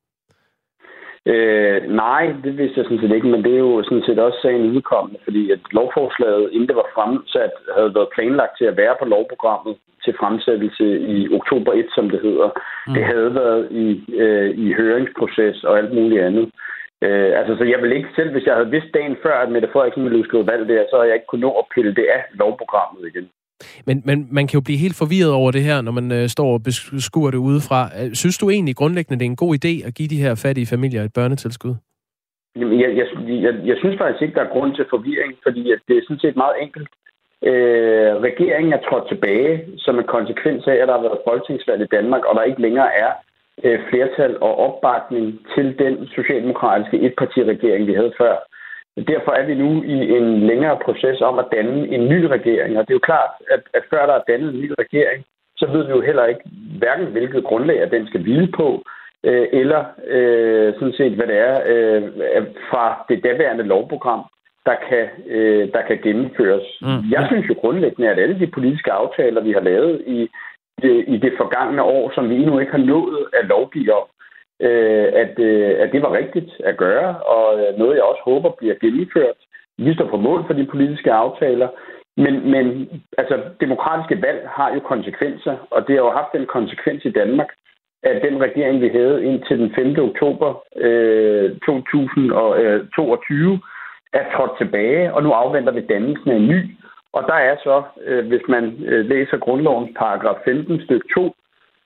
Øh, 1.25 1.81
nej, 2.03 2.33
det 2.43 2.57
vidste 2.57 2.77
jeg 2.79 2.85
sådan 2.85 3.01
set 3.01 3.15
ikke, 3.15 3.27
men 3.27 3.43
det 3.43 3.53
er 3.53 3.63
jo 3.69 3.83
sådan 3.83 4.03
set 4.05 4.19
også 4.19 4.39
sagen 4.41 4.75
udkommende, 4.75 5.19
fordi 5.23 5.51
at 5.51 5.59
lovforslaget, 5.71 6.49
inden 6.51 6.67
det 6.67 6.75
var 6.75 6.89
fremsat, 6.95 7.51
havde 7.77 7.95
været 7.95 8.13
planlagt 8.15 8.57
til 8.57 8.65
at 8.65 8.77
være 8.77 8.95
på 8.99 9.05
lovprogrammet 9.05 9.75
til 10.03 10.13
fremsættelse 10.19 10.85
i 10.99 11.33
oktober 11.33 11.73
1, 11.73 11.85
som 11.95 12.09
det 12.09 12.21
hedder. 12.21 12.49
Mm. 12.87 12.93
Det 12.93 13.03
havde 13.03 13.35
været 13.35 13.71
i, 13.71 13.85
øh, 14.23 14.49
i 14.65 14.73
høringsproces 14.73 15.63
og 15.63 15.77
alt 15.77 15.93
muligt 15.93 16.21
andet. 16.21 16.49
Øh, 17.01 17.31
altså, 17.39 17.53
så 17.57 17.63
jeg 17.63 17.81
vil 17.81 17.91
ikke 17.97 18.09
selv, 18.15 18.31
hvis 18.31 18.45
jeg 18.45 18.55
havde 18.55 18.73
vidst 18.75 18.93
dagen 18.93 19.17
før, 19.23 19.35
at 19.41 19.51
Mette 19.51 19.69
Frederiksen 19.73 20.03
ville 20.03 20.19
udskrive 20.19 20.47
valg 20.47 20.69
der, 20.69 20.83
så 20.89 20.95
havde 20.95 21.09
jeg 21.09 21.15
ikke 21.15 21.29
kunnet 21.29 21.47
nå 21.47 21.51
at 21.51 21.65
pille 21.75 21.95
det 21.95 22.07
af 22.17 22.23
lovprogrammet 22.33 23.07
igen. 23.07 23.29
Men, 23.87 24.01
men 24.05 24.27
man 24.31 24.47
kan 24.47 24.57
jo 24.57 24.61
blive 24.61 24.83
helt 24.85 24.97
forvirret 25.01 25.33
over 25.33 25.51
det 25.51 25.63
her, 25.63 25.81
når 25.81 25.91
man 25.91 26.11
øh, 26.11 26.27
står 26.27 26.53
og 26.53 26.63
beskuer 26.63 27.31
det 27.31 27.37
udefra. 27.37 27.79
Øh, 27.99 28.13
synes 28.13 28.37
du 28.37 28.49
egentlig 28.49 28.75
grundlæggende, 28.75 29.19
det 29.19 29.25
er 29.25 29.33
en 29.35 29.43
god 29.45 29.53
idé 29.59 29.73
at 29.87 29.95
give 29.97 30.09
de 30.13 30.21
her 30.23 30.35
fattige 30.35 30.71
familier 30.73 31.03
et 31.03 31.13
børnetilskud? 31.13 31.75
Jamen, 32.59 32.79
jeg, 32.83 32.89
jeg, 32.99 33.07
jeg, 33.45 33.53
jeg 33.69 33.77
synes 33.79 33.97
faktisk 33.97 34.21
ikke, 34.21 34.35
der 34.35 34.45
er 34.45 34.53
grund 34.55 34.75
til 34.75 34.85
forvirring, 34.89 35.33
fordi 35.43 35.71
at 35.71 35.79
det 35.87 35.97
er 35.97 36.01
sådan 36.07 36.23
set 36.25 36.35
meget 36.35 36.55
enkelt. 36.61 36.89
Øh, 37.49 38.11
regeringen 38.27 38.73
er 38.73 38.81
trådt 38.87 39.07
tilbage 39.07 39.53
som 39.77 39.99
en 39.99 40.07
konsekvens 40.15 40.67
af, 40.67 40.77
at 40.81 40.87
der 40.87 40.95
har 40.97 41.07
været 41.07 41.25
folketingsvalg 41.27 41.81
i 41.81 41.93
Danmark, 41.97 42.23
og 42.25 42.35
der 42.35 42.43
ikke 42.43 42.61
længere 42.61 42.91
er 43.05 43.11
øh, 43.63 43.79
flertal 43.89 44.33
og 44.41 44.53
opbakning 44.65 45.25
til 45.55 45.79
den 45.79 46.07
socialdemokratiske 46.15 46.97
etpartiregering, 47.07 47.87
vi 47.87 47.93
havde 47.93 48.13
før. 48.17 48.35
Derfor 48.97 49.31
er 49.31 49.45
vi 49.45 49.55
nu 49.55 49.83
i 49.83 50.17
en 50.17 50.47
længere 50.47 50.79
proces 50.85 51.21
om 51.21 51.39
at 51.39 51.45
danne 51.51 51.87
en 51.87 52.09
ny 52.09 52.23
regering, 52.23 52.77
og 52.77 52.83
det 52.83 52.91
er 52.93 52.99
jo 53.01 53.09
klart, 53.11 53.29
at, 53.51 53.61
at 53.73 53.83
før 53.89 54.05
der 54.05 54.13
er 54.13 54.27
dannet 54.27 54.53
en 54.53 54.61
ny 54.61 54.71
regering, 54.79 55.25
så 55.57 55.65
ved 55.71 55.83
vi 55.85 55.91
jo 55.91 56.01
heller 56.01 56.25
ikke, 56.25 56.41
hverken 56.77 57.07
hvilket 57.07 57.43
grundlag 57.43 57.81
at 57.81 57.91
den 57.91 58.07
skal 58.07 58.21
hvile 58.21 58.47
på, 58.47 58.83
øh, 59.23 59.47
eller 59.51 59.85
øh, 60.07 60.73
sådan 60.73 60.93
set, 60.93 61.13
hvad 61.13 61.27
det 61.27 61.37
er 61.37 61.61
øh, 61.65 62.01
fra 62.69 63.05
det 63.09 63.23
daværende 63.23 63.63
lovprogram, 63.63 64.23
der 64.65 64.75
kan, 64.89 65.05
øh, 65.27 65.71
der 65.73 65.81
kan 65.81 65.99
gennemføres. 66.03 66.67
Mm. 66.81 67.01
Jeg 67.11 67.23
synes 67.27 67.49
jo 67.49 67.55
grundlæggende, 67.61 68.09
at 68.09 68.19
alle 68.19 68.39
de 68.39 68.47
politiske 68.47 68.91
aftaler, 68.91 69.41
vi 69.41 69.51
har 69.51 69.59
lavet 69.59 70.01
i, 70.07 70.29
det, 70.81 71.05
i 71.07 71.17
det 71.17 71.33
forgangne 71.37 71.83
år, 71.83 72.11
som 72.15 72.29
vi 72.29 72.35
endnu 72.35 72.59
ikke 72.59 72.71
har 72.71 72.85
nået 72.93 73.25
at 73.33 73.45
lovgive 73.45 73.93
om, 73.93 74.07
øh, 74.61 75.07
at, 75.23 75.39
øh, 75.39 75.71
at 75.79 75.91
det 75.91 76.01
var 76.01 76.11
rigtigt 76.11 76.51
at 76.63 76.77
gøre, 76.77 77.09
og 77.35 77.59
øh, 77.59 77.77
noget, 77.77 77.95
jeg 77.95 78.03
også 78.03 78.21
håber 78.25 78.49
bliver 78.49 78.75
gennemført. 78.81 79.39
Vi 79.77 79.93
står 79.93 80.07
på 80.07 80.17
mål 80.17 80.43
for 80.47 80.53
de 80.53 80.65
politiske 80.65 81.11
aftaler, 81.11 81.69
men, 82.17 82.51
men 82.51 82.65
altså, 83.17 83.35
demokratiske 83.59 84.21
valg 84.21 84.41
har 84.47 84.73
jo 84.73 84.79
konsekvenser, 84.79 85.55
og 85.71 85.87
det 85.87 85.95
har 85.95 86.03
jo 86.03 86.11
haft 86.11 86.33
en 86.35 86.45
konsekvens 86.45 87.05
i 87.05 87.11
Danmark, 87.11 87.49
at 88.03 88.21
den 88.21 88.41
regering, 88.41 88.81
vi 88.81 88.89
havde 88.89 89.25
indtil 89.25 89.59
den 89.59 89.71
5. 89.75 89.95
oktober 89.99 90.63
øh, 90.75 91.51
2022, 91.65 93.53
øh, 93.53 93.59
er 94.13 94.23
trådt 94.35 94.57
tilbage, 94.57 95.13
og 95.13 95.23
nu 95.23 95.31
afventer 95.31 95.71
vi 95.71 95.81
dannelsen 95.81 96.31
af 96.31 96.35
en 96.35 96.47
ny. 96.47 96.61
Og 97.13 97.23
der 97.27 97.33
er 97.33 97.55
så, 97.63 97.83
øh, 98.05 98.27
hvis 98.27 98.41
man 98.47 98.63
øh, 98.85 99.05
læser 99.05 99.37
grundlovens 99.37 99.91
paragraf 99.97 100.35
15 100.45 100.81
stykke 100.85 101.07
2, 101.15 101.33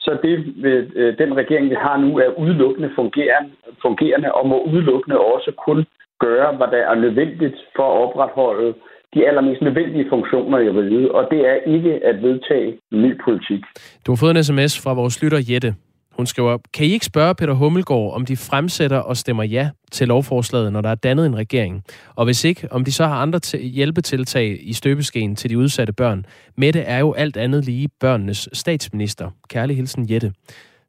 så 0.05 0.11
det, 0.25 0.33
øh, 0.67 0.83
øh, 0.95 1.17
den 1.21 1.31
regering, 1.41 1.69
vi 1.69 1.77
har 1.85 1.97
nu, 1.97 2.09
er 2.25 2.39
udelukkende 2.43 2.89
fungerende, 2.95 3.49
fungerende 3.81 4.29
og 4.31 4.47
må 4.47 4.57
udelukkende 4.71 5.17
også 5.19 5.51
kun 5.65 5.79
gøre, 6.19 6.49
hvad 6.57 6.67
der 6.73 6.81
er 6.91 6.95
nødvendigt 6.95 7.57
for 7.75 7.87
at 7.93 7.97
opretholde 8.05 8.73
de 9.13 9.27
allermest 9.27 9.61
nødvendige 9.61 10.09
funktioner 10.09 10.59
i 10.59 10.69
riget, 10.69 11.09
og 11.09 11.27
det 11.31 11.41
er 11.51 11.57
ikke 11.75 11.93
at 12.09 12.21
vedtage 12.21 12.77
ny 12.91 13.11
politik. 13.25 13.61
Du 14.05 14.11
har 14.11 14.17
fået 14.21 14.37
en 14.37 14.43
sms 14.43 14.73
fra 14.83 14.93
vores 14.93 15.23
lytter 15.23 15.41
Jette. 15.49 15.71
Hun 16.17 16.25
skriver, 16.25 16.57
kan 16.73 16.85
I 16.85 16.89
ikke 16.89 17.05
spørge 17.05 17.35
Peter 17.35 17.53
Hummelgaard, 17.53 18.13
om 18.15 18.25
de 18.25 18.35
fremsætter 18.49 18.97
og 18.97 19.17
stemmer 19.17 19.43
ja 19.43 19.69
til 19.91 20.07
lovforslaget, 20.07 20.73
når 20.73 20.81
der 20.81 20.89
er 20.89 20.95
dannet 20.95 21.25
en 21.25 21.37
regering? 21.37 21.83
Og 22.15 22.25
hvis 22.25 22.45
ikke, 22.45 22.67
om 22.71 22.83
de 22.83 22.91
så 22.91 23.05
har 23.05 23.21
andre 23.21 23.39
hjælpetiltag 23.59 24.57
i 24.61 24.73
støbeskeen 24.73 25.35
til 25.35 25.49
de 25.49 25.57
udsatte 25.57 25.93
børn? 25.93 26.25
Mette 26.57 26.79
er 26.79 26.99
jo 26.99 27.13
alt 27.13 27.37
andet 27.37 27.65
lige 27.65 27.89
børnenes 27.99 28.49
statsminister. 28.53 29.27
Kærlig 29.49 29.75
hilsen, 29.75 30.05
Jette. 30.11 30.31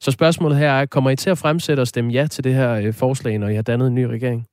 Så 0.00 0.10
spørgsmålet 0.10 0.58
her 0.58 0.70
er, 0.70 0.86
kommer 0.86 1.10
I 1.10 1.16
til 1.16 1.30
at 1.30 1.38
fremsætte 1.38 1.80
og 1.80 1.86
stemme 1.86 2.12
ja 2.12 2.26
til 2.26 2.44
det 2.44 2.54
her 2.54 2.72
øh, 2.86 2.92
forslag, 3.00 3.38
når 3.38 3.48
I 3.48 3.54
har 3.54 3.62
dannet 3.62 3.86
en 3.88 3.94
ny 3.94 4.04
regering? 4.04 4.46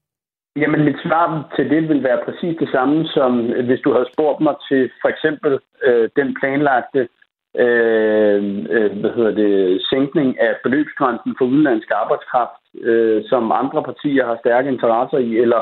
Jamen, 0.56 0.86
mit 0.86 1.00
svar 1.04 1.54
til 1.56 1.70
det 1.70 1.90
vil 1.90 2.04
være 2.04 2.20
præcis 2.26 2.56
det 2.60 2.70
samme, 2.72 3.08
som 3.08 3.32
hvis 3.68 3.80
du 3.80 3.92
havde 3.94 4.08
spurgt 4.14 4.40
mig 4.42 4.56
til 4.70 4.90
for 5.02 5.10
eksempel 5.10 5.60
øh, 5.88 6.10
den 6.16 6.36
planlagte 6.40 7.00
øh, 7.00 7.08
Øh, 7.60 8.44
øh, 8.76 8.92
hvad 9.02 9.12
hedder 9.18 9.32
det, 9.32 9.82
sænkning 9.90 10.40
af 10.40 10.56
beløbsgrænsen 10.64 11.36
for 11.38 11.46
udenlandsk 11.46 11.90
arbejdskraft, 12.02 12.62
øh, 12.82 13.24
som 13.30 13.52
andre 13.52 13.84
partier 13.84 14.26
har 14.26 14.38
stærke 14.44 14.70
interesser 14.70 15.18
i, 15.18 15.38
eller 15.38 15.62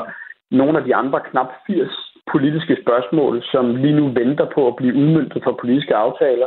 nogle 0.50 0.78
af 0.78 0.84
de 0.84 0.94
andre 0.94 1.20
knap 1.30 1.50
80 1.66 1.88
politiske 2.32 2.76
spørgsmål, 2.82 3.42
som 3.52 3.76
lige 3.76 3.98
nu 4.00 4.08
venter 4.08 4.46
på 4.54 4.68
at 4.68 4.76
blive 4.76 4.94
udmyndtet 4.94 5.42
for 5.44 5.52
politiske 5.60 5.94
aftaler. 5.94 6.46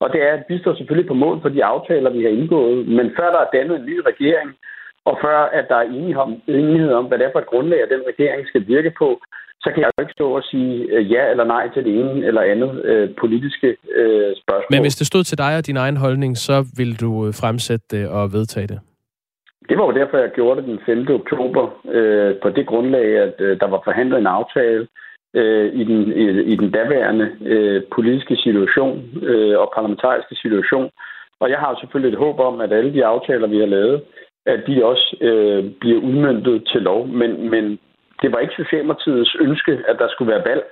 Og 0.00 0.12
det 0.12 0.22
er, 0.22 0.32
at 0.32 0.44
vi 0.48 0.58
står 0.58 0.74
selvfølgelig 0.74 1.08
på 1.08 1.14
mål 1.14 1.40
for 1.42 1.48
de 1.48 1.64
aftaler, 1.64 2.10
vi 2.10 2.22
har 2.22 2.30
indgået, 2.30 2.88
men 2.88 3.12
før 3.16 3.28
der 3.30 3.40
er 3.40 3.54
dannet 3.56 3.76
en 3.76 3.86
ny 3.86 3.98
regering, 4.10 4.50
og 5.04 5.18
før 5.22 5.38
at 5.58 5.66
der 5.68 5.76
er 5.76 5.88
enighed 6.48 6.92
om, 6.92 7.04
hvad 7.04 7.18
det 7.18 7.26
er 7.26 7.32
for 7.32 7.38
et 7.38 7.52
grundlag, 7.52 7.82
at 7.82 7.90
den 7.94 8.02
regering 8.08 8.46
skal 8.46 8.66
virke 8.66 8.92
på, 8.98 9.20
så 9.60 9.68
kan 9.72 9.80
jeg 9.82 9.90
jo 9.98 10.02
ikke 10.02 10.12
stå 10.18 10.26
og 10.38 10.42
sige 10.50 10.74
øh, 10.94 11.12
ja 11.12 11.30
eller 11.30 11.44
nej 11.44 11.64
til 11.74 11.84
det 11.84 11.92
ene 12.00 12.26
eller 12.26 12.42
andet 12.42 12.84
øh, 12.84 13.14
politiske 13.22 13.68
øh, 14.00 14.30
spørgsmål. 14.42 14.70
Men 14.70 14.80
hvis 14.80 14.96
det 14.96 15.06
stod 15.06 15.24
til 15.24 15.38
dig 15.38 15.56
og 15.58 15.66
din 15.66 15.76
egen 15.76 15.96
holdning, 15.96 16.36
så 16.36 16.56
ville 16.76 16.94
du 16.94 17.26
øh, 17.26 17.34
fremsætte 17.40 17.86
det 17.90 18.08
og 18.08 18.32
vedtage 18.32 18.66
det? 18.66 18.80
Det 19.68 19.78
var 19.78 19.84
jo 19.84 19.98
derfor, 20.00 20.18
jeg 20.18 20.30
gjorde 20.34 20.60
det 20.60 20.68
den 20.68 20.80
5. 20.86 21.06
oktober, 21.10 21.64
øh, 21.88 22.34
på 22.42 22.48
det 22.50 22.66
grundlag, 22.66 23.08
at 23.26 23.34
øh, 23.38 23.60
der 23.60 23.66
var 23.66 23.80
forhandlet 23.84 24.18
en 24.18 24.26
aftale 24.26 24.86
øh, 25.34 25.74
i, 25.80 25.84
den, 25.84 26.12
i, 26.12 26.24
i 26.52 26.56
den 26.56 26.70
daværende 26.70 27.26
øh, 27.40 27.82
politiske 27.94 28.36
situation 28.36 29.04
øh, 29.22 29.58
og 29.58 29.72
parlamentariske 29.74 30.34
situation. 30.34 30.90
Og 31.40 31.50
jeg 31.50 31.58
har 31.58 31.78
selvfølgelig 31.80 32.12
et 32.12 32.22
håb 32.24 32.38
om, 32.40 32.60
at 32.60 32.72
alle 32.72 32.92
de 32.92 33.04
aftaler, 33.04 33.46
vi 33.46 33.58
har 33.58 33.66
lavet, 33.66 34.02
at 34.46 34.60
de 34.66 34.84
også 34.84 35.16
øh, 35.20 35.70
bliver 35.80 36.00
udmyndtet 36.00 36.68
til 36.72 36.82
lov. 36.82 37.06
Men, 37.06 37.50
men 37.50 37.78
det 38.22 38.32
var 38.32 38.38
ikke 38.38 38.60
Socialdemokratiets 38.62 39.36
ønske, 39.40 39.72
at 39.88 39.96
der 39.98 40.08
skulle 40.08 40.32
være 40.32 40.48
valg 40.50 40.64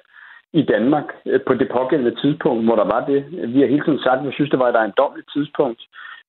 i 0.53 0.63
Danmark 0.63 1.09
øh, 1.27 1.41
på 1.47 1.55
det 1.55 1.69
pågældende 1.79 2.21
tidspunkt, 2.23 2.65
hvor 2.65 2.77
der 2.77 2.89
var 2.95 3.03
det. 3.11 3.21
Vi 3.55 3.61
har 3.61 3.67
hele 3.67 3.85
tiden 3.85 4.03
sagt, 4.07 4.19
at 4.21 4.27
vi 4.27 4.33
synes, 4.33 4.51
det 4.51 4.59
var 4.59 4.69
et 4.69 4.81
ejendomligt 4.83 5.29
tidspunkt 5.35 5.81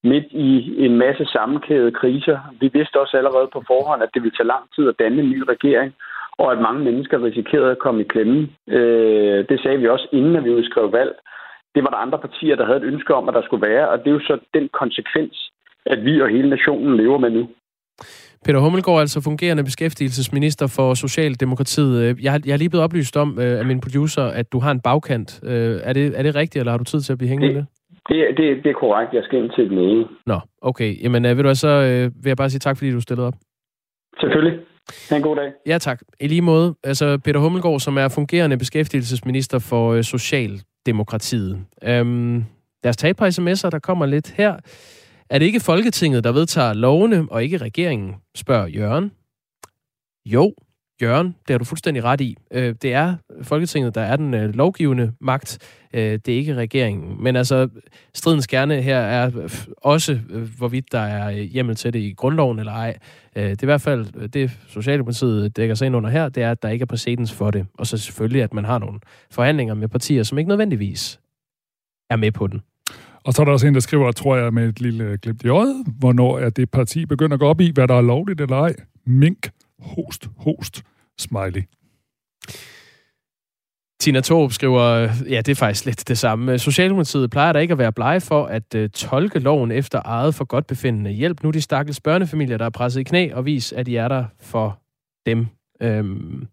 midt 0.04 0.28
i 0.32 0.50
en 0.86 0.96
masse 0.98 1.26
sammenkædede 1.26 1.92
kriser. 1.92 2.38
Vi 2.62 2.68
vidste 2.74 3.02
også 3.02 3.18
allerede 3.18 3.50
på 3.54 3.64
forhånd, 3.68 4.04
at 4.04 4.10
det 4.14 4.22
ville 4.24 4.38
tage 4.38 4.54
lang 4.54 4.64
tid 4.76 4.90
at 4.90 5.00
danne 5.00 5.22
en 5.22 5.30
ny 5.30 5.42
regering, 5.54 5.94
og 6.38 6.52
at 6.52 6.62
mange 6.68 6.82
mennesker 6.84 7.24
risikerede 7.24 7.72
at 7.72 7.84
komme 7.86 8.02
i 8.02 8.12
klemme. 8.14 8.50
Øh, 8.68 9.40
det 9.50 9.58
sagde 9.64 9.80
vi 9.80 9.88
også, 9.88 10.08
inden 10.12 10.36
at 10.36 10.44
vi 10.44 10.50
udskrev 10.50 10.92
valg. 10.92 11.14
Det 11.76 11.84
var 11.84 11.90
der 11.90 12.06
andre 12.06 12.20
partier, 12.20 12.56
der 12.56 12.66
havde 12.66 12.78
et 12.78 12.92
ønske 12.94 13.16
om, 13.16 13.30
at 13.30 13.36
der 13.36 13.42
skulle 13.42 13.68
være, 13.70 13.90
og 13.90 14.00
det 14.00 14.08
er 14.08 14.12
jo 14.12 14.20
så 14.20 14.38
den 14.54 14.70
konsekvens, 14.82 15.52
at 15.86 16.06
vi 16.06 16.22
og 16.22 16.30
hele 16.30 16.50
nationen 16.50 16.98
lever 16.98 17.18
med 17.18 17.30
nu. 17.30 17.50
Peter 18.46 18.60
Hummelgaard, 18.60 19.00
altså 19.00 19.22
fungerende 19.22 19.64
beskæftigelsesminister 19.64 20.68
for 20.68 20.94
Socialdemokratiet. 20.94 22.24
Jeg 22.24 22.32
har, 22.32 22.42
jeg 22.46 22.54
har 22.54 22.58
lige 22.58 22.70
blevet 22.70 22.84
oplyst 22.84 23.18
om 23.18 23.40
øh, 23.40 23.60
af 23.60 23.66
min 23.66 23.82
producer, 23.82 24.24
at 24.24 24.52
du 24.52 24.60
har 24.60 24.72
en 24.72 24.82
bagkant. 24.82 25.40
Øh, 25.44 25.80
er, 25.84 25.94
det, 25.94 26.20
er 26.20 26.24
det 26.24 26.36
rigtigt, 26.36 26.60
eller 26.62 26.72
har 26.72 26.78
du 26.78 26.84
tid 26.84 27.02
til 27.02 27.12
at 27.12 27.18
blive 27.18 27.30
hængende 27.30 27.56
det, 27.56 27.66
det, 28.10 28.38
det, 28.38 28.64
det 28.64 28.70
er 28.70 28.74
korrekt. 28.74 29.14
Jeg 29.14 29.24
skal 29.24 29.44
ind 29.44 29.52
til 29.56 29.66
et 29.66 29.72
møde. 29.72 30.08
Nå, 30.26 30.40
okay. 30.62 31.04
Jamen, 31.04 31.26
øh, 31.26 31.38
vil 31.38 31.46
du 31.46 31.56
så 31.56 31.68
øh, 31.68 32.24
vil 32.24 32.30
jeg 32.30 32.38
bare 32.38 32.50
sige 32.50 32.60
tak, 32.60 32.78
fordi 32.78 32.92
du 32.92 33.02
stillede 33.02 33.28
op. 33.28 33.34
Selvfølgelig. 34.20 34.60
Ha' 35.10 35.16
en 35.16 35.22
god 35.22 35.36
dag. 35.36 35.52
Ja, 35.68 35.78
tak. 35.78 36.02
I 36.20 36.28
lige 36.28 36.42
måde, 36.42 36.76
altså 36.84 37.18
Peter 37.18 37.40
Hummelgaard, 37.40 37.80
som 37.80 37.98
er 37.98 38.08
fungerende 38.08 38.58
beskæftigelsesminister 38.58 39.60
for 39.60 39.94
øh, 39.94 40.04
Socialdemokratiet. 40.04 41.60
Øhm, 41.84 42.36
lad 42.84 42.90
os 42.90 42.98
tage 42.98 43.12
et 43.12 43.18
par 43.18 43.30
sms'er, 43.30 43.70
der 43.70 43.80
kommer 43.80 44.06
lidt 44.06 44.34
her. 44.38 44.54
Er 45.30 45.40
det 45.40 45.46
ikke 45.46 45.60
Folketinget, 45.60 46.24
der 46.24 46.32
vedtager 46.32 46.74
lovene, 46.74 47.28
og 47.32 47.44
ikke 47.44 47.58
regeringen, 47.58 48.16
spørger 48.36 48.68
Jørgen. 48.68 49.12
Jo, 50.26 50.54
Jørgen, 51.02 51.28
det 51.28 51.54
har 51.54 51.58
du 51.58 51.66
fuldstændig 51.66 52.04
ret 52.04 52.22
i. 52.22 52.38
Øh, 52.52 52.76
det 52.82 52.94
er 52.94 53.16
Folketinget, 53.42 53.96
der 53.96 54.02
er 54.02 54.16
den 54.16 54.34
øh, 54.34 54.56
lovgivende 54.56 55.12
magt. 55.22 55.58
Øh, 55.94 56.02
det 56.02 56.28
er 56.28 56.38
ikke 56.38 56.56
regeringen. 56.56 57.24
Men 57.24 57.36
altså, 57.36 57.70
stridens 58.14 58.48
kerne 58.48 58.82
her 58.82 58.98
er 58.98 59.50
også, 59.78 60.16
hvorvidt 60.58 60.92
der 60.92 61.00
er 61.00 61.32
hjemmel 61.32 61.76
til 61.76 61.94
det 61.94 62.00
i 62.00 62.14
grundloven 62.14 62.60
eller 62.60 62.72
ej. 62.72 62.98
Det 63.36 63.44
er 63.44 63.64
i 63.64 63.66
hvert 63.66 63.82
fald 63.82 64.30
det, 64.30 64.52
Socialdemokratiet 64.68 65.58
dækker 65.58 65.76
sig 65.76 65.86
ind 65.86 65.96
under 65.96 66.10
her, 66.10 66.30
det 66.30 66.44
er, 66.44 66.52
at 66.52 66.64
der 66.64 66.70
ikke 66.70 66.84
er 66.84 66.88
præcedens 66.88 67.34
for 67.34 67.52
det. 67.52 67.66
Og 67.74 67.88
så 67.88 67.98
selvfølgelig, 67.98 68.44
at 68.44 68.54
man 68.54 68.66
har 68.66 68.80
nogle 68.80 69.00
forhandlinger 69.32 69.74
med 69.74 69.88
partier, 69.88 70.24
som 70.24 70.38
ikke 70.38 70.50
nødvendigvis 70.50 71.20
er 72.10 72.16
med 72.16 72.32
på 72.32 72.48
den. 72.48 72.62
Og 73.26 73.34
så 73.34 73.42
er 73.42 73.46
der 73.46 73.52
også 73.52 73.68
en, 73.68 73.74
der 73.74 73.80
skriver, 73.80 74.12
tror 74.12 74.36
jeg, 74.36 74.54
med 74.54 74.70
et 74.70 74.82
lille 74.82 75.04
øh, 75.04 75.18
glimt 75.22 75.44
i 75.44 75.48
øjet, 75.48 75.86
hvornår 76.00 76.40
er 76.40 76.50
det 76.50 76.72
parti 76.72 77.06
begynder 77.06 77.34
at 77.34 77.40
gå 77.40 77.48
op 77.48 77.62
i, 77.62 77.72
hvad 77.74 77.88
der 77.88 77.96
er 77.96 78.02
lovligt 78.02 78.42
eller 78.42 78.58
ej. 78.58 78.76
Mink, 79.06 79.50
host, 79.80 80.30
host, 80.38 80.84
smiley. 81.20 81.64
Tina 84.00 84.22
Thorup 84.22 84.52
skriver, 84.52 85.10
ja, 85.30 85.38
det 85.38 85.50
er 85.50 85.56
faktisk 85.56 85.86
lidt 85.86 86.08
det 86.08 86.18
samme. 86.18 86.60
Socialdemokratiet 86.60 87.32
plejer 87.32 87.54
da 87.54 87.60
ikke 87.60 87.72
at 87.72 87.78
være 87.78 87.92
blege 87.92 88.22
for 88.22 88.46
at 88.46 88.76
uh, 88.76 88.86
tolke 88.94 89.40
loven 89.40 89.72
efter 89.72 90.02
eget 90.06 90.36
for 90.36 90.46
godt 90.46 90.68
befindende. 90.68 91.12
Hjælp 91.12 91.44
nu 91.44 91.52
de 91.52 91.62
stakkels 91.62 92.02
børnefamilier, 92.02 92.58
der 92.58 92.66
er 92.66 92.70
presset 92.70 93.00
i 93.00 93.04
knæ, 93.04 93.30
og 93.34 93.46
vis, 93.46 93.74
at 93.74 93.86
de 93.86 93.98
er 93.98 94.08
der 94.08 94.26
for 94.40 94.80
dem. 95.26 95.48
Øhm, 95.82 96.48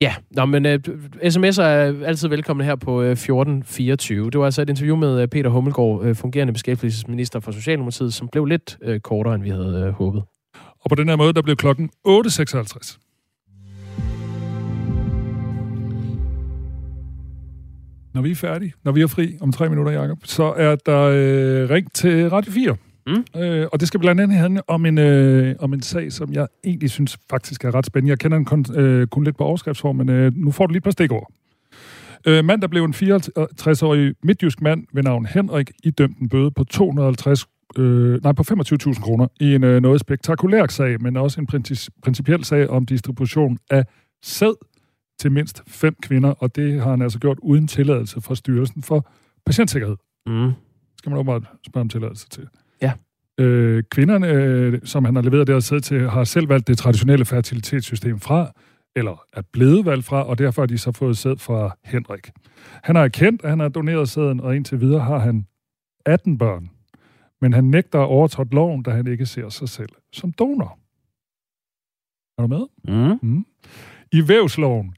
Ja, 0.00 0.14
Nå, 0.30 0.44
men 0.44 0.66
uh, 0.66 0.72
sms'er 1.22 1.62
er 1.62 2.06
altid 2.06 2.28
velkomne 2.28 2.64
her 2.64 2.76
på 2.76 3.02
øh, 3.02 3.06
uh, 3.06 3.12
1424. 3.12 4.30
Det 4.30 4.38
var 4.38 4.44
altså 4.44 4.62
et 4.62 4.70
interview 4.70 4.96
med 4.96 5.22
uh, 5.22 5.28
Peter 5.28 5.50
Hummelgaard, 5.50 6.00
uh, 6.00 6.16
fungerende 6.16 6.52
beskæftigelsesminister 6.52 7.40
for 7.40 7.52
Socialdemokratiet, 7.52 8.14
som 8.14 8.28
blev 8.28 8.44
lidt 8.44 8.78
uh, 8.88 8.98
kortere, 8.98 9.34
end 9.34 9.42
vi 9.42 9.50
havde 9.50 9.86
uh, 9.88 9.94
håbet. 9.94 10.22
Og 10.54 10.88
på 10.88 10.94
den 10.94 11.08
her 11.08 11.16
måde, 11.16 11.32
der 11.32 11.42
blev 11.42 11.56
klokken 11.56 11.90
8.56. 12.08 13.02
Når 18.14 18.22
vi 18.22 18.30
er 18.30 18.34
færdige, 18.34 18.72
når 18.84 18.92
vi 18.92 19.02
er 19.02 19.06
fri 19.06 19.36
om 19.40 19.52
tre 19.52 19.68
minutter, 19.68 19.92
Jacob, 19.92 20.18
så 20.24 20.54
er 20.56 20.76
der 20.76 21.02
øh, 21.02 21.70
ring 21.70 21.92
til 21.92 22.30
Radio 22.30 22.52
4. 22.52 22.76
Mm. 23.06 23.40
Øh, 23.40 23.66
og 23.72 23.80
det 23.80 23.88
skal 23.88 24.00
blandt 24.00 24.20
andet 24.20 24.38
handle 24.38 24.70
om 24.70 24.86
en, 24.86 24.98
øh, 24.98 25.54
om 25.58 25.72
en 25.72 25.82
sag, 25.82 26.12
som 26.12 26.32
jeg 26.32 26.46
egentlig 26.64 26.90
synes 26.90 27.18
faktisk 27.30 27.64
er 27.64 27.74
ret 27.74 27.86
spændende. 27.86 28.10
Jeg 28.10 28.18
kender 28.18 28.36
den 28.36 28.44
kun, 28.44 28.64
øh, 28.76 29.06
kun 29.06 29.24
lidt 29.24 29.36
på 29.36 29.44
overskriftsform, 29.44 29.96
men 29.96 30.08
øh, 30.08 30.32
nu 30.34 30.50
får 30.50 30.66
du 30.66 30.72
lige 30.72 30.78
et 30.78 30.84
par 30.84 30.90
stikord. 30.90 31.32
Øh, 32.26 32.44
mand, 32.44 32.60
der 32.60 32.68
blev 32.68 32.84
en 32.84 32.94
64-årig 32.94 34.14
midtjysk 34.22 34.62
mand 34.62 34.86
ved 34.92 35.02
navn 35.02 35.26
Henrik, 35.26 35.70
idømt 35.84 36.18
en 36.18 36.28
bøde 36.28 36.50
på 36.50 36.64
250 36.64 37.46
øh, 37.78 38.22
nej, 38.22 38.32
på 38.32 38.44
25.000 38.50 39.00
kroner 39.00 39.26
i 39.40 39.54
en 39.54 39.64
øh, 39.64 39.82
noget 39.82 40.00
spektakulær 40.00 40.66
sag, 40.66 41.02
men 41.02 41.16
også 41.16 41.40
en 41.40 41.46
principiel 42.02 42.44
sag 42.44 42.70
om 42.70 42.86
distribution 42.86 43.58
af 43.70 43.84
sæd 44.22 44.66
til 45.18 45.32
mindst 45.32 45.62
fem 45.66 45.96
kvinder, 46.02 46.30
og 46.30 46.56
det 46.56 46.80
har 46.80 46.90
han 46.90 47.02
altså 47.02 47.18
gjort 47.18 47.38
uden 47.42 47.66
tilladelse 47.66 48.20
fra 48.20 48.34
Styrelsen 48.34 48.82
for 48.82 49.10
Patientsikkerhed. 49.46 49.96
Mm. 50.26 50.52
Skal 50.98 51.10
man 51.10 51.18
åbenbart 51.18 51.42
spørge 51.66 51.80
om 51.80 51.88
tilladelse 51.88 52.28
til. 52.28 52.48
Ja. 52.82 52.92
Øh, 53.40 53.82
kvinderne, 53.90 54.28
øh, 54.28 54.80
som 54.84 55.04
han 55.04 55.14
har 55.14 55.22
leveret 55.22 55.46
det 55.46 55.54
her 55.54 55.60
sæd 55.60 55.80
til, 55.80 56.10
har 56.10 56.24
selv 56.24 56.48
valgt 56.48 56.68
det 56.68 56.78
traditionelle 56.78 57.24
fertilitetssystem 57.24 58.20
fra, 58.20 58.52
eller 58.96 59.24
er 59.32 59.42
blevet 59.52 59.86
valgt 59.86 60.04
fra, 60.04 60.22
og 60.22 60.38
derfor 60.38 60.62
har 60.62 60.66
de 60.66 60.78
så 60.78 60.92
fået 60.92 61.16
sæd 61.16 61.36
fra 61.36 61.76
Henrik. 61.84 62.30
Han 62.84 62.96
har 62.96 63.04
erkendt, 63.04 63.44
at 63.44 63.50
han 63.50 63.60
har 63.60 63.68
doneret 63.68 64.08
sæden, 64.08 64.40
og 64.40 64.56
indtil 64.56 64.80
videre 64.80 65.00
har 65.00 65.18
han 65.18 65.46
18 66.06 66.38
børn 66.38 66.70
men 67.40 67.52
han 67.52 67.64
nægter 67.64 68.00
at 68.00 68.06
overtrådt 68.06 68.54
loven, 68.54 68.82
da 68.82 68.90
han 68.90 69.06
ikke 69.06 69.26
ser 69.26 69.48
sig 69.48 69.68
selv 69.68 69.88
som 70.12 70.32
donor. 70.32 70.78
Er 72.38 72.42
du 72.42 72.48
med? 72.48 72.66
Mm. 72.84 73.18
Mm. 73.22 73.46
I 74.12 74.28
vævsloven, 74.28 74.94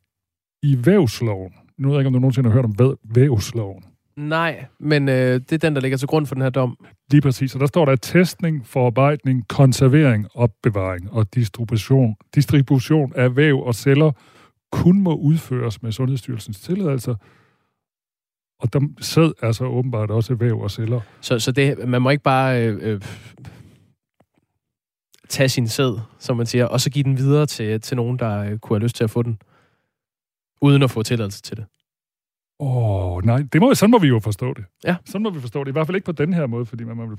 i 0.63 0.87
vævsloven, 0.87 1.55
nu 1.79 1.89
ved 1.89 1.97
jeg 1.97 2.01
ikke, 2.01 2.07
om 2.07 2.13
du 2.13 2.19
nogensinde 2.19 2.51
har 2.51 2.55
hørt 2.55 2.65
om 2.65 2.99
vævsloven. 3.05 3.85
Nej, 4.19 4.65
men 4.81 5.09
øh, 5.09 5.35
det 5.35 5.53
er 5.53 5.59
den, 5.59 5.75
der 5.75 5.81
ligger 5.81 5.99
til 5.99 6.09
grund 6.09 6.27
for 6.27 6.35
den 6.35 6.43
her 6.43 6.51
dom. 6.51 6.77
Lige 7.11 7.21
præcis, 7.21 7.55
og 7.55 7.61
der 7.61 7.67
står 7.67 7.85
der, 7.85 7.93
at 7.93 7.99
testning, 8.03 8.67
forarbejdning, 8.67 9.49
konservering, 9.49 10.27
opbevaring 10.35 11.13
og 11.13 11.35
distribution, 11.35 12.17
distribution 12.35 13.13
af 13.17 13.37
væv 13.37 13.61
og 13.61 13.75
celler 13.75 14.13
kun 14.73 15.01
må 15.01 15.15
udføres 15.15 15.83
med 15.83 15.93
Sundhedsstyrelsens 15.93 16.61
tilladelse, 16.61 17.11
og 18.61 18.73
der 18.73 18.81
sæd 19.01 19.33
er 19.43 19.53
så 19.53 19.65
åbenbart 19.65 20.11
også 20.11 20.35
væv 20.35 20.61
og 20.61 20.71
celler. 20.71 21.01
Så, 21.21 21.39
så 21.39 21.53
det, 21.53 21.89
man 21.89 22.03
må 22.03 22.11
ikke 22.11 22.23
bare 22.23 22.67
øh, 22.67 22.79
øh, 22.81 23.01
tage 25.29 25.49
sin 25.49 25.69
sæd, 25.69 26.01
som 26.19 26.37
man 26.37 26.47
siger, 26.47 26.67
og 26.67 26.81
så 26.81 26.91
give 26.91 27.05
den 27.05 27.17
videre 27.17 27.47
til, 27.47 27.81
til 27.81 27.97
nogen, 27.97 28.19
der 28.19 28.39
øh, 28.39 28.59
kunne 28.59 28.79
have 28.79 28.85
lyst 28.85 28.97
til 28.97 29.05
at 29.05 29.11
få 29.11 29.23
den, 29.23 29.39
uden 30.61 30.83
at 30.83 30.91
få 30.91 31.03
tilladelse 31.03 31.43
til 31.43 31.57
det? 31.57 31.67
Åh, 32.61 33.17
oh, 33.17 33.25
nej. 33.25 33.45
Det 33.53 33.61
må, 33.61 33.75
sådan 33.75 33.91
må 33.91 33.99
vi 33.99 34.09
jo 34.09 34.19
forstå 34.19 34.55
det. 34.55 34.65
Ja. 34.85 34.97
Sådan 35.05 35.23
må 35.23 35.31
vi 35.31 35.41
forstå 35.41 35.65
det. 35.65 35.69
I 35.69 35.73
hvert 35.73 35.87
fald 35.87 35.97
ikke 35.97 36.05
på 36.05 36.13
den 36.13 36.33
her 36.33 36.47
måde, 36.47 36.67
fordi 36.67 36.85
man 36.85 36.97
må 36.97 37.17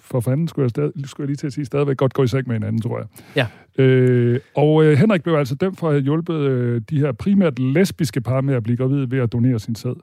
for 0.00 0.20
fanden 0.20 0.48
skulle 0.48 0.64
jeg, 0.64 0.70
stadig, 0.70 0.92
skulle 1.04 1.24
jeg 1.24 1.28
lige 1.28 1.36
til 1.36 1.46
at 1.46 1.52
sige, 1.52 1.64
stadigvæk 1.64 1.96
godt 1.96 2.14
gå 2.14 2.22
i 2.22 2.26
seng 2.26 2.48
med 2.48 2.54
hinanden, 2.54 2.80
tror 2.80 2.98
jeg. 2.98 3.06
Ja. 3.36 3.46
Øh, 3.84 4.40
og 4.54 4.84
øh, 4.84 4.98
Henrik 4.98 5.22
blev 5.22 5.34
altså 5.34 5.54
dømt 5.54 5.78
for 5.78 5.88
at 5.88 5.94
have 5.94 6.02
hjulpet 6.02 6.34
øh, 6.34 6.82
de 6.90 6.98
her 6.98 7.12
primært 7.12 7.58
lesbiske 7.58 8.20
par 8.20 8.40
med 8.40 8.54
at 8.54 8.62
blive 8.62 8.76
gravide 8.76 9.10
ved 9.10 9.18
at 9.18 9.32
donere 9.32 9.58
sin 9.58 9.74
sæd 9.74 9.94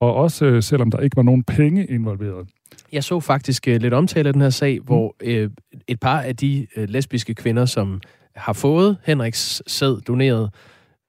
og 0.00 0.14
også 0.14 0.44
øh, 0.44 0.62
selvom 0.62 0.90
der 0.90 1.00
ikke 1.00 1.16
var 1.16 1.22
nogen 1.22 1.42
penge 1.42 1.86
involveret. 1.86 2.48
Jeg 2.92 3.04
så 3.04 3.20
faktisk 3.20 3.68
øh, 3.68 3.80
lidt 3.80 3.94
omtale 3.94 4.28
af 4.28 4.32
den 4.32 4.42
her 4.42 4.50
sag, 4.50 4.78
mm. 4.78 4.84
hvor 4.84 5.16
øh, 5.20 5.50
et 5.88 6.00
par 6.00 6.20
af 6.20 6.36
de 6.36 6.66
øh, 6.76 6.88
lesbiske 6.88 7.34
kvinder, 7.34 7.64
som 7.64 8.00
har 8.36 8.52
fået 8.52 8.96
Henriks 9.04 9.62
sæd 9.66 10.00
doneret, 10.00 10.50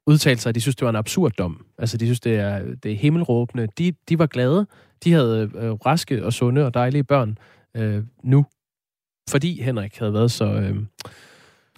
udtalte 0.10 0.42
sig, 0.42 0.50
at 0.50 0.56
de 0.56 0.62
synes, 0.62 0.76
det 0.76 0.86
var 0.86 0.90
en 0.90 0.96
absurd 0.96 1.32
dom. 1.32 1.66
Altså, 1.78 1.98
de 1.98 2.06
synes, 2.06 2.20
det 2.20 2.36
er, 2.36 2.76
det 2.84 2.92
er 2.92 2.96
himmelråbende. 2.96 3.68
De, 3.78 3.94
de 4.10 4.20
var 4.20 4.26
glade. 4.26 4.68
De 5.04 5.12
havde 5.12 5.52
øh, 5.56 5.72
raske 5.72 6.26
og 6.26 6.34
sunde 6.34 6.66
og 6.66 6.74
dejlige 6.74 7.04
børn 7.04 7.38
øh, 7.78 8.04
nu, 8.24 8.46
fordi 9.30 9.62
Henrik 9.62 9.98
havde 9.98 10.14
været 10.14 10.32
så... 10.32 10.46
Øh, 10.46 10.78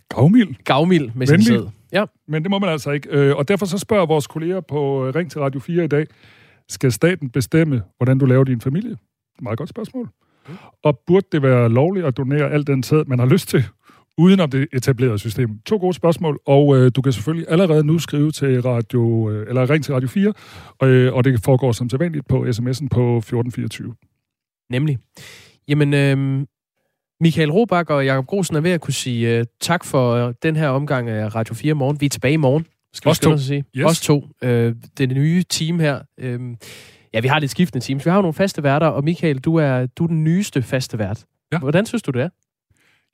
Gavmild. 0.10 0.56
Gavmild 0.64 1.12
med 1.16 1.28
Venlig. 1.28 1.46
sin 1.46 1.56
sæd. 1.56 1.68
Ja. 1.94 2.06
Men 2.28 2.44
det 2.44 2.52
må 2.52 2.60
man 2.60 2.70
altså 2.70 2.92
ikke. 2.92 3.10
Øh, 3.12 3.36
og 3.36 3.48
derfor 3.48 3.66
så 3.66 3.78
spørger 3.78 4.06
vores 4.06 4.28
kolleger 4.28 4.62
på 4.62 5.08
øh, 5.08 5.16
Ring 5.16 5.32
til 5.32 5.42
Radio 5.42 5.60
4 5.60 5.84
i 5.84 5.88
dag, 5.88 6.08
skal 6.70 6.92
staten 6.92 7.30
bestemme, 7.30 7.82
hvordan 7.98 8.18
du 8.18 8.26
laver 8.26 8.44
din 8.44 8.62
familie? 8.62 8.98
Meget 9.42 9.58
godt 9.58 9.70
spørgsmål. 9.70 10.10
Mm. 10.48 10.56
Og 10.84 11.00
burde 11.08 11.28
det 11.32 11.42
være 11.42 11.70
lovligt 11.70 12.06
at 12.06 12.18
donere 12.18 12.52
alt 12.52 12.68
den 12.68 12.84
sæd, 12.84 13.06
man 13.06 13.20
har 13.20 13.26
lyst 13.26 13.50
til, 13.50 13.64
uden 14.18 14.40
om 14.40 14.50
det 14.50 14.68
etablerede 14.74 15.20
system? 15.20 15.60
To 15.66 15.78
gode 15.78 15.94
spørgsmål, 15.94 16.40
og 16.46 16.78
øh, 16.78 16.92
du 16.96 17.02
kan 17.02 17.14
selvfølgelig 17.14 17.46
allerede 17.50 17.84
nu 17.84 18.00
skrive 18.00 18.32
til 18.32 18.62
radio, 18.62 19.30
øh, 19.30 19.48
eller 19.48 19.70
ring 19.70 19.84
til 19.84 19.94
Radio 19.94 20.10
4, 20.10 20.34
øh, 20.84 21.14
og 21.14 21.24
det 21.24 21.44
foregår 21.44 21.72
som 21.72 21.90
sædvanligt 21.90 22.28
på 22.28 22.36
sms'en 22.44 22.88
på 22.92 23.18
1424. 23.18 23.96
Nemlig. 24.70 24.98
Jamen, 25.68 25.94
øh, 25.94 26.46
Michael 27.22 27.52
Robach 27.52 27.92
og 27.92 28.06
Jakob 28.06 28.26
Grosen 28.26 28.56
er 28.56 28.62
ved 28.62 28.72
at 28.72 28.82
kunne 28.82 28.94
sige 28.94 29.38
øh, 29.38 29.46
tak 29.62 29.86
for 29.86 30.32
den 30.44 30.56
her 30.56 30.68
omgang 30.68 31.10
af 31.10 31.36
Radio 31.36 31.56
4 31.56 31.74
morgen. 31.74 32.02
Vi 32.02 32.06
er 32.06 32.10
tilbage 32.10 32.34
i 32.34 32.38
morgen. 32.38 32.66
Skal 32.94 33.10
Os 33.10 33.20
to. 33.20 33.38
Sige. 33.38 33.66
Yes. 33.76 33.86
Os 33.86 34.02
to. 34.02 34.28
Øh, 34.42 34.76
det 34.98 35.10
nye 35.10 35.44
team 35.44 35.80
her. 35.80 36.00
Øh, 36.20 36.40
ja, 37.14 37.20
vi 37.20 37.28
har 37.28 37.40
lidt 37.40 37.52
skiftende 37.52 37.86
teams. 37.86 38.06
Vi 38.06 38.10
har 38.10 38.18
jo 38.18 38.22
nogle 38.22 38.34
faste 38.34 38.64
værter, 38.64 38.88
og 38.88 39.04
Michael, 39.04 39.40
du 39.40 39.56
er, 39.56 39.86
du 39.86 40.04
er 40.04 40.08
den 40.08 40.24
nyeste 40.24 40.62
faste 40.62 41.00
vært. 41.00 41.26
Ja. 41.52 41.60
Hvordan 41.60 41.86
synes 41.86 42.02
du, 42.04 42.12
det 42.12 42.22
er? 42.22 42.30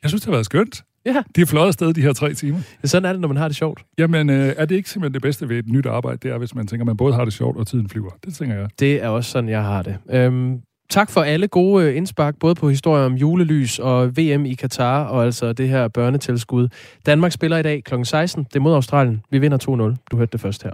Jeg 0.04 0.10
synes, 0.10 0.22
det 0.22 0.26
har 0.26 0.32
været 0.32 0.45
skønt. 0.45 0.84
Ja. 1.08 1.24
De 1.36 1.41
er 1.41 1.45
fløjet 1.45 1.68
afsted 1.68 1.93
de 1.93 2.01
her 2.01 2.14
tre 2.14 2.34
timer. 2.34 2.60
Sådan 2.84 3.05
er 3.05 3.12
det, 3.14 3.22
når 3.22 3.28
man 3.28 3.38
har 3.38 3.47
det 3.47 3.58
sjovt. 3.58 3.82
Jamen, 3.97 4.30
øh, 4.30 4.53
er 4.58 4.66
det 4.66 4.76
ikke 4.76 4.89
simpelthen 4.89 5.14
det 5.14 5.22
bedste 5.22 5.49
ved 5.49 5.58
et 5.58 5.68
nyt 5.68 5.86
arbejde? 5.86 6.18
Det 6.18 6.32
er, 6.32 6.38
hvis 6.38 6.55
man 6.55 6.68
tænker, 6.68 6.84
at 6.84 6.88
man 6.88 6.97
både 6.97 7.14
har 7.14 7.26
det 7.26 7.34
sjovt 7.34 7.58
og 7.58 7.68
tiden 7.68 7.89
flyver. 7.89 8.10
Det 8.26 8.34
tænker 8.34 8.55
jeg. 8.55 8.70
Det 8.80 9.03
er 9.03 9.08
også 9.08 9.32
sådan, 9.32 9.49
jeg 9.49 9.64
har 9.64 9.82
det. 9.82 9.97
Øhm, 10.10 10.62
tak 10.89 11.12
for 11.12 11.22
alle 11.22 11.47
gode 11.47 11.86
øh, 11.86 11.97
indspark, 11.97 12.36
både 12.39 12.55
på 12.55 12.70
historier 12.70 13.05
om 13.05 13.14
julelys 13.14 13.80
og 13.80 14.18
VM 14.18 14.45
i 14.45 14.53
Katar, 14.53 15.03
og 15.03 15.26
altså 15.26 15.53
det 15.53 15.70
her 15.70 15.88
børnetilskud. 15.88 16.68
Danmark 17.05 17.32
spiller 17.32 17.58
i 17.58 17.64
dag 17.64 17.84
kl. 17.84 18.03
16. 18.03 18.43
Det 18.43 18.55
er 18.55 18.60
mod 18.60 18.74
Australien. 18.74 19.22
Vi 19.32 19.39
vinder 19.39 19.91
2-0. 19.93 19.97
Du 20.12 20.18
hørte 20.18 20.32
det 20.32 20.41
først 20.41 20.64
her. 20.64 20.72